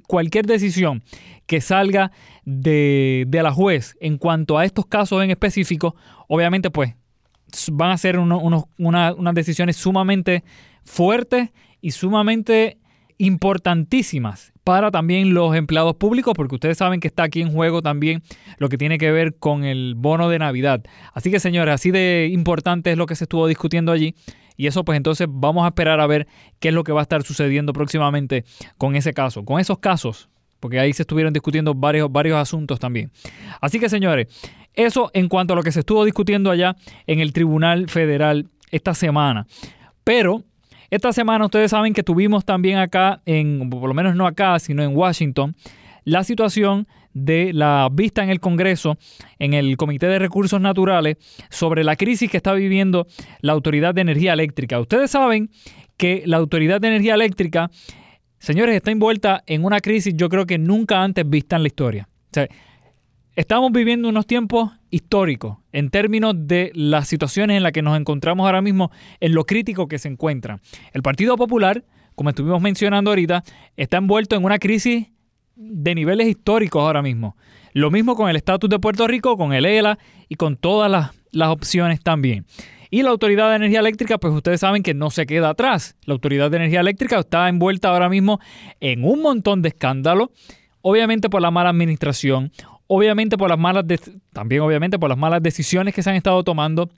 cualquier 0.07 0.45
decisión 0.45 1.03
que 1.45 1.61
salga 1.61 2.11
de, 2.45 3.28
la 3.32 3.51
juez 3.51 3.95
en 3.99 4.18
cuanto 4.18 4.57
a 4.57 4.66
estos 4.66 4.86
casos 4.86 5.24
en 5.24 5.32
específico, 5.32 5.95
obviamente 6.28 6.70
pues 6.72 6.95
van 7.72 7.91
a 7.91 7.97
ser 7.97 8.18
unas 8.18 9.36
decisiones 9.36 9.78
sumamente 9.78 10.43
fuertes 10.84 11.49
y 11.82 11.91
sumamente 11.91 12.78
importantísimas 13.18 14.53
para 14.64 14.91
también 14.91 15.34
los 15.34 15.55
empleados 15.55 15.95
públicos, 15.95 16.34
porque 16.36 16.55
ustedes 16.55 16.78
saben 16.78 16.99
que 16.99 17.07
está 17.07 17.24
aquí 17.24 17.41
en 17.41 17.51
juego 17.51 17.82
también 17.82 18.24
lo 18.57 18.70
que 18.70 18.78
tiene 18.78 18.97
que 18.97 19.11
ver 19.11 19.36
con 19.36 19.64
el 19.64 19.95
bono 19.95 20.30
de 20.30 20.39
Navidad. 20.39 20.84
Así 21.14 21.32
que 21.32 21.39
señores, 21.39 21.74
así 21.74 21.91
de 21.91 22.30
importante 22.32 22.91
es 22.91 22.97
lo 22.97 23.05
que 23.05 23.16
se 23.16 23.26
estuvo 23.26 23.47
discutiendo 23.47 23.91
allí. 23.91 24.16
Y 24.55 24.68
eso 24.68 24.86
pues 24.86 24.97
entonces 24.97 25.28
vamos 25.30 25.66
a 25.66 25.70
esperar 25.70 25.99
a 25.99 26.07
ver 26.07 26.28
qué 26.59 26.70
es 26.70 26.74
lo 26.74 26.84
que 26.84 26.91
va 26.91 27.01
a 27.01 27.03
estar 27.03 27.24
sucediendo 27.24 27.74
próximamente 27.74 28.45
con 28.78 28.95
ese 28.95 29.14
caso, 29.14 29.43
con 29.43 29.59
esos 29.59 29.80
casos, 29.80 30.30
porque 30.59 30.80
ahí 30.80 30.93
se 30.93 31.03
estuvieron 31.03 31.34
discutiendo 31.34 31.74
varios, 31.74 32.11
varios 32.11 32.38
asuntos 32.38 32.80
también. 32.80 33.11
Así 33.59 33.80
que 33.80 33.89
señores, 33.89 34.28
eso 34.76 35.11
en 35.14 35.28
cuanto 35.28 35.53
a 35.53 35.55
lo 35.55 35.64
que 35.64 35.72
se 35.72 35.80
estuvo 35.80 36.05
discutiendo 36.05 36.51
allá 36.51 36.76
en 37.07 37.20
el 37.20 37.34
Tribunal 37.34 37.89
Federal 37.89 38.47
esta 38.72 38.93
semana. 38.93 39.47
Pero 40.03 40.43
esta 40.94 41.12
semana 41.12 41.46
ustedes 41.46 41.72
saben 41.72 41.91
que 41.94 42.04
tuvimos 42.04 42.46
también 42.46 42.78
acá, 42.78 43.22
en, 43.26 43.68
por 43.68 43.88
lo 43.88 43.96
menos 43.96 44.16
no 44.16 44.28
acá, 44.28 44.60
sino 44.60 44.84
en 44.84 44.96
Washington, 44.96 45.56
la 46.04 46.24
situación 46.24 46.88
de 47.14 47.52
la 47.52 47.89
vista 47.91 48.24
en 48.24 48.30
el 48.30 48.39
Congreso, 48.39 48.98
en 49.39 49.56
el 49.56 49.76
Comité 49.76 50.06
de 50.06 50.20
Recursos 50.20 50.62
Naturales, 50.62 51.18
sobre 51.50 51.84
la 51.84 51.96
crisis 51.96 52.30
que 52.30 52.38
está 52.38 52.54
viviendo 52.54 53.08
la 53.41 53.54
Autoridad 53.54 53.96
de 53.96 54.02
Energía 54.02 54.34
Eléctrica. 54.34 54.80
Ustedes 54.80 55.10
saben 55.10 55.50
que 55.98 56.22
la 56.28 56.38
Autoridad 56.38 56.80
de 56.80 56.89
Energía 56.89 57.16
Eléctrica, 57.16 57.72
señores, 58.38 58.76
está 58.76 58.91
envuelta 58.91 59.44
en 59.48 59.66
una 59.66 59.80
crisis 59.80 60.14
yo 60.16 60.30
creo 60.30 60.46
que 60.46 60.60
nunca 60.60 61.02
antes 61.02 61.28
vista 61.28 61.56
en 61.56 61.64
la 61.64 61.68
historia. 61.70 62.08
O 62.26 62.34
sea, 62.34 62.48
Estamos 63.36 63.72
viviendo 63.72 64.10
unos 64.10 64.28
tiempos 64.28 64.72
históricos 64.94 65.58
en 65.72 65.89
términos 65.89 66.36
de 66.38 66.72
las 66.76 67.08
situaciones 67.08 67.58
en 67.58 67.64
las 67.64 67.72
que 67.72 67.82
nos 67.82 68.00
encontramos 68.00 68.46
ahora 68.46 68.62
mismo, 68.62 68.91
en 69.20 69.34
lo 69.34 69.44
crítico 69.44 69.88
que 69.88 69.98
se 69.98 70.08
encuentra. 70.08 70.60
El 70.94 71.02
Partido 71.02 71.36
Popular, 71.36 71.84
como 72.14 72.30
estuvimos 72.30 72.62
mencionando 72.62 73.10
ahorita, 73.10 73.44
está 73.76 73.98
envuelto 73.98 74.36
en 74.36 74.46
una 74.46 74.60
crisis 74.60 75.08
de 75.56 75.96
niveles 75.96 76.28
históricos 76.28 76.84
ahora 76.84 77.02
mismo. 77.02 77.36
Lo 77.74 77.89
mismo 77.89 78.16
con 78.16 78.30
el 78.30 78.36
estatus 78.36 78.70
de 78.70 78.78
Puerto 78.78 79.08
Rico, 79.08 79.36
con 79.36 79.52
el 79.54 79.66
ELA 79.66 79.98
y 80.30 80.36
con 80.36 80.58
todas 80.58 80.91
las, 80.91 81.10
las 81.32 81.50
opciones 81.50 82.00
también. 82.00 82.46
Y 82.91 83.02
la 83.02 83.10
Autoridad 83.10 83.50
de 83.50 83.56
Energía 83.56 83.80
Eléctrica, 83.80 84.20
pues 84.20 84.32
ustedes 84.32 84.60
saben 84.60 84.84
que 84.84 84.94
no 84.94 85.10
se 85.10 85.26
queda 85.26 85.50
atrás. 85.50 85.98
La 86.06 86.14
Autoridad 86.14 86.52
de 86.52 86.58
Energía 86.58 86.82
Eléctrica 86.82 87.18
está 87.18 87.50
envuelta 87.50 87.89
ahora 87.89 88.10
mismo 88.10 88.39
en 88.80 89.04
un 89.04 89.24
montón 89.24 89.64
de 89.64 89.70
escándalos, 89.70 90.30
obviamente 90.82 91.32
por 91.32 91.41
la 91.41 91.50
mala 91.50 91.70
administración, 91.70 92.52
obviamente 92.88 93.38
por 93.38 93.50
las 93.50 93.60
malas, 93.60 93.86
también 94.32 94.62
obviamente 94.62 95.00
por 95.00 95.10
las 95.10 95.18
malas 95.18 95.42
decisiones 95.42 95.94
que 95.94 96.04
se 96.04 96.10
han 96.10 96.16
estado 96.16 96.44
tomando 96.44 96.90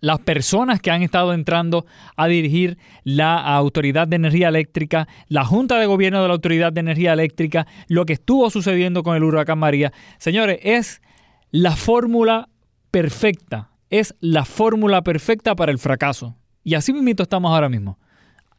las 0.00 0.20
personas 0.20 0.80
que 0.80 0.90
han 0.90 1.02
estado 1.02 1.32
entrando 1.32 1.86
a 2.16 2.28
dirigir 2.28 2.78
la 3.04 3.36
Autoridad 3.36 4.06
de 4.06 4.16
Energía 4.16 4.48
Eléctrica, 4.48 5.08
la 5.28 5.44
Junta 5.44 5.78
de 5.78 5.86
Gobierno 5.86 6.22
de 6.22 6.28
la 6.28 6.34
Autoridad 6.34 6.72
de 6.72 6.80
Energía 6.80 7.12
Eléctrica, 7.12 7.66
lo 7.88 8.06
que 8.06 8.12
estuvo 8.12 8.48
sucediendo 8.50 9.02
con 9.02 9.16
el 9.16 9.24
huracán 9.24 9.58
María. 9.58 9.92
Señores, 10.18 10.60
es 10.62 11.02
la 11.50 11.74
fórmula 11.74 12.48
perfecta, 12.90 13.70
es 13.90 14.14
la 14.20 14.44
fórmula 14.44 15.02
perfecta 15.02 15.56
para 15.56 15.72
el 15.72 15.78
fracaso. 15.78 16.36
Y 16.62 16.74
así 16.74 16.92
mismo 16.92 17.22
estamos 17.22 17.50
ahora 17.52 17.68
mismo. 17.68 17.98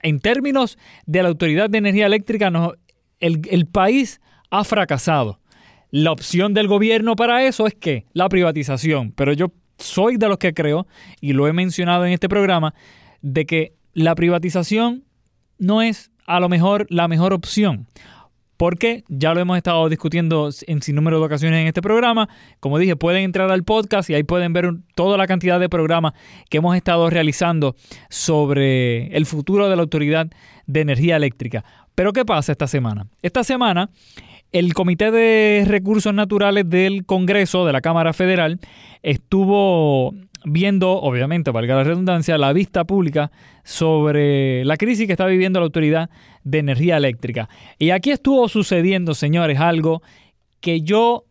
En 0.02 0.20
términos 0.20 0.78
de 1.06 1.24
la 1.24 1.30
Autoridad 1.30 1.70
de 1.70 1.78
Energía 1.78 2.06
Eléctrica, 2.06 2.52
el, 3.20 3.42
el 3.50 3.66
país 3.66 4.20
ha 4.50 4.64
fracasado. 4.64 5.40
La 5.92 6.12
opción 6.12 6.54
del 6.54 6.68
gobierno 6.68 7.16
para 7.16 7.44
eso 7.46 7.66
es 7.66 7.74
que 7.74 8.06
la 8.14 8.30
privatización, 8.30 9.12
pero 9.12 9.34
yo 9.34 9.52
soy 9.78 10.18
de 10.18 10.28
los 10.28 10.38
que 10.38 10.54
creo, 10.54 10.88
y 11.22 11.34
lo 11.34 11.48
he 11.48 11.54
mencionado 11.54 12.06
en 12.06 12.14
este 12.14 12.30
programa, 12.30 12.74
de 13.22 13.46
que 13.46 13.74
la 13.94 14.16
privatización 14.16 15.04
no 15.58 15.82
es 15.82 16.12
a 16.26 16.40
lo 16.40 16.50
mejor 16.50 16.86
la 16.90 17.08
mejor 17.08 17.34
opción. 17.34 17.88
Porque 18.56 19.06
ya 19.08 19.34
lo 19.34 19.40
hemos 19.40 19.56
estado 19.56 19.88
discutiendo 19.88 20.50
en 20.68 20.82
sin 20.82 20.96
número 20.96 21.18
de 21.20 21.26
ocasiones 21.26 21.62
en 21.62 21.68
este 21.68 21.82
programa. 21.82 22.28
Como 22.60 22.78
dije, 22.78 22.98
pueden 22.98 23.24
entrar 23.24 23.50
al 23.52 23.64
podcast 23.64 24.10
y 24.10 24.16
ahí 24.16 24.24
pueden 24.24 24.52
ver 24.52 24.74
toda 24.96 25.18
la 25.18 25.28
cantidad 25.28 25.62
de 25.62 25.70
programas 25.70 26.12
que 26.50 26.58
hemos 26.58 26.76
estado 26.76 27.10
realizando 27.10 27.78
sobre 28.10 29.08
el 29.16 29.26
futuro 29.26 29.70
de 29.70 29.78
la 29.78 29.82
Autoridad 29.82 30.28
de 30.68 30.82
Energía 30.82 31.16
Eléctrica. 31.16 31.64
Pero 31.96 32.12
¿qué 32.12 32.26
pasa 32.26 32.52
esta 32.52 32.68
semana? 32.68 33.08
Esta 33.22 33.46
semana 33.46 33.92
el 34.52 34.74
Comité 34.74 35.12
de 35.12 35.64
Recursos 35.68 36.14
Naturales 36.14 36.70
del 36.70 37.06
Congreso 37.06 37.66
de 37.66 37.74
la 37.74 37.82
Cámara 37.82 38.14
Federal 38.14 38.60
estuvo 39.04 40.14
viendo, 40.46 40.94
obviamente, 40.94 41.52
valga 41.52 41.76
la 41.76 41.84
redundancia, 41.84 42.38
la 42.38 42.54
vista 42.54 42.86
pública 42.86 43.32
sobre 43.64 44.64
la 44.66 44.78
crisis 44.78 45.06
que 45.06 45.14
está 45.14 45.26
viviendo 45.26 45.60
la 45.60 45.66
Autoridad 45.66 46.10
de 46.44 46.60
Energía 46.60 46.98
Eléctrica. 46.98 47.50
Y 47.78 47.92
aquí 47.92 48.12
estuvo 48.12 48.48
sucediendo, 48.48 49.14
señores, 49.14 49.60
algo 49.60 50.02
que 50.62 50.82
yo 50.82 51.26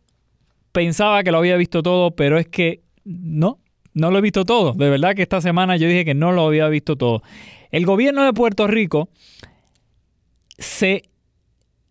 pensaba 0.71 1.23
que 1.23 1.31
lo 1.31 1.39
había 1.39 1.57
visto 1.57 1.83
todo, 1.83 2.11
pero 2.11 2.37
es 2.37 2.47
que 2.47 2.81
no, 3.03 3.59
no 3.93 4.11
lo 4.11 4.19
he 4.19 4.21
visto 4.21 4.45
todo. 4.45 4.73
De 4.73 4.89
verdad 4.89 5.15
que 5.15 5.23
esta 5.23 5.41
semana 5.41 5.75
yo 5.77 5.87
dije 5.87 6.05
que 6.05 6.13
no 6.13 6.31
lo 6.31 6.47
había 6.47 6.67
visto 6.69 6.95
todo. 6.95 7.21
El 7.71 7.85
gobierno 7.85 8.23
de 8.23 8.33
Puerto 8.33 8.67
Rico 8.67 9.09
se 10.57 11.03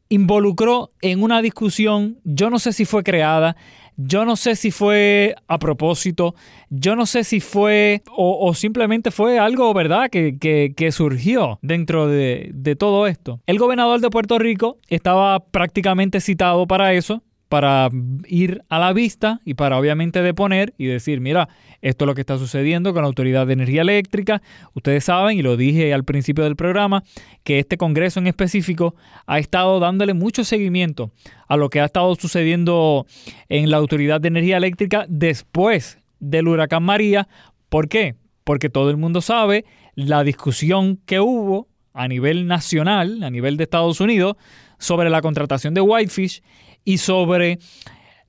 involucró 0.09 0.91
en 1.01 1.23
una 1.23 1.43
discusión, 1.43 2.19
yo 2.25 2.51
no 2.51 2.59
sé 2.59 2.73
si 2.73 2.85
fue 2.85 3.03
creada, 3.03 3.57
yo 3.97 4.25
no 4.25 4.37
sé 4.37 4.55
si 4.55 4.71
fue 4.71 5.35
a 5.49 5.59
propósito, 5.59 6.35
yo 6.71 6.95
no 6.95 7.05
sé 7.05 7.25
si 7.25 7.41
fue 7.41 8.03
o, 8.17 8.55
simplemente 8.55 9.11
fue 9.11 9.39
algo, 9.39 9.75
¿verdad?, 9.75 10.09
que, 10.09 10.89
surgió 10.93 11.59
dentro 11.63 12.07
de, 12.07 12.51
de 12.55 12.77
todo 12.77 13.07
esto. 13.07 13.41
El 13.47 13.59
gobernador 13.59 14.01
de 14.01 14.09
Puerto 14.09 14.39
Rico 14.39 14.79
estaba 14.89 15.41
prácticamente 15.41 16.21
citado 16.21 16.67
para 16.67 16.93
eso, 16.93 17.23
para 17.49 17.89
ir 18.27 18.63
a 18.69 18.79
la 18.79 18.93
vista 18.93 19.41
y 19.45 19.55
para 19.55 19.79
obviamente 19.79 20.23
deponer 20.23 20.75
y 20.77 20.87
decir, 20.87 21.21
mira, 21.21 21.49
esto 21.81 22.05
es 22.05 22.07
lo 22.07 22.15
que 22.15 22.21
está 22.21 22.39
sucediendo 22.39 22.93
con 22.93 23.03
la 23.03 23.09
Autoridad 23.09 23.47
de 23.47 23.55
Energía 23.55 23.83
Eléctrica. 23.83 24.43
Ustedes 24.75 25.05
saben, 25.05 25.39
y 25.39 25.43
lo 25.43 25.57
dije 25.57 25.95
al 25.95 26.05
principio 26.05 26.45
del 26.45 26.57
programa, 26.57 27.05
que 27.45 27.59
este 27.59 27.79
Congreso 27.79 28.21
en 28.21 28.27
específico 28.27 28.95
ha 29.27 29.39
estado 29.39 29.81
dándole 29.81 30.15
mucho 30.15 30.45
seguimiento 30.45 31.11
a 31.47 31.57
lo 31.57 31.71
que 31.71 31.81
ha 31.81 31.87
estado 31.87 32.15
sucediendo 32.17 33.07
en 33.49 33.71
la 33.71 33.79
Autoridad 33.79 34.21
de 34.21 34.29
Energía 34.29 34.59
Eléctrica 34.59 35.07
después 35.09 35.99
del 36.21 36.49
huracán 36.49 36.83
María. 36.83 37.29
¿Por 37.69 37.89
qué? 37.89 38.17
Porque 38.45 38.69
todo 38.69 38.91
el 38.91 38.97
mundo 38.97 39.21
sabe 39.21 39.65
la 39.95 40.23
discusión 40.23 40.99
que 41.07 41.21
hubo 41.21 41.69
a 41.95 42.09
nivel 42.09 42.47
nacional, 42.47 43.23
a 43.23 43.31
nivel 43.31 43.57
de 43.57 43.65
Estados 43.65 44.01
Unidos, 44.01 44.37
sobre 44.79 45.11
la 45.11 45.21
contratación 45.21 45.75
de 45.75 45.81
Whitefish 45.81 46.43
y 46.85 46.99
sobre 46.99 47.59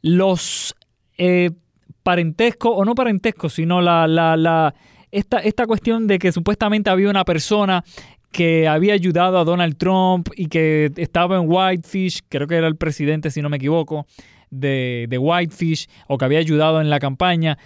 los 0.02 0.76
eh, 1.18 1.52
parentescos, 2.04 2.72
o 2.76 2.86
no 2.86 2.96
parentescos, 2.96 3.54
sino 3.54 3.82
la, 3.82 4.08
la, 4.08 4.38
la, 4.38 4.74
esta, 5.12 5.40
esta 5.40 5.66
cuestión 5.66 6.08
de 6.08 6.20
que 6.20 6.32
supuestamente 6.32 6.90
había 6.90 7.10
una 7.10 7.26
persona 7.26 7.84
que 8.32 8.68
había 8.68 8.94
ayudado 8.94 9.40
a 9.40 9.44
Donald 9.44 9.78
Trump 9.78 10.30
y 10.36 10.48
que 10.48 10.92
estaba 10.98 11.38
en 11.38 11.44
Whitefish, 11.48 12.22
creo 12.30 12.48
que 12.48 12.56
era 12.56 12.68
el 12.68 12.76
presidente, 12.76 13.32
si 13.32 13.42
no 13.42 13.50
me 13.50 13.58
equivoco, 13.58 14.06
de, 14.52 15.08
de 15.10 15.18
Whitefish, 15.18 15.88
o 16.08 16.18
que 16.18 16.26
había 16.26 16.40
ayudado 16.40 16.82
en 16.82 16.90
la 16.90 17.00
campaña. 17.00 17.58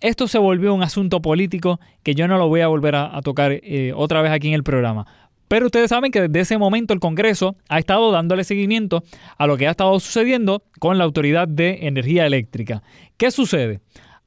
Esto 0.00 0.26
se 0.26 0.38
volvió 0.38 0.74
un 0.74 0.82
asunto 0.82 1.22
político 1.22 1.78
que 2.02 2.14
yo 2.14 2.26
no 2.26 2.36
lo 2.36 2.48
voy 2.48 2.60
a 2.60 2.66
volver 2.66 2.96
a, 2.96 3.20
tocar 3.22 3.52
eh, 3.52 3.92
otra 3.94 4.20
vez 4.20 4.32
aquí 4.32 4.48
en 4.48 4.54
el 4.54 4.64
programa. 4.64 5.06
Pero 5.52 5.66
ustedes 5.66 5.90
saben 5.90 6.10
que 6.10 6.22
desde 6.22 6.40
ese 6.40 6.56
momento 6.56 6.94
el 6.94 6.98
Congreso 7.00 7.56
ha 7.68 7.78
estado 7.78 8.10
dándole 8.10 8.42
seguimiento 8.42 9.04
a 9.36 9.46
lo 9.46 9.58
que 9.58 9.68
ha 9.68 9.72
estado 9.72 10.00
sucediendo 10.00 10.62
con 10.78 10.96
la 10.96 11.04
Autoridad 11.04 11.46
de 11.46 11.80
Energía 11.82 12.24
Eléctrica. 12.24 12.82
¿Qué 13.18 13.30
sucede? 13.30 13.82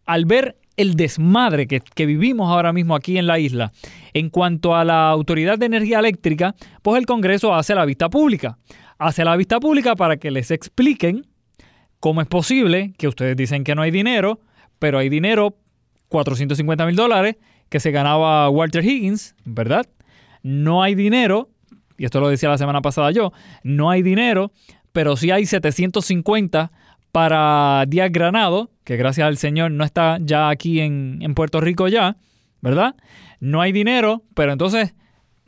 Al 0.06 0.26
ver 0.26 0.56
el 0.78 0.94
desmadre 0.94 1.66
que, 1.66 2.06
vivimos 2.06 2.52
ahora 2.52 2.74
mismo 2.74 2.94
aquí 2.94 3.18
en 3.18 3.26
la 3.26 3.40
isla 3.40 3.72
en 4.14 4.30
cuanto 4.30 4.76
a 4.76 4.86
la 4.86 5.10
Autoridad 5.10 5.58
de 5.58 5.66
Energía 5.66 5.98
Eléctrica, 5.98 6.54
pues 6.84 7.00
el 7.00 7.08
Congreso 7.08 7.56
hace 7.56 7.74
la 7.74 7.86
vista 7.86 8.08
pública. 8.08 8.60
Hace 9.00 9.26
la 9.26 9.36
vista 9.36 9.60
pública 9.60 9.96
para 9.96 10.18
que 10.18 10.30
les 10.30 10.52
expliquen 10.52 11.26
cómo 12.00 12.22
es 12.22 12.28
posible 12.28 12.94
que 13.00 13.08
ustedes 13.08 13.36
dicen 13.36 13.64
que 13.64 13.74
no 13.74 13.82
hay 13.82 13.90
dinero, 13.90 14.42
pero 14.78 15.00
hay 15.00 15.10
dinero, 15.10 15.58
450 16.10 16.86
mil 16.86 16.96
dólares, 16.96 17.38
que 17.70 17.80
se 17.80 17.90
ganaba 17.90 18.48
Walter 18.52 18.86
Higgins, 18.86 19.34
¿verdad? 19.44 19.88
No 20.46 20.84
hay 20.84 20.94
dinero, 20.94 21.50
y 21.98 22.06
esto 22.06 22.20
lo 22.20 22.30
decía 22.30 22.50
la 22.50 22.60
semana 22.60 22.80
pasada 22.80 23.10
yo, 23.10 23.34
no 23.64 23.90
hay 23.90 24.04
dinero, 24.04 24.52
pero 24.92 25.18
sí 25.18 25.32
hay 25.32 25.48
750 25.48 26.72
para 27.12 27.84
Díaz 27.88 28.12
Granado, 28.12 28.70
que 28.84 28.96
gracias 28.96 29.26
al 29.26 29.38
Señor 29.38 29.72
no 29.72 29.84
está 29.84 30.20
ya 30.22 30.50
aquí 30.50 30.82
en, 30.82 31.18
en 31.22 31.34
Puerto 31.34 31.62
Rico 31.62 31.88
ya, 31.88 32.18
¿verdad? 32.62 32.96
No 33.40 33.60
hay 33.60 33.72
dinero, 33.72 34.22
pero 34.36 34.52
entonces 34.52 34.94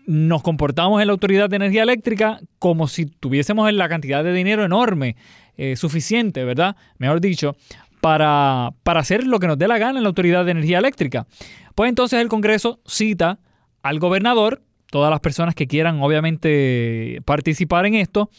nos 0.07 0.41
comportamos 0.41 0.99
en 0.99 1.07
la 1.07 1.13
Autoridad 1.13 1.47
de 1.47 1.57
Energía 1.57 1.83
Eléctrica 1.83 2.39
como 2.57 2.87
si 2.87 3.05
tuviésemos 3.05 3.71
la 3.71 3.89
cantidad 3.89 4.23
de 4.23 4.33
dinero 4.33 4.65
enorme, 4.65 5.15
eh, 5.57 5.75
suficiente, 5.75 6.43
¿verdad? 6.43 6.75
Mejor 6.97 7.21
dicho, 7.21 7.55
para, 8.01 8.71
para 8.81 9.01
hacer 9.01 9.27
lo 9.27 9.39
que 9.39 9.45
nos 9.45 9.59
dé 9.59 9.67
la 9.67 9.77
gana 9.77 9.99
en 9.99 10.03
la 10.03 10.09
Autoridad 10.09 10.43
de 10.43 10.51
Energía 10.51 10.79
Eléctrica. 10.79 11.27
Pues 11.75 11.87
entonces 11.89 12.19
el 12.19 12.29
Congreso 12.29 12.79
cita 12.87 13.37
al 13.83 13.99
gobernador 13.99 14.63
todas 14.89 15.09
las 15.09 15.19
personas 15.19 15.55
que 15.55 15.67
quieran 15.67 16.01
obviamente 16.01 17.21
participar 17.25 17.85
en 17.85 17.95
esto, 17.95 18.29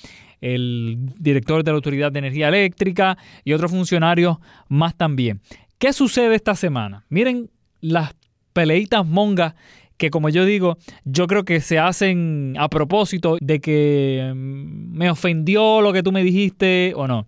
el 0.41 0.99
director 1.19 1.65
de 1.65 1.71
la 1.71 1.77
Autoridad 1.77 2.13
de 2.13 2.21
Energía 2.21 2.49
Eléctrica 2.49 3.19
y 3.45 3.53
otros 3.53 3.71
funcionarios 3.71 4.39
más 4.69 4.97
también. 4.97 5.41
¿Qué 5.79 5.93
sucede 5.93 6.35
esta 6.35 6.55
semana? 6.55 7.05
Miren 7.09 7.51
las 7.81 8.15
peleitas 8.53 9.07
mongas 9.07 9.55
que 9.99 10.11
como 10.11 10.29
yo 10.29 10.45
digo, 10.45 10.79
yo 11.05 11.27
creo 11.27 11.45
que 11.45 11.61
se 11.61 11.79
hacen 11.79 12.55
a 12.59 12.69
propósito 12.69 13.37
de 13.41 13.61
que 13.61 14.33
mm, 14.33 14.97
me 14.97 15.11
ofendió 15.11 15.83
lo 15.83 15.93
que 15.93 16.03
tú 16.03 16.13
me 16.13 16.23
dijiste 16.23 16.93
o 16.97 17.07
no. 17.07 17.27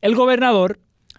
El 0.00 0.14
gobernador 0.14 0.78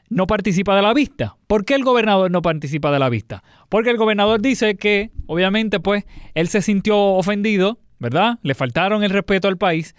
no 0.09 0.27
participa 0.27 0.75
de 0.75 0.81
la 0.81 0.93
vista. 0.93 1.37
¿Por 1.47 1.65
qué 1.65 1.75
el 1.75 1.83
gobernador 1.83 2.31
no 2.31 2.41
participa 2.41 2.91
de 2.91 2.99
la 2.99 3.09
vista? 3.09 3.43
Porque 3.69 3.91
el 3.91 3.97
gobernador 3.97 4.41
dice 4.41 4.75
que, 4.75 5.11
obviamente, 5.27 5.79
pues, 5.79 6.05
él 6.33 6.47
se 6.47 6.61
sintió 6.61 6.97
ofendido, 6.97 7.79
¿verdad? 7.99 8.39
Le 8.41 8.55
faltaron 8.55 9.03
el 9.03 9.11
respeto 9.11 9.47
al 9.47 9.57
país 9.57 9.95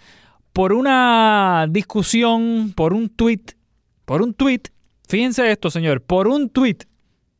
por 0.53 0.73
una 0.73 1.65
discusión, 1.69 2.73
por 2.75 2.93
un 2.93 3.09
tweet, 3.09 3.41
por 4.05 4.21
un 4.21 4.33
tweet. 4.33 4.63
Fíjense 5.07 5.49
esto, 5.51 5.69
señor, 5.69 6.01
por 6.01 6.27
un 6.27 6.49
tweet, 6.49 6.77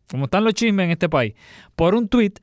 como 0.09 0.25
están 0.25 0.43
los 0.43 0.53
chismes 0.53 0.85
en 0.85 0.91
este 0.91 1.09
país, 1.09 1.33
por 1.75 1.95
un 1.95 2.07
tweet 2.07 2.33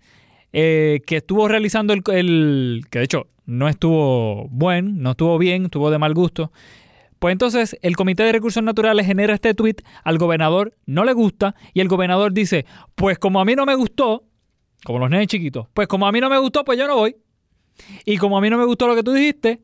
eh, 0.53 1.01
que 1.07 1.19
estuvo 1.19 1.49
realizando 1.49 1.93
el, 1.93 2.03
el, 2.13 2.85
que 2.91 2.99
de 2.99 3.05
hecho 3.05 3.29
no 3.47 3.69
estuvo 3.69 4.49
buen, 4.49 5.03
no 5.03 5.13
estuvo 5.13 5.39
bien, 5.39 5.65
estuvo 5.65 5.91
de 5.91 5.99
mal 5.99 6.15
gusto, 6.15 6.53
pues 7.19 7.33
entonces 7.33 7.77
el 7.83 7.97
Comité 7.97 8.23
de 8.23 8.33
Recursos 8.33 8.63
Naturales 8.63 9.07
genera 9.07 9.35
este 9.35 9.55
tweet, 9.55 9.77
al 10.05 10.19
gobernador 10.19 10.77
no 10.87 11.05
le 11.05 11.13
gusta 11.13 11.55
y 11.75 11.81
el 11.81 11.89
gobernador 11.89 12.33
dice, 12.33 12.67
pues 12.95 13.19
como 13.19 13.41
a 13.41 13.45
mí 13.45 13.55
no 13.55 13.67
me 13.67 13.75
gustó, 13.75 14.25
como 14.85 14.99
los 14.99 15.11
nenes 15.11 15.27
chiquitos, 15.27 15.67
pues 15.75 15.89
como 15.89 16.07
a 16.07 16.13
mí 16.13 16.21
no 16.21 16.31
me 16.31 16.39
gustó, 16.39 16.65
pues 16.65 16.79
yo 16.79 16.87
no 16.87 16.97
voy. 16.97 17.17
Y 18.05 18.17
como 18.19 18.39
a 18.39 18.41
mí 18.41 18.51
no 18.51 18.59
me 18.59 18.65
gustó 18.65 18.87
lo 18.87 18.95
que 18.95 19.03
tú 19.03 19.13
dijiste, 19.13 19.61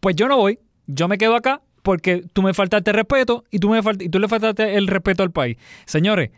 pues 0.00 0.16
yo 0.16 0.28
no 0.28 0.36
voy. 0.36 0.58
Yo 0.86 1.08
me 1.08 1.18
quedo 1.18 1.34
acá 1.34 1.62
porque 1.82 2.24
tú 2.32 2.42
me 2.42 2.54
faltaste 2.54 2.92
respeto 2.92 3.44
y 3.50 3.58
tú, 3.58 3.70
me 3.70 3.80
y 4.00 4.08
tú 4.08 4.18
le 4.18 4.28
faltaste 4.28 4.76
el 4.76 4.86
respeto 4.86 5.22
al 5.22 5.30
país. 5.30 5.56
Señores, 5.84 6.30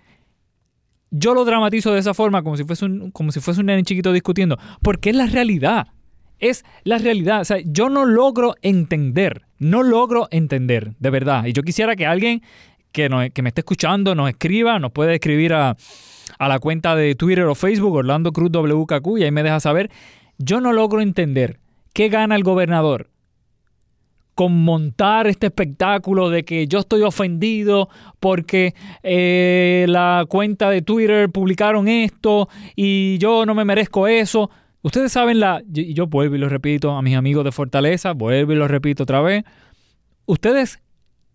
yo 1.10 1.34
lo 1.34 1.44
dramatizo 1.44 1.92
de 1.92 2.00
esa 2.00 2.14
forma 2.14 2.42
como 2.42 2.56
si 2.56 2.64
fuese 2.64 2.84
un, 2.84 3.10
como 3.10 3.32
si 3.32 3.40
fuese 3.40 3.60
un 3.60 3.66
nene 3.66 3.82
chiquito 3.82 4.12
discutiendo, 4.12 4.58
porque 4.82 5.10
es 5.10 5.16
la 5.16 5.26
realidad 5.26 5.88
es 6.38 6.64
la 6.84 6.98
realidad. 6.98 7.40
O 7.40 7.44
sea, 7.44 7.58
yo 7.64 7.88
no 7.88 8.04
logro 8.04 8.54
entender, 8.62 9.42
no 9.58 9.82
logro 9.82 10.28
entender, 10.30 10.94
de 10.98 11.10
verdad. 11.10 11.46
Y 11.46 11.52
yo 11.52 11.62
quisiera 11.62 11.96
que 11.96 12.06
alguien 12.06 12.42
que, 12.92 13.30
que 13.34 13.42
me 13.42 13.48
esté 13.48 13.60
escuchando 13.60 14.14
nos 14.14 14.28
escriba, 14.28 14.78
nos 14.78 14.92
puede 14.92 15.14
escribir 15.14 15.54
a, 15.54 15.76
a 16.38 16.48
la 16.48 16.58
cuenta 16.58 16.96
de 16.96 17.14
Twitter 17.14 17.44
o 17.44 17.54
Facebook, 17.54 17.94
Orlando 17.94 18.32
Cruz 18.32 18.50
WKQ, 18.50 19.18
y 19.18 19.24
ahí 19.24 19.30
me 19.30 19.42
deja 19.42 19.60
saber. 19.60 19.90
Yo 20.38 20.60
no 20.60 20.72
logro 20.72 21.00
entender 21.00 21.58
qué 21.92 22.08
gana 22.08 22.36
el 22.36 22.44
gobernador 22.44 23.10
con 24.38 24.52
montar 24.62 25.26
este 25.26 25.48
espectáculo 25.48 26.30
de 26.30 26.44
que 26.44 26.68
yo 26.68 26.78
estoy 26.78 27.02
ofendido 27.02 27.88
porque 28.20 28.72
eh, 29.02 29.84
la 29.88 30.26
cuenta 30.28 30.70
de 30.70 30.80
Twitter 30.80 31.28
publicaron 31.28 31.88
esto 31.88 32.48
y 32.76 33.18
yo 33.18 33.44
no 33.46 33.56
me 33.56 33.64
merezco 33.64 34.06
eso. 34.06 34.48
Ustedes 34.82 35.12
saben 35.12 35.40
la, 35.40 35.62
y 35.72 35.94
yo 35.94 36.06
vuelvo 36.06 36.36
y 36.36 36.38
lo 36.38 36.48
repito 36.48 36.92
a 36.92 37.02
mis 37.02 37.16
amigos 37.16 37.44
de 37.44 37.52
Fortaleza, 37.52 38.12
vuelvo 38.12 38.52
y 38.52 38.56
lo 38.56 38.68
repito 38.68 39.02
otra 39.02 39.20
vez, 39.20 39.44
ustedes 40.26 40.80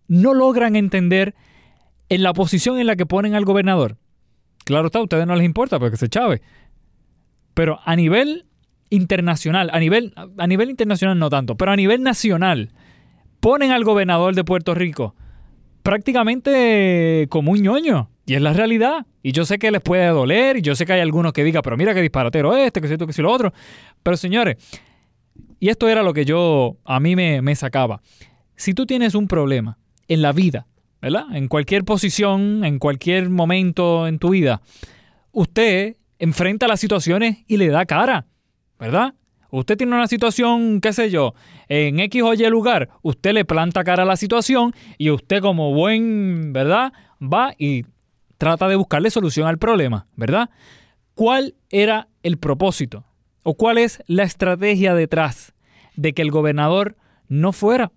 no 0.08 0.34
logran 0.34 0.76
entender 0.76 1.34
en 2.08 2.22
la 2.22 2.32
posición 2.32 2.78
en 2.78 2.86
la 2.86 2.96
que 2.96 3.06
ponen 3.06 3.34
al 3.34 3.44
gobernador. 3.44 3.96
Claro 4.64 4.86
está, 4.86 4.98
a 4.98 5.02
ustedes 5.02 5.26
no 5.26 5.36
les 5.36 5.44
importa 5.44 5.78
porque 5.78 5.96
se 5.96 6.08
chave. 6.08 6.40
Pero 7.52 7.80
a 7.84 7.96
nivel 7.96 8.46
internacional, 8.90 9.70
a 9.72 9.78
nivel, 9.78 10.14
a 10.16 10.46
nivel 10.46 10.70
internacional 10.70 11.18
no 11.18 11.28
tanto, 11.28 11.56
pero 11.56 11.72
a 11.72 11.76
nivel 11.76 12.02
nacional, 12.02 12.70
ponen 13.40 13.72
al 13.72 13.84
gobernador 13.84 14.34
de 14.34 14.44
Puerto 14.44 14.74
Rico 14.74 15.14
prácticamente 15.84 17.26
como 17.28 17.52
un 17.52 17.62
ñoño. 17.62 18.10
Y 18.26 18.34
es 18.34 18.42
la 18.42 18.52
realidad. 18.52 19.06
Y 19.22 19.32
yo 19.32 19.44
sé 19.44 19.58
que 19.58 19.70
les 19.70 19.80
puede 19.80 20.06
doler, 20.08 20.56
y 20.56 20.62
yo 20.62 20.74
sé 20.74 20.86
que 20.86 20.94
hay 20.94 21.00
algunos 21.00 21.32
que 21.32 21.44
digan, 21.44 21.62
pero 21.62 21.76
mira 21.76 21.94
qué 21.94 22.00
disparatero 22.00 22.56
este, 22.56 22.80
que 22.80 22.88
si 22.88 22.94
esto, 22.94 23.06
que 23.06 23.12
si 23.12 23.22
lo 23.22 23.30
otro. 23.30 23.52
Pero 24.02 24.16
señores, 24.16 24.56
y 25.60 25.68
esto 25.68 25.88
era 25.88 26.02
lo 26.02 26.12
que 26.12 26.24
yo, 26.24 26.76
a 26.84 27.00
mí 27.00 27.16
me, 27.16 27.42
me 27.42 27.54
sacaba. 27.54 28.00
Si 28.56 28.74
tú 28.74 28.86
tienes 28.86 29.14
un 29.14 29.28
problema 29.28 29.78
en 30.08 30.22
la 30.22 30.32
vida, 30.32 30.66
¿verdad? 31.00 31.24
En 31.34 31.48
cualquier 31.48 31.84
posición, 31.84 32.64
en 32.64 32.78
cualquier 32.78 33.28
momento 33.28 34.06
en 34.06 34.18
tu 34.18 34.30
vida, 34.30 34.62
usted 35.32 35.96
enfrenta 36.18 36.68
las 36.68 36.80
situaciones 36.80 37.44
y 37.46 37.56
le 37.56 37.68
da 37.68 37.84
cara, 37.84 38.26
¿verdad? 38.78 39.14
Usted 39.50 39.76
tiene 39.76 39.94
una 39.94 40.08
situación, 40.08 40.80
qué 40.80 40.92
sé 40.92 41.10
yo, 41.10 41.34
en 41.68 42.00
X 42.00 42.22
o 42.22 42.34
Y 42.34 42.44
lugar, 42.48 42.88
usted 43.02 43.32
le 43.32 43.44
planta 43.44 43.84
cara 43.84 44.02
a 44.02 44.06
la 44.06 44.16
situación 44.16 44.74
y 44.98 45.10
usted 45.10 45.40
como 45.40 45.72
buen, 45.72 46.52
¿verdad? 46.52 46.92
Va 47.22 47.54
y 47.56 47.84
trata 48.44 48.68
de 48.68 48.76
buscarle 48.76 49.08
solución 49.08 49.48
al 49.48 49.56
problema, 49.56 50.06
¿verdad? 50.16 50.50
¿Cuál 51.14 51.54
era 51.70 52.08
el 52.22 52.36
propósito? 52.36 53.06
¿O 53.42 53.54
cuál 53.54 53.78
es 53.78 54.02
la 54.06 54.24
estrategia 54.24 54.94
detrás 54.94 55.54
de 55.96 56.12
que 56.12 56.20
el 56.20 56.30
gobernador 56.30 56.94
no 57.26 57.52
fuera? 57.52 57.90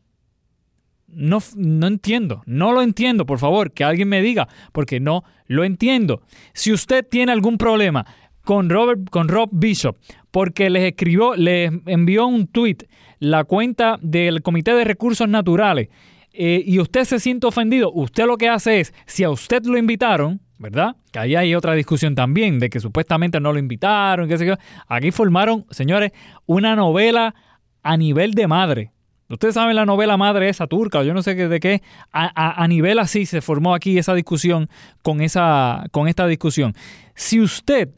No, 1.09 1.39
no 1.57 1.87
entiendo, 1.87 2.43
no 2.45 2.71
lo 2.71 2.81
entiendo, 2.81 3.25
por 3.25 3.39
favor, 3.39 3.73
que 3.73 3.83
alguien 3.83 4.07
me 4.07 4.21
diga, 4.21 4.47
porque 4.71 5.01
no 5.01 5.25
lo 5.47 5.65
entiendo. 5.65 6.21
Si 6.53 6.71
usted 6.71 7.05
tiene 7.05 7.33
algún 7.33 7.57
problema 7.57 8.05
con, 8.45 8.69
Robert, 8.69 9.09
con 9.09 9.27
Rob 9.27 9.49
Bishop, 9.51 9.97
porque 10.31 10.69
les 10.69 10.83
escribió, 10.83 11.35
les 11.35 11.73
envió 11.87 12.25
un 12.25 12.47
tweet 12.47 12.87
la 13.19 13.43
cuenta 13.43 13.99
del 14.01 14.41
Comité 14.43 14.73
de 14.75 14.85
Recursos 14.85 15.27
Naturales 15.27 15.89
eh, 16.37 16.63
y 16.65 16.79
usted 16.79 17.03
se 17.03 17.19
siente 17.19 17.47
ofendido, 17.47 17.91
usted 17.91 18.25
lo 18.27 18.37
que 18.37 18.47
hace 18.47 18.79
es, 18.79 18.93
si 19.07 19.23
a 19.23 19.29
usted 19.31 19.65
lo 19.65 19.77
invitaron, 19.77 20.39
¿verdad? 20.59 20.95
Que 21.11 21.19
ahí 21.19 21.35
hay 21.35 21.55
otra 21.55 21.73
discusión 21.73 22.13
también 22.13 22.59
de 22.59 22.69
que 22.69 22.79
supuestamente 22.79 23.39
no 23.39 23.53
lo 23.53 23.59
invitaron, 23.59 24.29
qué 24.29 24.37
sé 24.37 24.45
yo. 24.45 24.55
Aquí 24.87 25.11
formaron, 25.11 25.65
señores, 25.71 26.11
una 26.45 26.75
novela 26.75 27.33
a 27.81 27.97
nivel 27.97 28.33
de 28.33 28.47
madre. 28.47 28.91
Ustedes 29.29 29.55
saben 29.55 29.75
la 29.75 29.85
novela 29.85 30.15
madre 30.15 30.47
esa 30.47 30.67
turca, 30.67 31.03
yo 31.03 31.13
no 31.13 31.21
sé 31.21 31.35
de 31.35 31.59
qué, 31.59 31.81
a, 32.11 32.63
a, 32.63 32.67
nivel 32.67 32.99
así 32.99 33.25
se 33.25 33.41
formó 33.41 33.73
aquí 33.73 33.97
esa 33.97 34.13
discusión 34.13 34.69
con, 35.01 35.19
esa, 35.21 35.85
con 35.91 36.07
esta 36.07 36.27
discusión. 36.27 36.73
Si 37.13 37.41
usted 37.41 37.89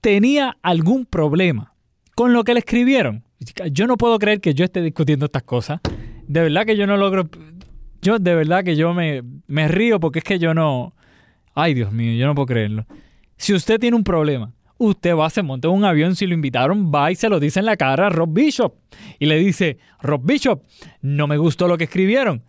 tenía 0.00 0.56
algún 0.62 1.06
problema 1.06 1.74
con 2.16 2.32
lo 2.32 2.42
que 2.42 2.54
le 2.54 2.60
escribieron, 2.60 3.22
yo 3.70 3.86
no 3.86 3.96
puedo 3.96 4.18
creer 4.18 4.40
que 4.40 4.54
yo 4.54 4.64
esté 4.64 4.80
discutiendo 4.80 5.26
estas 5.26 5.44
cosas. 5.44 5.80
De 6.26 6.40
verdad 6.40 6.64
que 6.64 6.76
yo 6.76 6.86
no 6.86 6.96
logro, 6.96 7.28
yo 8.02 8.18
de 8.18 8.34
verdad 8.34 8.64
que 8.64 8.76
yo 8.76 8.92
me, 8.92 9.22
me 9.46 9.68
río 9.68 10.00
porque 10.00 10.18
es 10.18 10.24
que 10.24 10.38
yo 10.38 10.52
no, 10.52 10.94
ay 11.54 11.74
Dios 11.74 11.92
mío, 11.92 12.12
yo 12.18 12.26
no 12.26 12.34
puedo 12.34 12.46
creerlo. 12.46 12.86
Si 13.36 13.54
usted 13.54 13.80
tiene 13.80 13.96
un 13.96 14.04
problema 14.04 14.52
usted 14.88 15.14
va, 15.14 15.30
se 15.30 15.42
monta 15.42 15.68
en 15.68 15.74
un 15.74 15.84
avión, 15.84 16.16
si 16.16 16.26
lo 16.26 16.34
invitaron, 16.34 16.90
va 16.92 17.10
y 17.10 17.14
se 17.14 17.28
lo 17.28 17.40
dice 17.40 17.60
en 17.60 17.66
la 17.66 17.76
cara 17.76 18.06
a 18.06 18.10
Rob 18.10 18.32
Bishop. 18.32 18.74
Y 19.18 19.26
le 19.26 19.38
dice, 19.38 19.78
Rob 20.00 20.22
Bishop, 20.24 20.62
no 21.00 21.26
me 21.26 21.36
gustó 21.36 21.68
lo 21.68 21.78
que 21.78 21.84
escribieron. 21.84 22.42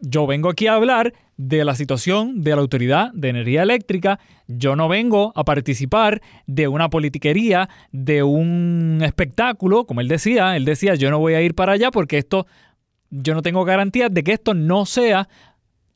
Yo 0.00 0.26
vengo 0.26 0.48
aquí 0.48 0.66
a 0.66 0.74
hablar 0.74 1.12
de 1.36 1.64
la 1.64 1.74
situación 1.74 2.42
de 2.42 2.50
la 2.50 2.60
Autoridad 2.60 3.12
de 3.12 3.30
Energía 3.30 3.62
Eléctrica. 3.62 4.20
Yo 4.46 4.76
no 4.76 4.88
vengo 4.88 5.32
a 5.34 5.44
participar 5.44 6.20
de 6.46 6.68
una 6.68 6.90
politiquería, 6.90 7.68
de 7.92 8.22
un 8.22 9.00
espectáculo, 9.02 9.86
como 9.86 10.00
él 10.00 10.08
decía. 10.08 10.56
Él 10.56 10.64
decía, 10.64 10.94
yo 10.94 11.10
no 11.10 11.18
voy 11.18 11.34
a 11.34 11.42
ir 11.42 11.54
para 11.54 11.72
allá 11.72 11.90
porque 11.90 12.18
esto, 12.18 12.46
yo 13.10 13.34
no 13.34 13.42
tengo 13.42 13.64
garantía 13.64 14.08
de 14.08 14.22
que 14.22 14.32
esto 14.32 14.54
no 14.54 14.86
sea 14.86 15.28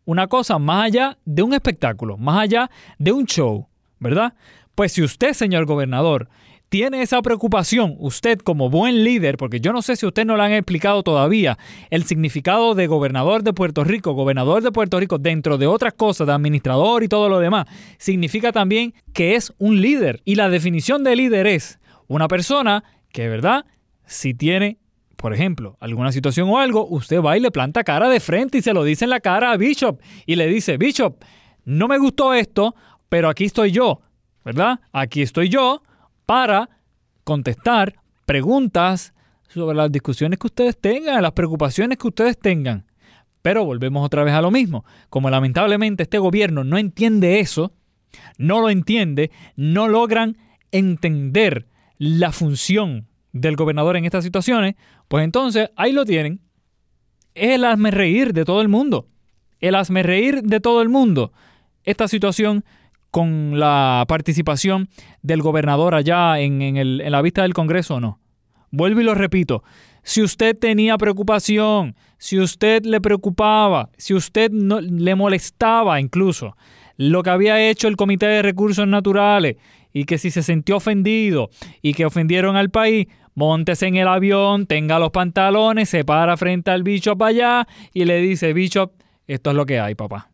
una 0.04 0.26
cosa 0.26 0.58
más 0.58 0.86
allá 0.86 1.18
de 1.24 1.42
un 1.42 1.54
espectáculo, 1.54 2.16
más 2.16 2.42
allá 2.42 2.70
de 2.98 3.12
un 3.12 3.24
show, 3.26 3.68
¿verdad? 3.98 4.34
Pues 4.74 4.92
si 4.92 5.02
usted, 5.02 5.32
señor 5.32 5.64
gobernador, 5.64 6.28
tiene 6.68 7.02
esa 7.02 7.22
preocupación, 7.22 7.94
usted 8.00 8.40
como 8.40 8.68
buen 8.68 9.04
líder, 9.04 9.36
porque 9.36 9.60
yo 9.60 9.72
no 9.72 9.80
sé 9.80 9.94
si 9.94 10.06
usted 10.06 10.24
no 10.24 10.36
le 10.36 10.42
han 10.42 10.52
explicado 10.52 11.04
todavía 11.04 11.56
el 11.90 12.02
significado 12.02 12.74
de 12.74 12.88
gobernador 12.88 13.44
de 13.44 13.52
Puerto 13.52 13.84
Rico, 13.84 14.12
gobernador 14.14 14.62
de 14.62 14.72
Puerto 14.72 14.98
Rico, 14.98 15.18
dentro 15.18 15.56
de 15.56 15.68
otras 15.68 15.94
cosas, 15.94 16.26
de 16.26 16.32
administrador 16.32 17.04
y 17.04 17.08
todo 17.08 17.28
lo 17.28 17.38
demás, 17.38 17.66
significa 17.98 18.50
también 18.50 18.92
que 19.12 19.36
es 19.36 19.52
un 19.58 19.80
líder. 19.80 20.20
Y 20.24 20.34
la 20.34 20.48
definición 20.48 21.04
de 21.04 21.14
líder 21.14 21.46
es 21.46 21.78
una 22.08 22.26
persona 22.26 22.82
que, 23.12 23.28
¿verdad? 23.28 23.66
Si 24.04 24.34
tiene, 24.34 24.78
por 25.24 25.32
ejemplo, 25.32 25.78
alguna 25.80 26.12
situación 26.12 26.50
o 26.50 26.58
algo, 26.58 26.86
usted 26.86 27.22
va 27.22 27.34
y 27.34 27.40
le 27.40 27.50
planta 27.50 27.82
cara 27.82 28.10
de 28.10 28.20
frente 28.20 28.58
y 28.58 28.60
se 28.60 28.74
lo 28.74 28.84
dice 28.84 29.04
en 29.06 29.08
la 29.08 29.20
cara 29.20 29.52
a 29.52 29.56
Bishop 29.56 29.98
y 30.26 30.36
le 30.36 30.46
dice, 30.46 30.76
Bishop, 30.76 31.16
no 31.64 31.88
me 31.88 31.96
gustó 31.96 32.34
esto, 32.34 32.74
pero 33.08 33.30
aquí 33.30 33.44
estoy 33.44 33.70
yo 33.70 34.02
¿verdad? 34.44 34.80
Aquí 34.92 35.22
estoy 35.22 35.48
yo 35.48 35.82
para 36.26 36.68
contestar 37.24 37.94
preguntas 38.26 39.14
sobre 39.48 39.74
las 39.74 39.90
discusiones 39.90 40.38
que 40.38 40.48
ustedes 40.48 40.78
tengan, 40.78 41.22
las 41.22 41.32
preocupaciones 41.32 41.96
que 41.96 42.08
ustedes 42.08 42.38
tengan. 42.38 42.84
Pero 43.40 43.64
volvemos 43.64 44.04
otra 44.04 44.24
vez 44.24 44.34
a 44.34 44.42
lo 44.42 44.50
mismo. 44.50 44.84
Como 45.08 45.30
lamentablemente 45.30 46.02
este 46.02 46.18
gobierno 46.18 46.64
no 46.64 46.76
entiende 46.76 47.40
eso, 47.40 47.72
no 48.36 48.60
lo 48.60 48.68
entiende, 48.68 49.30
no 49.56 49.88
logran 49.88 50.36
entender 50.70 51.66
la 51.96 52.30
función 52.30 53.08
del 53.34 53.56
gobernador 53.56 53.96
en 53.96 54.04
estas 54.04 54.24
situaciones, 54.24 54.76
pues 55.08 55.24
entonces 55.24 55.70
ahí 55.76 55.92
lo 55.92 56.04
tienen. 56.04 56.40
Es 57.34 57.52
el 57.52 57.64
hazme 57.64 57.90
reír 57.90 58.32
de 58.32 58.44
todo 58.44 58.60
el 58.62 58.68
mundo. 58.68 59.08
El 59.60 59.74
hazme 59.74 60.02
reír 60.02 60.42
de 60.42 60.60
todo 60.60 60.82
el 60.82 60.88
mundo. 60.88 61.32
Esta 61.84 62.08
situación 62.08 62.64
con 63.10 63.60
la 63.60 64.04
participación 64.08 64.88
del 65.22 65.40
gobernador 65.40 65.94
allá 65.94 66.40
en, 66.40 67.10
la 67.10 67.22
vista 67.22 67.42
del 67.42 67.54
Congreso 67.54 67.94
o 67.94 68.00
no. 68.00 68.18
Vuelvo 68.72 69.00
y 69.00 69.04
lo 69.04 69.14
repito, 69.14 69.62
si 70.02 70.20
usted 70.20 70.58
tenía 70.58 70.98
preocupación, 70.98 71.94
si 72.18 72.40
usted 72.40 72.84
le 72.84 73.00
preocupaba, 73.00 73.90
si 73.96 74.14
usted 74.14 74.50
no, 74.50 74.80
le 74.80 75.14
molestaba 75.14 76.00
incluso 76.00 76.56
lo 76.96 77.22
que 77.22 77.30
había 77.30 77.68
hecho 77.68 77.86
el 77.86 77.96
Comité 77.96 78.26
de 78.26 78.42
Recursos 78.42 78.86
Naturales 78.88 79.58
y 79.92 80.06
que 80.06 80.18
si 80.18 80.32
se 80.32 80.42
sintió 80.42 80.78
ofendido 80.78 81.50
y 81.82 81.94
que 81.94 82.06
ofendieron 82.06 82.56
al 82.56 82.70
país, 82.70 83.06
montese 83.34 83.86
en 83.86 83.96
el 83.96 84.08
avión, 84.08 84.66
tenga 84.66 84.98
los 84.98 85.10
pantalones, 85.10 85.88
se 85.88 86.04
para 86.04 86.36
frente 86.36 86.70
al 86.70 86.82
Bishop 86.82 87.22
allá 87.22 87.66
y 87.92 88.04
le 88.04 88.18
dice, 88.18 88.52
Bishop, 88.52 88.92
esto 89.26 89.50
es 89.50 89.56
lo 89.56 89.66
que 89.66 89.80
hay, 89.80 89.94
papá. 89.94 90.30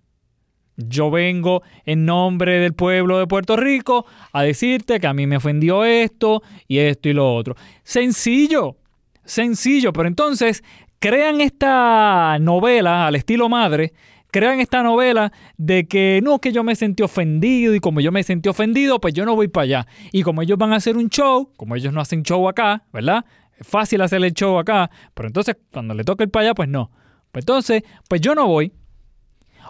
Yo 0.76 1.10
vengo 1.10 1.62
en 1.84 2.06
nombre 2.06 2.58
del 2.58 2.72
pueblo 2.72 3.18
de 3.18 3.26
Puerto 3.26 3.56
Rico 3.56 4.06
a 4.32 4.42
decirte 4.42 4.98
que 4.98 5.06
a 5.06 5.12
mí 5.12 5.26
me 5.26 5.36
ofendió 5.36 5.84
esto 5.84 6.42
y 6.66 6.78
esto 6.78 7.08
y 7.08 7.12
lo 7.12 7.34
otro. 7.34 7.54
Sencillo, 7.82 8.76
sencillo, 9.24 9.92
pero 9.92 10.08
entonces 10.08 10.64
crean 10.98 11.40
esta 11.40 12.38
novela 12.40 13.06
al 13.06 13.16
estilo 13.16 13.48
madre, 13.48 13.92
crean 14.30 14.60
esta 14.60 14.82
novela 14.82 15.32
de 15.56 15.86
que 15.86 16.20
no, 16.22 16.38
que 16.38 16.52
yo 16.52 16.64
me 16.64 16.74
sentí 16.74 17.02
ofendido 17.02 17.74
y 17.74 17.80
como 17.80 18.00
yo 18.00 18.12
me 18.12 18.22
sentí 18.22 18.48
ofendido, 18.48 19.00
pues 19.00 19.14
yo 19.14 19.24
no 19.24 19.36
voy 19.36 19.48
para 19.48 19.64
allá. 19.64 19.86
Y 20.12 20.22
como 20.22 20.42
ellos 20.42 20.58
van 20.58 20.72
a 20.72 20.76
hacer 20.76 20.96
un 20.96 21.08
show, 21.08 21.52
como 21.56 21.76
ellos 21.76 21.92
no 21.92 22.00
hacen 22.00 22.22
show 22.22 22.48
acá, 22.48 22.84
¿verdad? 22.92 23.24
Es 23.58 23.66
fácil 23.66 24.00
hacer 24.00 24.24
el 24.24 24.32
show 24.32 24.58
acá, 24.58 24.90
pero 25.14 25.28
entonces 25.28 25.56
cuando 25.72 25.94
le 25.94 26.04
toca 26.04 26.24
el 26.24 26.30
para 26.30 26.46
allá, 26.46 26.54
pues 26.54 26.68
no. 26.68 26.90
Pues 27.32 27.42
entonces, 27.42 27.82
pues 28.08 28.20
yo 28.20 28.34
no 28.34 28.46
voy. 28.46 28.72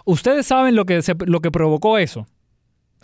Ustedes 0.05 0.47
saben 0.47 0.75
lo 0.75 0.85
que, 0.85 1.01
lo 1.25 1.41
que 1.41 1.51
provocó 1.51 1.97
eso. 1.97 2.27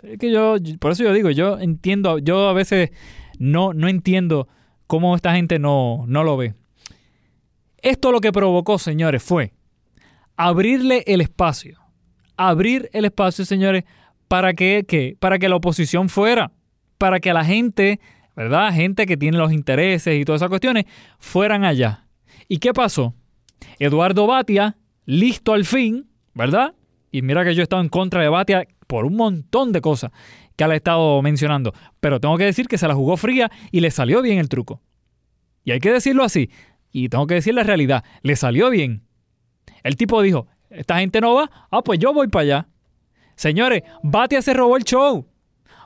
Es 0.02 0.18
que 0.18 0.30
yo, 0.30 0.56
por 0.78 0.92
eso 0.92 1.04
yo 1.04 1.12
digo, 1.12 1.30
yo 1.30 1.58
entiendo, 1.58 2.18
yo 2.18 2.48
a 2.48 2.52
veces 2.52 2.90
no, 3.38 3.72
no 3.74 3.88
entiendo 3.88 4.48
cómo 4.86 5.14
esta 5.14 5.34
gente 5.34 5.58
no, 5.58 6.04
no 6.06 6.24
lo 6.24 6.36
ve. 6.36 6.54
Esto 7.82 8.10
lo 8.10 8.20
que 8.20 8.32
provocó, 8.32 8.78
señores, 8.78 9.22
fue 9.22 9.52
abrirle 10.38 11.02
el 11.06 11.20
espacio. 11.20 11.78
Abrir 12.38 12.88
el 12.94 13.04
espacio, 13.04 13.44
señores, 13.44 13.84
para 14.28 14.54
que, 14.54 15.16
para 15.18 15.38
que 15.38 15.48
la 15.48 15.56
oposición 15.56 16.08
fuera, 16.08 16.52
para 16.96 17.20
que 17.20 17.32
la 17.32 17.44
gente, 17.44 18.00
¿verdad? 18.34 18.72
Gente 18.72 19.04
que 19.04 19.16
tiene 19.16 19.36
los 19.36 19.52
intereses 19.52 20.18
y 20.18 20.24
todas 20.24 20.40
esas 20.40 20.48
cuestiones, 20.48 20.86
fueran 21.18 21.64
allá. 21.64 22.06
¿Y 22.46 22.58
qué 22.58 22.72
pasó? 22.72 23.14
Eduardo 23.80 24.26
Batia, 24.26 24.76
listo 25.04 25.52
al 25.52 25.64
fin, 25.64 26.08
¿verdad? 26.34 26.74
Y 27.10 27.22
mira 27.22 27.44
que 27.44 27.54
yo 27.54 27.60
he 27.60 27.64
estado 27.64 27.82
en 27.82 27.88
contra 27.88 28.22
de 28.22 28.28
Batia 28.28 28.66
por 28.86 29.04
un 29.04 29.16
montón 29.16 29.72
de 29.72 29.80
cosas 29.80 30.12
que 30.54 30.64
él 30.64 30.70
ha 30.70 30.76
estado 30.76 31.20
mencionando. 31.20 31.74
Pero 31.98 32.20
tengo 32.20 32.38
que 32.38 32.44
decir 32.44 32.68
que 32.68 32.78
se 32.78 32.86
la 32.86 32.94
jugó 32.94 33.16
fría 33.16 33.50
y 33.72 33.80
le 33.80 33.90
salió 33.90 34.22
bien 34.22 34.38
el 34.38 34.48
truco. 34.48 34.82
Y 35.64 35.72
hay 35.72 35.80
que 35.80 35.92
decirlo 35.92 36.22
así. 36.22 36.48
Y 36.92 37.08
tengo 37.08 37.26
que 37.26 37.34
decir 37.34 37.54
la 37.54 37.64
realidad. 37.64 38.04
Le 38.22 38.36
salió 38.36 38.70
bien. 38.70 39.07
El 39.82 39.96
tipo 39.96 40.22
dijo, 40.22 40.46
esta 40.70 40.98
gente 40.98 41.20
no 41.20 41.34
va. 41.34 41.50
Ah, 41.70 41.82
pues 41.82 41.98
yo 41.98 42.12
voy 42.12 42.28
para 42.28 42.42
allá. 42.42 42.68
Señores, 43.36 43.82
Batia 44.02 44.42
se 44.42 44.54
robó 44.54 44.76
el 44.76 44.84
show. 44.84 45.26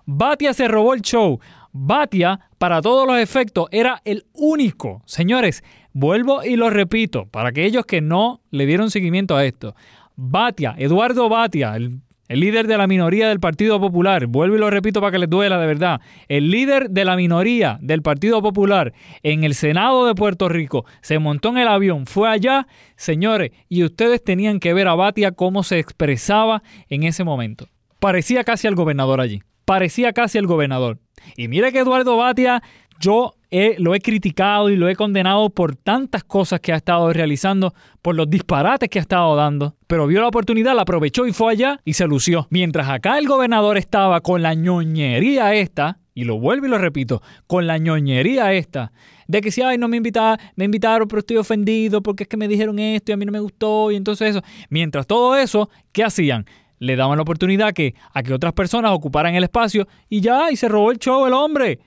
Batia 0.07 0.55
se 0.55 0.68
robó 0.68 0.95
el 0.95 1.03
show. 1.03 1.39
Batia, 1.72 2.41
para 2.59 2.83
todos 2.83 3.07
los 3.07 3.18
efectos, 3.18 3.68
era 3.70 4.01
el 4.05 4.26
único. 4.35 5.03
Señores, 5.07 5.64
vuelvo 5.93 6.45
y 6.45 6.57
lo 6.57 6.70
repito, 6.70 7.26
para 7.26 7.49
aquellos 7.51 7.87
que 7.87 8.01
no 8.01 8.41
le 8.51 8.66
dieron 8.66 8.91
seguimiento 8.91 9.37
a 9.37 9.45
esto. 9.45 9.74
Batia, 10.16 10.74
Eduardo 10.76 11.28
Batia, 11.28 11.74
el, 11.76 12.01
líder 12.41 12.66
de 12.66 12.78
la 12.78 12.87
minoría 12.87 13.28
del 13.28 13.41
Partido 13.41 13.80
Popular, 13.80 14.26
vuelvo 14.26 14.57
y 14.57 14.59
lo 14.59 14.70
repito 14.70 15.01
para 15.01 15.12
que 15.12 15.18
les 15.18 15.30
duela 15.30 15.59
de 15.59 15.66
verdad, 15.66 16.01
el 16.28 16.51
líder 16.51 16.91
de 16.91 17.05
la 17.05 17.16
minoría 17.16 17.78
del 17.80 18.03
Partido 18.03 18.43
Popular 18.43 18.93
en 19.22 19.45
el 19.45 19.55
Senado 19.55 20.07
de 20.07 20.14
Puerto 20.14 20.49
Rico, 20.49 20.85
se 21.01 21.18
montó 21.18 21.51
en 21.51 21.59
el 21.59 21.68
avión, 21.68 22.07
fue 22.07 22.28
allá, 22.28 22.66
señores, 22.97 23.51
y 23.68 23.85
ustedes 23.85 24.22
tenían 24.22 24.61
que 24.61 24.74
ver 24.74 24.89
a 24.89 24.95
Batia 24.95 25.33
cómo 25.33 25.62
se 25.62 25.78
expresaba 25.78 26.62
en 26.89 27.03
ese 27.03 27.24
momento. 27.24 27.68
Parecía 27.99 28.45
casi 28.45 28.66
al 28.66 28.74
gobernador 28.74 29.20
allí, 29.20 29.43
parecía 29.64 30.12
casi 30.12 30.39
al 30.39 30.47
gobernador. 30.47 30.99
Y 31.37 31.49
mire 31.49 31.72
que 31.72 31.78
Eduardo 31.78 32.16
Batia, 32.16 32.62
yo 33.01 33.35
lo 33.79 33.95
he 33.95 34.01
criticado 34.01 34.71
y 34.71 34.77
lo 34.77 34.89
he 34.89 34.97
condenado 34.97 35.51
por 35.51 35.77
tantas 35.77 36.25
cosas 36.25 36.61
que 36.61 36.73
ha 36.73 36.77
estado 36.77 37.13
realizando, 37.13 37.75
por 38.01 38.15
los 38.15 38.29
disparates 38.29 38.89
que 38.89 38.99
ha 38.99 39.03
estado 39.03 39.37
dando, 39.37 39.77
pero 39.87 40.07
vio 40.07 40.21
la 40.21 40.29
oportunidad, 40.29 40.75
la 40.75 40.83
aprovechó 40.83 41.27
y 41.27 41.33
fue 41.33 41.53
allá 41.53 41.79
y 41.85 41.93
se 41.93 42.07
lució. 42.07 42.47
Mientras 42.51 42.89
acá 42.89 43.19
el 43.19 43.29
gobernador 43.29 43.77
estaba 43.77 44.21
con 44.23 44.41
la 44.41 44.55
ñoñería 44.55 45.55
esta, 45.55 45.99
y 46.15 46.25
lo 46.25 46.39
vuelvo 46.39 46.67
y 46.67 46.71
lo 46.71 46.79
repito, 46.79 47.23
con 47.47 47.67
la 47.67 47.79
ñoñería 47.79 48.53
esta, 48.55 48.93
de 49.29 49.41
que 49.41 49.51
si, 49.51 49.61
ay, 49.63 49.77
no 49.77 49.89
me 49.89 49.99
invitaron, 49.99 50.39
me 50.57 50.65
invitaron, 50.65 51.07
pero 51.07 51.21
estoy 51.21 51.37
ofendido 51.37 52.03
porque 52.03 52.25
es 52.25 52.29
que 52.29 52.37
me 52.37 52.49
dijeron 52.49 52.79
esto 52.79 53.13
y 53.13 53.15
a 53.15 53.17
mí 53.17 53.25
no 53.25 53.33
me 53.33 53.41
gustó 53.41 53.91
y 53.91 53.97
entonces 53.97 54.31
eso. 54.31 54.43
Mientras 54.69 55.07
todo 55.07 55.37
eso, 55.37 55.71
¿qué 55.93 56.05
hacían? 56.05 56.47
Le 56.79 56.97
daban 56.97 57.17
la 57.17 57.23
oportunidad 57.23 57.73
que, 57.73 57.95
a 58.13 58.23
que 58.23 58.33
otras 58.33 58.55
personas 58.55 58.93
ocuparan 58.93 59.35
el 59.35 59.45
espacio 59.45 59.87
y 60.09 60.21
ya, 60.21 60.51
y 60.51 60.57
se 60.57 60.69
robó 60.69 60.91
el 60.91 60.99
show 60.99 61.27
el 61.27 61.33
hombre. 61.35 61.79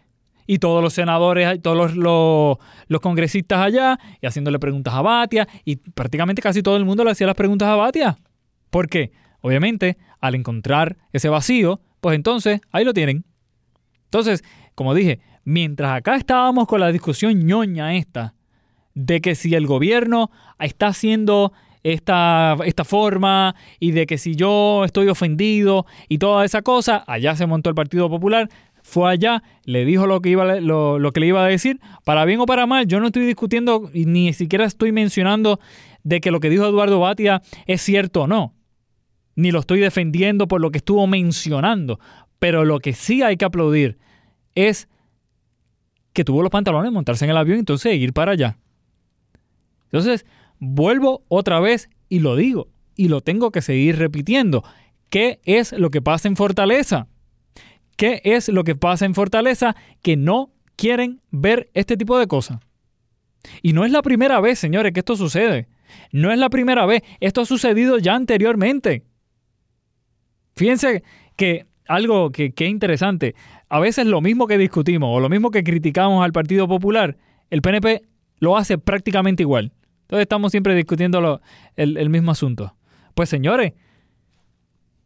Y 0.47 0.59
todos 0.59 0.83
los 0.83 0.93
senadores, 0.93 1.61
todos 1.61 1.95
los, 1.95 2.57
los, 2.87 3.01
congresistas 3.01 3.59
allá, 3.59 3.99
y 4.21 4.27
haciéndole 4.27 4.59
preguntas 4.59 4.93
a 4.93 5.01
Batia, 5.01 5.47
y 5.63 5.77
prácticamente 5.77 6.41
casi 6.41 6.61
todo 6.61 6.77
el 6.77 6.85
mundo 6.85 7.03
le 7.03 7.11
hacía 7.11 7.27
las 7.27 7.35
preguntas 7.35 7.67
a 7.67 7.75
Batia. 7.75 8.17
¿Por 8.69 8.87
qué? 8.89 9.11
Obviamente, 9.41 9.97
al 10.21 10.35
encontrar 10.35 10.97
ese 11.13 11.29
vacío, 11.29 11.79
pues 12.01 12.15
entonces 12.15 12.61
ahí 12.71 12.83
lo 12.85 12.93
tienen. 12.93 13.25
Entonces, 14.05 14.43
como 14.75 14.93
dije, 14.93 15.19
mientras 15.43 15.97
acá 15.97 16.15
estábamos 16.15 16.67
con 16.67 16.79
la 16.79 16.91
discusión 16.91 17.45
ñoña 17.45 17.95
esta, 17.95 18.35
de 18.93 19.21
que 19.21 19.35
si 19.35 19.53
el 19.55 19.67
gobierno 19.67 20.31
está 20.59 20.87
haciendo 20.87 21.53
esta, 21.83 22.57
esta 22.65 22.83
forma 22.83 23.55
y 23.79 23.91
de 23.91 24.07
que 24.07 24.17
si 24.17 24.35
yo 24.35 24.83
estoy 24.85 25.07
ofendido 25.07 25.85
y 26.09 26.17
toda 26.17 26.43
esa 26.43 26.61
cosa, 26.61 27.03
allá 27.05 27.35
se 27.35 27.45
montó 27.45 27.69
el 27.69 27.75
Partido 27.75 28.09
Popular, 28.09 28.49
fue 28.85 29.11
allá, 29.11 29.41
le 29.63 29.83
dijo 29.83 30.05
lo 30.05 30.21
que, 30.21 30.29
iba, 30.29 30.45
lo, 30.61 30.99
lo 30.99 31.11
que 31.11 31.19
le 31.19 31.25
iba 31.25 31.43
a 31.43 31.47
decir, 31.47 31.81
para 32.03 32.23
bien 32.23 32.39
o 32.39 32.45
para 32.45 32.67
mal, 32.67 32.85
yo 32.85 32.99
no 32.99 33.07
estoy 33.07 33.25
discutiendo 33.25 33.89
ni 33.93 34.31
siquiera 34.31 34.63
estoy 34.63 34.91
mencionando 34.91 35.59
de 36.03 36.21
que 36.21 36.29
lo 36.29 36.39
que 36.39 36.51
dijo 36.51 36.67
Eduardo 36.67 36.99
Batia 36.99 37.41
es 37.65 37.81
cierto 37.81 38.21
o 38.21 38.27
no, 38.27 38.53
ni 39.35 39.49
lo 39.51 39.59
estoy 39.59 39.79
defendiendo 39.79 40.47
por 40.47 40.61
lo 40.61 40.69
que 40.69 40.77
estuvo 40.77 41.07
mencionando, 41.07 41.99
pero 42.37 42.63
lo 42.63 42.79
que 42.79 42.93
sí 42.93 43.23
hay 43.23 43.37
que 43.37 43.45
aplaudir 43.45 43.97
es 44.53 44.87
que 46.13 46.23
tuvo 46.23 46.43
los 46.43 46.51
pantalones, 46.51 46.91
montarse 46.91 47.25
en 47.25 47.31
el 47.31 47.37
avión 47.37 47.57
y 47.57 47.61
entonces 47.61 47.95
ir 47.95 48.13
para 48.13 48.33
allá. 48.33 48.59
Entonces, 49.85 50.27
vuelvo 50.59 51.23
otra 51.27 51.59
vez 51.59 51.89
y 52.07 52.19
lo 52.19 52.35
digo, 52.35 52.67
y 52.95 53.07
lo 53.07 53.21
tengo 53.21 53.51
que 53.51 53.63
seguir 53.63 53.97
repitiendo. 53.97 54.63
¿Qué 55.09 55.39
es 55.43 55.71
lo 55.73 55.89
que 55.89 56.03
pasa 56.03 56.27
en 56.27 56.35
Fortaleza? 56.35 57.07
¿Qué 57.95 58.21
es 58.23 58.49
lo 58.49 58.63
que 58.63 58.75
pasa 58.75 59.05
en 59.05 59.15
Fortaleza 59.15 59.75
que 60.01 60.17
no 60.17 60.51
quieren 60.75 61.21
ver 61.31 61.69
este 61.73 61.97
tipo 61.97 62.19
de 62.19 62.27
cosas? 62.27 62.59
Y 63.61 63.73
no 63.73 63.85
es 63.85 63.91
la 63.91 64.01
primera 64.01 64.39
vez, 64.41 64.59
señores, 64.59 64.91
que 64.93 64.99
esto 64.99 65.15
sucede. 65.15 65.67
No 66.11 66.31
es 66.31 66.39
la 66.39 66.49
primera 66.49 66.85
vez. 66.85 67.03
Esto 67.19 67.41
ha 67.41 67.45
sucedido 67.45 67.97
ya 67.99 68.15
anteriormente. 68.15 69.03
Fíjense 70.55 71.03
que 71.35 71.65
algo 71.87 72.31
que, 72.31 72.51
que 72.53 72.65
es 72.65 72.71
interesante, 72.71 73.35
a 73.69 73.79
veces 73.79 74.07
lo 74.07 74.21
mismo 74.21 74.47
que 74.47 74.57
discutimos 74.57 75.09
o 75.15 75.19
lo 75.19 75.29
mismo 75.29 75.51
que 75.51 75.63
criticamos 75.63 76.23
al 76.23 76.31
Partido 76.31 76.67
Popular, 76.67 77.17
el 77.49 77.61
PNP 77.61 78.03
lo 78.39 78.57
hace 78.57 78.77
prácticamente 78.77 79.43
igual. 79.43 79.71
Entonces 80.01 80.23
estamos 80.23 80.51
siempre 80.51 80.75
discutiendo 80.75 81.41
el, 81.75 81.97
el 81.97 82.09
mismo 82.09 82.31
asunto. 82.31 82.75
Pues 83.13 83.29
señores, 83.29 83.73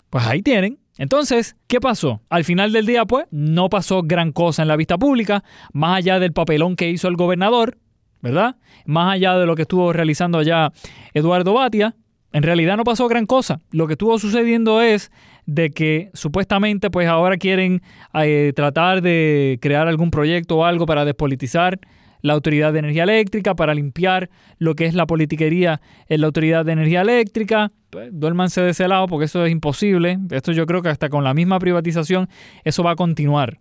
pues 0.09 0.25
ahí 0.25 0.41
tienen. 0.41 0.79
Entonces, 0.99 1.55
¿qué 1.67 1.79
pasó? 1.79 2.21
Al 2.29 2.43
final 2.43 2.73
del 2.73 2.85
día, 2.85 3.05
pues, 3.05 3.25
no 3.31 3.69
pasó 3.69 4.03
gran 4.03 4.33
cosa 4.33 4.61
en 4.61 4.67
la 4.67 4.75
vista 4.75 4.97
pública, 4.97 5.45
más 5.71 5.97
allá 5.97 6.19
del 6.19 6.33
papelón 6.33 6.75
que 6.75 6.89
hizo 6.89 7.07
el 7.07 7.15
gobernador, 7.15 7.77
¿verdad? 8.21 8.57
Más 8.85 9.13
allá 9.13 9.37
de 9.37 9.45
lo 9.45 9.55
que 9.55 9.61
estuvo 9.61 9.93
realizando 9.93 10.39
allá 10.39 10.73
Eduardo 11.13 11.53
Batia, 11.53 11.95
en 12.33 12.43
realidad 12.43 12.75
no 12.75 12.83
pasó 12.83 13.07
gran 13.07 13.25
cosa. 13.25 13.61
Lo 13.71 13.87
que 13.87 13.93
estuvo 13.93 14.19
sucediendo 14.19 14.81
es 14.81 15.09
de 15.45 15.69
que 15.71 16.11
supuestamente 16.13 16.89
pues 16.89 17.07
ahora 17.07 17.37
quieren 17.37 17.81
eh, 18.13 18.51
tratar 18.53 19.01
de 19.01 19.57
crear 19.61 19.87
algún 19.87 20.11
proyecto 20.11 20.57
o 20.57 20.65
algo 20.65 20.85
para 20.85 21.05
despolitizar 21.05 21.79
la 22.21 22.33
Autoridad 22.33 22.73
de 22.73 22.79
Energía 22.79 23.03
Eléctrica, 23.03 23.55
para 23.55 23.73
limpiar 23.73 24.29
lo 24.57 24.75
que 24.75 24.85
es 24.85 24.93
la 24.93 25.07
politiquería 25.07 25.79
en 26.09 26.19
la 26.19 26.27
Autoridad 26.27 26.65
de 26.65 26.73
Energía 26.73 27.01
Eléctrica. 27.01 27.71
Pues, 27.89 28.09
duérmanse 28.11 28.61
de 28.61 28.71
ese 28.71 28.87
lado 28.87 29.07
porque 29.07 29.25
eso 29.25 29.45
es 29.45 29.51
imposible. 29.51 30.19
Esto 30.31 30.51
yo 30.51 30.65
creo 30.65 30.81
que 30.81 30.89
hasta 30.89 31.09
con 31.09 31.23
la 31.23 31.33
misma 31.33 31.59
privatización 31.59 32.29
eso 32.63 32.83
va 32.83 32.91
a 32.91 32.95
continuar. 32.95 33.59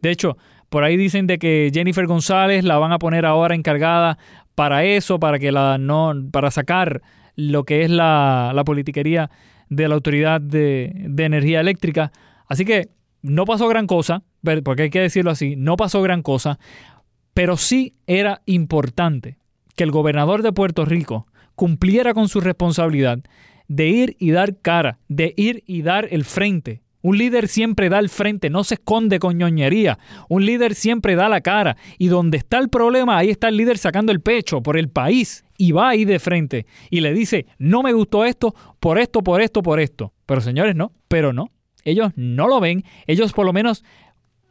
De 0.00 0.10
hecho, 0.10 0.36
por 0.68 0.84
ahí 0.84 0.96
dicen 0.96 1.26
de 1.26 1.38
que 1.38 1.70
Jennifer 1.72 2.06
González 2.06 2.64
la 2.64 2.78
van 2.78 2.92
a 2.92 2.98
poner 2.98 3.26
ahora 3.26 3.54
encargada 3.54 4.18
para 4.54 4.84
eso, 4.84 5.18
para 5.18 5.38
que 5.38 5.50
la 5.50 5.78
no, 5.78 6.12
para 6.30 6.50
sacar 6.50 7.02
lo 7.36 7.64
que 7.64 7.82
es 7.82 7.90
la, 7.90 8.52
la 8.54 8.64
politiquería 8.64 9.30
de 9.68 9.88
la 9.88 9.94
Autoridad 9.94 10.40
de, 10.40 10.92
de 10.94 11.24
Energía 11.24 11.60
Eléctrica. 11.60 12.12
Así 12.46 12.64
que 12.64 12.90
no 13.22 13.44
pasó 13.44 13.66
gran 13.68 13.86
cosa, 13.86 14.22
porque 14.62 14.82
hay 14.82 14.90
que 14.90 15.00
decirlo 15.00 15.30
así, 15.30 15.56
no 15.56 15.76
pasó 15.76 16.02
gran 16.02 16.22
cosa, 16.22 16.58
pero 17.32 17.56
sí 17.56 17.94
era 18.06 18.42
importante 18.46 19.38
que 19.74 19.84
el 19.84 19.90
gobernador 19.90 20.42
de 20.42 20.52
Puerto 20.52 20.84
Rico 20.84 21.26
cumpliera 21.54 22.14
con 22.14 22.28
su 22.28 22.40
responsabilidad 22.40 23.20
de 23.68 23.88
ir 23.88 24.16
y 24.18 24.30
dar 24.30 24.56
cara, 24.60 24.98
de 25.08 25.34
ir 25.36 25.62
y 25.66 25.82
dar 25.82 26.08
el 26.10 26.24
frente. 26.24 26.82
Un 27.04 27.18
líder 27.18 27.48
siempre 27.48 27.90
da 27.90 27.98
el 27.98 28.08
frente, 28.08 28.48
no 28.48 28.64
se 28.64 28.76
esconde 28.76 29.18
con 29.18 29.36
ñoñería. 29.36 29.98
Un 30.30 30.46
líder 30.46 30.74
siempre 30.74 31.16
da 31.16 31.28
la 31.28 31.42
cara. 31.42 31.76
Y 31.98 32.08
donde 32.08 32.38
está 32.38 32.58
el 32.58 32.70
problema, 32.70 33.18
ahí 33.18 33.28
está 33.28 33.48
el 33.48 33.58
líder 33.58 33.76
sacando 33.76 34.10
el 34.10 34.22
pecho 34.22 34.62
por 34.62 34.78
el 34.78 34.88
país. 34.88 35.44
Y 35.58 35.72
va 35.72 35.90
ahí 35.90 36.06
de 36.06 36.18
frente. 36.18 36.64
Y 36.88 37.00
le 37.00 37.12
dice, 37.12 37.44
no 37.58 37.82
me 37.82 37.92
gustó 37.92 38.24
esto, 38.24 38.54
por 38.80 38.98
esto, 38.98 39.22
por 39.22 39.42
esto, 39.42 39.62
por 39.62 39.80
esto. 39.80 40.14
Pero 40.24 40.40
señores, 40.40 40.76
no. 40.76 40.92
Pero 41.08 41.34
no. 41.34 41.50
Ellos 41.84 42.10
no 42.16 42.48
lo 42.48 42.58
ven. 42.58 42.84
Ellos 43.06 43.34
por 43.34 43.44
lo 43.44 43.52
menos 43.52 43.84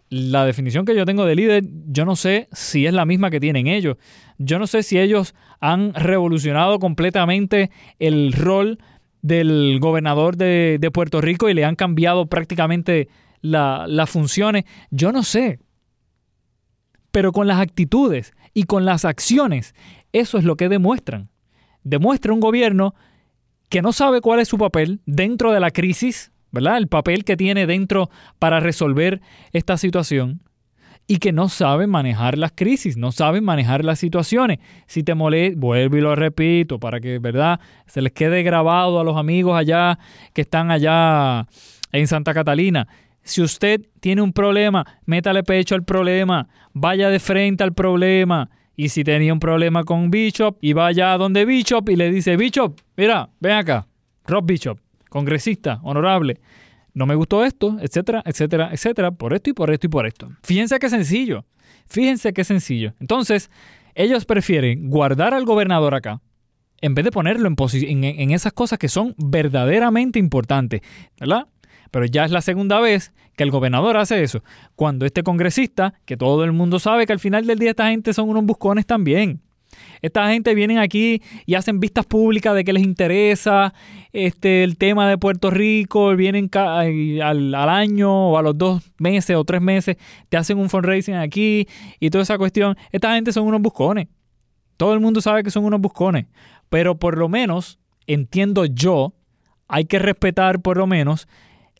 la 0.09 0.45
definición 0.45 0.85
que 0.85 0.95
yo 0.95 1.05
tengo 1.05 1.25
de 1.25 1.35
líder, 1.35 1.63
yo 1.87 2.05
no 2.05 2.15
sé 2.15 2.47
si 2.51 2.85
es 2.85 2.93
la 2.93 3.03
misma 3.03 3.31
que 3.31 3.39
tienen 3.39 3.65
ellos. 3.65 3.97
Yo 4.37 4.59
no 4.59 4.67
sé 4.67 4.83
si 4.83 4.99
ellos 4.99 5.33
han 5.59 5.91
revolucionado 5.95 6.77
completamente 6.77 7.71
el 7.97 8.31
rol 8.31 8.77
del 9.23 9.79
gobernador 9.79 10.37
de, 10.37 10.77
de 10.79 10.91
Puerto 10.91 11.21
Rico 11.21 11.49
y 11.49 11.55
le 11.55 11.65
han 11.65 11.75
cambiado 11.75 12.27
prácticamente 12.27 13.07
las 13.41 14.09
funciones. 14.09 14.65
Yo 14.91 15.11
no 15.11 15.23
sé. 15.23 15.59
Pero 17.11 17.31
con 17.31 17.47
las 17.47 17.59
actitudes 17.59 18.33
y 18.53 18.63
con 18.63 18.85
las 18.85 19.05
acciones, 19.05 19.73
eso 20.11 20.37
es 20.37 20.43
lo 20.43 20.55
que 20.55 20.69
demuestran. 20.69 21.29
Demuestra 21.83 22.33
un 22.33 22.39
gobierno 22.39 22.93
que 23.69 23.81
no 23.81 23.93
sabe 23.93 24.21
cuál 24.21 24.39
es 24.39 24.47
su 24.47 24.57
papel 24.57 25.01
dentro 25.05 25.51
de 25.51 25.59
la 25.59 25.71
crisis, 25.71 26.31
¿verdad? 26.51 26.77
El 26.77 26.87
papel 26.87 27.23
que 27.23 27.37
tiene 27.37 27.65
dentro 27.65 28.09
para 28.39 28.59
resolver 28.59 29.21
esta 29.51 29.77
situación 29.77 30.41
y 31.07 31.17
que 31.17 31.31
no 31.31 31.49
saben 31.49 31.89
manejar 31.89 32.37
las 32.37 32.53
crisis, 32.55 32.97
no 32.97 33.11
saben 33.11 33.43
manejar 33.43 33.83
las 33.83 33.99
situaciones. 33.99 34.59
Si 34.87 35.03
te 35.03 35.15
molesta, 35.15 35.59
vuelvo 35.59 35.97
y 35.97 36.01
lo 36.01 36.15
repito 36.15 36.79
para 36.79 36.99
que, 36.99 37.19
¿verdad? 37.19 37.59
Se 37.85 38.01
les 38.01 38.13
quede 38.13 38.43
grabado 38.43 38.99
a 38.99 39.03
los 39.03 39.17
amigos 39.17 39.57
allá 39.57 39.99
que 40.33 40.41
están 40.41 40.71
allá 40.71 41.45
en 41.91 42.07
Santa 42.07 42.33
Catalina. 42.33 42.87
Si 43.21 43.41
usted 43.41 43.81
tiene 43.99 44.21
un 44.21 44.33
problema, 44.33 44.85
métale 45.05 45.43
pecho 45.43 45.75
al 45.75 45.83
problema, 45.83 46.47
vaya 46.73 47.09
de 47.09 47.19
frente 47.19 47.63
al 47.63 47.73
problema. 47.73 48.49
Y 48.75 48.89
si 48.89 49.03
tenía 49.03 49.33
un 49.33 49.39
problema 49.39 49.83
con 49.83 50.09
Bishop, 50.09 50.57
y 50.61 50.73
vaya 50.73 51.13
a 51.13 51.17
donde 51.17 51.45
Bishop 51.45 51.87
y 51.89 51.95
le 51.95 52.11
dice, 52.11 52.35
Bishop, 52.37 52.79
mira, 52.97 53.29
ven 53.39 53.53
acá, 53.53 53.87
Rob 54.25 54.45
Bishop, 54.45 54.79
congresista, 55.09 55.79
honorable 55.83 56.39
no 56.93 57.05
me 57.05 57.15
gustó 57.15 57.43
esto, 57.43 57.77
etcétera, 57.81 58.21
etcétera, 58.25 58.69
etcétera, 58.71 59.11
por 59.11 59.33
esto 59.33 59.49
y 59.49 59.53
por 59.53 59.71
esto 59.71 59.87
y 59.87 59.89
por 59.89 60.05
esto. 60.05 60.29
Fíjense 60.43 60.79
qué 60.79 60.89
sencillo, 60.89 61.45
fíjense 61.87 62.33
qué 62.33 62.43
sencillo. 62.43 62.93
Entonces, 62.99 63.49
ellos 63.95 64.25
prefieren 64.25 64.89
guardar 64.89 65.33
al 65.33 65.45
gobernador 65.45 65.95
acá 65.95 66.21
en 66.83 66.95
vez 66.95 67.05
de 67.05 67.11
ponerlo 67.11 67.47
en, 67.47 68.31
esas 68.31 68.51
cosas 68.51 68.77
que 68.77 68.89
son 68.89 69.15
verdaderamente 69.17 70.19
importantes, 70.19 70.81
¿verdad? 71.17 71.47
Pero 71.91 72.05
ya 72.05 72.25
es 72.25 72.31
la 72.31 72.41
segunda 72.41 72.81
vez 72.81 73.13
que 73.37 73.43
el 73.43 73.51
gobernador 73.51 73.95
hace 73.95 74.21
eso. 74.21 74.43
Cuando 74.75 75.05
este 75.05 75.23
congresista, 75.23 75.93
que 76.03 76.17
todo 76.17 76.43
el 76.43 76.51
mundo 76.51 76.79
sabe 76.79 77.05
que 77.05 77.13
al 77.13 77.21
final 77.21 77.47
del 77.47 77.57
día 77.57 77.69
esta 77.69 77.87
gente 77.87 78.13
son 78.13 78.27
unos 78.27 78.43
buscones 78.43 78.85
también, 78.85 79.39
esta 80.01 80.29
gente 80.29 80.53
vienen 80.55 80.77
aquí 80.77 81.21
y 81.45 81.55
hacen 81.55 81.79
vistas 81.79 82.05
públicas 82.05 82.55
de 82.55 82.63
que 82.63 82.73
les 82.73 82.83
interesa 82.83 83.73
este, 84.11 84.63
el 84.63 84.77
tema 84.77 85.09
de 85.09 85.17
Puerto 85.17 85.49
Rico, 85.49 86.15
vienen 86.15 86.49
al, 86.53 87.55
al, 87.55 87.69
año 87.69 88.29
o 88.29 88.37
a 88.37 88.41
los 88.41 88.57
dos 88.57 88.83
meses 88.99 89.35
o 89.35 89.43
tres 89.43 89.61
meses, 89.61 89.97
te 90.29 90.37
hacen 90.37 90.57
un 90.59 90.69
fundraising 90.69 91.15
aquí 91.15 91.67
y 91.99 92.09
toda 92.09 92.23
esa 92.23 92.37
cuestión. 92.37 92.77
Esta 92.91 93.15
gente 93.15 93.31
son 93.31 93.45
unos 93.47 93.61
buscones. 93.61 94.07
Todo 94.77 94.93
el 94.93 94.99
mundo 94.99 95.21
sabe 95.21 95.43
que 95.43 95.51
son 95.51 95.65
unos 95.65 95.81
buscones. 95.81 96.27
Pero 96.69 96.97
por 96.97 97.17
lo 97.17 97.29
menos, 97.29 97.79
entiendo 98.07 98.65
yo, 98.65 99.13
hay 99.67 99.85
que 99.85 99.99
respetar 99.99 100.61
por 100.61 100.77
lo 100.77 100.87
menos 100.87 101.27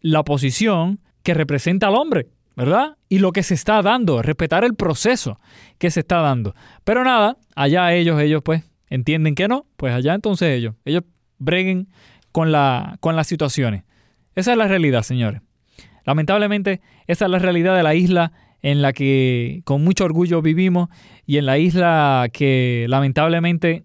la 0.01 0.23
posición 0.23 0.99
que 1.23 1.33
representa 1.33 1.87
al 1.87 1.95
hombre. 1.95 2.27
¿Verdad? 2.55 2.97
Y 3.09 3.19
lo 3.19 3.31
que 3.31 3.43
se 3.43 3.53
está 3.53 3.81
dando, 3.81 4.21
respetar 4.21 4.63
el 4.63 4.75
proceso 4.75 5.39
que 5.77 5.91
se 5.91 6.01
está 6.01 6.17
dando. 6.17 6.55
Pero 6.83 7.03
nada, 7.03 7.37
allá 7.55 7.93
ellos, 7.93 8.19
ellos 8.21 8.41
pues 8.43 8.63
entienden 8.89 9.35
que 9.35 9.47
no, 9.47 9.65
pues 9.77 9.93
allá 9.93 10.13
entonces 10.13 10.49
ellos, 10.57 10.75
ellos 10.85 11.03
breguen 11.39 11.87
con, 12.31 12.51
la, 12.51 12.97
con 12.99 13.15
las 13.15 13.27
situaciones. 13.27 13.83
Esa 14.35 14.51
es 14.51 14.57
la 14.57 14.67
realidad, 14.67 15.03
señores. 15.03 15.41
Lamentablemente, 16.05 16.81
esa 17.07 17.25
es 17.25 17.31
la 17.31 17.39
realidad 17.39 17.75
de 17.75 17.83
la 17.83 17.95
isla 17.95 18.33
en 18.61 18.81
la 18.81 18.93
que 18.93 19.61
con 19.65 19.83
mucho 19.83 20.05
orgullo 20.05 20.41
vivimos 20.41 20.89
y 21.25 21.37
en 21.37 21.45
la 21.45 21.57
isla 21.57 22.29
que 22.31 22.85
lamentablemente 22.89 23.83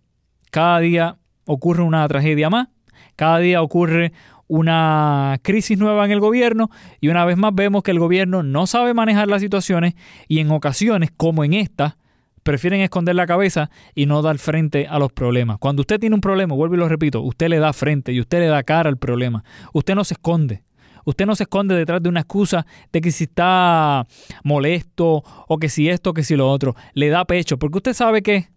cada 0.51 0.79
día 0.79 1.17
ocurre 1.45 1.83
una 1.83 2.07
tragedia 2.09 2.49
más, 2.49 2.69
cada 3.17 3.39
día 3.39 3.63
ocurre 3.63 4.13
una 4.49 5.39
crisis 5.43 5.79
nueva 5.79 6.05
en 6.05 6.11
el 6.11 6.21
gobierno 6.21 6.71
y 7.01 7.09
una 7.09 7.25
vez 7.25 7.37
más 7.37 7.55
vemos 7.55 7.83
que 7.83 7.91
el 7.93 7.99
gobierno 7.99 8.43
no 8.43 8.67
sabe 8.67 8.95
manejar 8.95 9.29
las 9.29 9.43
situaciones 9.43 9.95
y 10.27 10.41
en 10.41 10.51
ocasiones, 10.51 11.11
como 11.17 11.45
en 11.45 11.55
esta, 11.55 11.99
prefieren 12.43 12.81
esconder 12.81 13.15
la 13.15 13.27
cabeza 13.27 13.71
y 13.95 14.07
no 14.07 14.23
dar 14.23 14.39
frente 14.39 14.87
a 14.89 14.99
los 14.99 15.13
problemas. 15.13 15.59
Cuando 15.59 15.83
usted 15.83 16.01
tiene 16.01 16.15
un 16.15 16.23
problema, 16.23 16.55
vuelvo 16.55 16.75
y 16.75 16.79
lo 16.79 16.89
repito, 16.89 17.21
usted 17.21 17.49
le 17.49 17.59
da 17.59 17.73
frente 17.75 18.13
y 18.13 18.21
usted 18.21 18.41
le 18.41 18.47
da 18.47 18.63
cara 18.63 18.89
al 18.89 18.97
problema. 18.97 19.45
Usted 19.75 19.95
no 19.95 20.03
se 20.03 20.15
esconde. 20.15 20.63
Usted 21.05 21.27
no 21.27 21.35
se 21.37 21.45
esconde 21.45 21.75
detrás 21.75 22.03
de 22.03 22.09
una 22.09 22.21
excusa 22.21 22.67
de 22.93 23.01
que 23.01 23.11
si 23.11 23.25
está 23.25 24.07
molesto 24.45 25.23
o 25.47 25.59
que 25.59 25.69
si 25.69 25.89
esto, 25.89 26.13
que 26.13 26.23
si 26.23 26.37
lo 26.37 26.51
otro. 26.51 26.75
Le 26.95 27.09
da 27.09 27.25
pecho, 27.25 27.59
porque 27.59 27.79
usted 27.79 27.95
sabe 27.95 28.23
que 28.23 28.49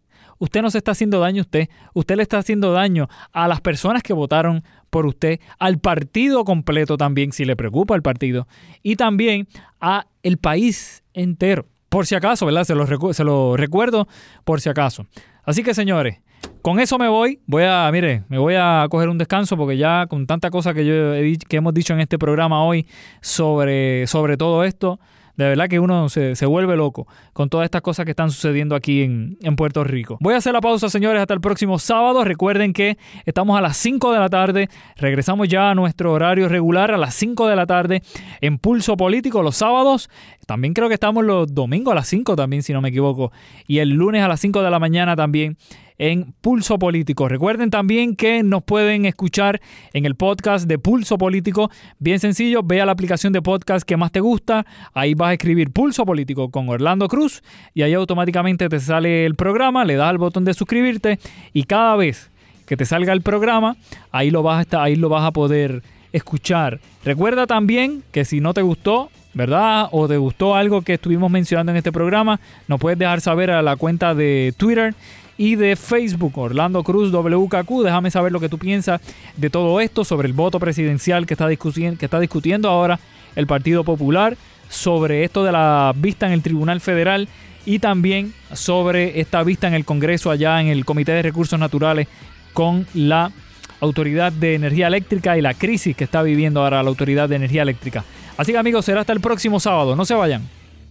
usted 0.41 0.63
no 0.63 0.71
se 0.71 0.79
está 0.79 0.91
haciendo 0.91 1.19
daño 1.19 1.41
a 1.41 1.43
usted. 1.43 1.69
Usted 1.93 2.15
le 2.15 2.23
está 2.23 2.39
haciendo 2.39 2.73
daño 2.73 3.07
a 3.31 3.47
las 3.47 3.61
personas 3.61 4.01
que 4.01 4.11
votaron 4.11 4.63
por 4.89 5.05
usted, 5.05 5.39
al 5.59 5.79
partido 5.79 6.43
completo 6.43 6.97
también, 6.97 7.31
si 7.31 7.45
le 7.45 7.55
preocupa 7.55 7.95
el 7.95 8.01
partido, 8.01 8.47
y 8.83 8.95
también 8.95 9.47
a 9.79 10.07
el 10.23 10.37
país 10.37 11.03
entero. 11.13 11.67
Por 11.89 12.07
si 12.07 12.15
acaso, 12.15 12.45
¿verdad? 12.45 12.63
Se 12.63 12.73
lo, 12.73 13.13
se 13.13 13.23
lo 13.23 13.55
recuerdo 13.55 14.07
por 14.43 14.61
si 14.61 14.69
acaso. 14.69 15.05
Así 15.43 15.63
que, 15.63 15.73
señores, 15.73 16.17
con 16.61 16.79
eso 16.79 16.97
me 16.97 17.07
voy. 17.07 17.39
Voy 17.45 17.63
a, 17.63 17.89
mire, 17.91 18.23
me 18.27 18.39
voy 18.39 18.55
a 18.57 18.87
coger 18.89 19.09
un 19.09 19.17
descanso 19.17 19.57
porque 19.57 19.77
ya 19.77 20.07
con 20.07 20.25
tanta 20.25 20.49
cosa 20.49 20.73
que 20.73 20.85
yo 20.85 21.13
he, 21.13 21.37
que 21.37 21.57
hemos 21.57 21.73
dicho 21.73 21.93
en 21.93 21.99
este 21.99 22.17
programa 22.17 22.63
hoy 22.63 22.87
sobre, 23.21 24.07
sobre 24.07 24.37
todo 24.37 24.63
esto, 24.63 24.99
de 25.41 25.49
verdad 25.49 25.67
que 25.67 25.79
uno 25.79 26.09
se, 26.09 26.45
vuelve 26.45 26.75
loco 26.75 27.07
con 27.33 27.49
todas 27.49 27.65
estas 27.65 27.81
cosas 27.81 28.05
que 28.05 28.11
están 28.11 28.31
sucediendo 28.31 28.75
aquí 28.75 29.01
en, 29.01 29.37
en, 29.41 29.55
Puerto 29.55 29.83
Rico. 29.83 30.17
Voy 30.21 30.33
a 30.33 30.37
hacer 30.37 30.53
la 30.53 30.61
pausa, 30.61 30.89
señores, 30.89 31.21
hasta 31.21 31.33
el 31.33 31.41
próximo 31.41 31.79
sábado. 31.79 32.23
Recuerden 32.23 32.73
que 32.73 32.97
estamos 33.25 33.57
a 33.57 33.61
las 33.61 33.77
5 33.77 34.13
de 34.13 34.19
la 34.19 34.29
tarde. 34.29 34.69
Regresamos 34.97 35.47
ya 35.47 35.71
a 35.71 35.75
nuestro 35.75 36.13
horario 36.13 36.47
regular 36.47 36.91
a 36.91 36.97
las 36.97 37.15
5 37.15 37.47
de 37.47 37.55
la 37.55 37.65
tarde 37.65 38.01
en 38.41 38.57
Pulso 38.57 38.97
Político 38.97 39.41
los 39.41 39.57
sábados. 39.57 40.09
También 40.45 40.73
creo 40.73 40.87
que 40.87 40.95
estamos 40.95 41.23
los 41.23 41.53
domingos 41.53 41.91
a 41.91 41.95
las 41.95 42.07
5 42.07 42.35
también, 42.35 42.63
si 42.63 42.73
no 42.73 42.81
me 42.81 42.89
equivoco. 42.89 43.31
Y 43.67 43.79
el 43.79 43.89
lunes 43.89 44.23
a 44.23 44.27
las 44.27 44.39
5 44.39 44.61
de 44.61 44.69
la 44.69 44.79
mañana 44.79 45.15
también 45.15 45.57
en 46.01 46.33
Pulso 46.41 46.79
Político. 46.79 47.29
Recuerden 47.29 47.69
también 47.69 48.15
que 48.15 48.41
nos 48.41 48.63
pueden 48.63 49.05
escuchar 49.05 49.61
en 49.93 50.07
el 50.07 50.15
podcast 50.15 50.67
de 50.67 50.79
Pulso 50.79 51.19
Político. 51.19 51.69
Bien 51.99 52.19
sencillo, 52.19 52.63
vea 52.63 52.87
la 52.87 52.91
aplicación 52.91 53.31
de 53.33 53.41
podcast 53.43 53.87
que 53.87 53.97
más 53.97 54.11
te 54.11 54.19
gusta. 54.19 54.65
Ahí 54.95 55.13
vas 55.13 55.29
a 55.29 55.33
escribir 55.33 55.69
Pulso 55.69 56.03
Político 56.03 56.49
con 56.49 56.67
Orlando 56.69 57.07
Cruz 57.07 57.43
y 57.75 57.83
ahí 57.83 57.93
automáticamente 57.93 58.67
te 58.67 58.79
sale 58.79 59.27
el 59.27 59.35
programa, 59.35 59.85
le 59.85 59.93
das 59.95 60.09
al 60.09 60.17
botón 60.17 60.43
de 60.43 60.55
suscribirte 60.55 61.19
y 61.53 61.65
cada 61.65 61.95
vez 61.95 62.31
que 62.65 62.75
te 62.75 62.85
salga 62.85 63.13
el 63.13 63.21
programa, 63.21 63.75
ahí 64.11 64.31
lo 64.31 64.41
vas 64.41 64.65
a, 64.73 64.83
ahí 64.83 64.95
lo 64.95 65.07
vas 65.07 65.23
a 65.23 65.31
poder 65.31 65.83
escuchar. 66.13 66.79
Recuerda 67.05 67.45
también 67.45 68.01
que 68.11 68.25
si 68.25 68.41
no 68.41 68.55
te 68.55 68.63
gustó, 68.63 69.11
¿verdad? 69.35 69.87
O 69.91 70.07
te 70.07 70.17
gustó 70.17 70.55
algo 70.55 70.81
que 70.81 70.95
estuvimos 70.95 71.29
mencionando 71.29 71.71
en 71.71 71.77
este 71.77 71.91
programa, 71.91 72.39
nos 72.67 72.79
puedes 72.79 72.97
dejar 72.97 73.21
saber 73.21 73.51
a 73.51 73.61
la 73.61 73.75
cuenta 73.75 74.15
de 74.15 74.51
Twitter 74.57 74.95
y 75.41 75.55
de 75.55 75.75
Facebook, 75.75 76.37
Orlando 76.37 76.83
Cruz 76.83 77.11
WKQ. 77.11 77.81
Déjame 77.83 78.11
saber 78.11 78.31
lo 78.31 78.39
que 78.39 78.47
tú 78.47 78.59
piensas 78.59 79.01
de 79.35 79.49
todo 79.49 79.81
esto, 79.81 80.05
sobre 80.05 80.27
el 80.27 80.33
voto 80.33 80.59
presidencial 80.59 81.25
que 81.25 81.33
está, 81.33 81.47
discutiendo, 81.47 81.97
que 81.97 82.05
está 82.05 82.19
discutiendo 82.19 82.69
ahora 82.69 82.99
el 83.35 83.47
Partido 83.47 83.83
Popular, 83.83 84.37
sobre 84.69 85.23
esto 85.23 85.43
de 85.43 85.51
la 85.51 85.93
vista 85.95 86.27
en 86.27 86.33
el 86.33 86.43
Tribunal 86.43 86.79
Federal 86.79 87.27
y 87.65 87.79
también 87.79 88.35
sobre 88.53 89.19
esta 89.19 89.41
vista 89.41 89.67
en 89.67 89.73
el 89.73 89.83
Congreso 89.83 90.29
allá 90.29 90.61
en 90.61 90.67
el 90.67 90.85
Comité 90.85 91.13
de 91.13 91.23
Recursos 91.23 91.59
Naturales 91.59 92.07
con 92.53 92.85
la 92.93 93.31
Autoridad 93.79 94.31
de 94.31 94.53
Energía 94.53 94.85
Eléctrica 94.85 95.39
y 95.39 95.41
la 95.41 95.55
crisis 95.55 95.95
que 95.95 96.03
está 96.03 96.21
viviendo 96.21 96.61
ahora 96.61 96.83
la 96.83 96.89
Autoridad 96.89 97.27
de 97.27 97.37
Energía 97.37 97.63
Eléctrica. 97.63 98.03
Así 98.37 98.51
que 98.51 98.59
amigos, 98.59 98.85
será 98.85 99.01
hasta 99.01 99.13
el 99.13 99.21
próximo 99.21 99.59
sábado. 99.59 99.95
No 99.95 100.05
se 100.05 100.13
vayan. 100.13 100.60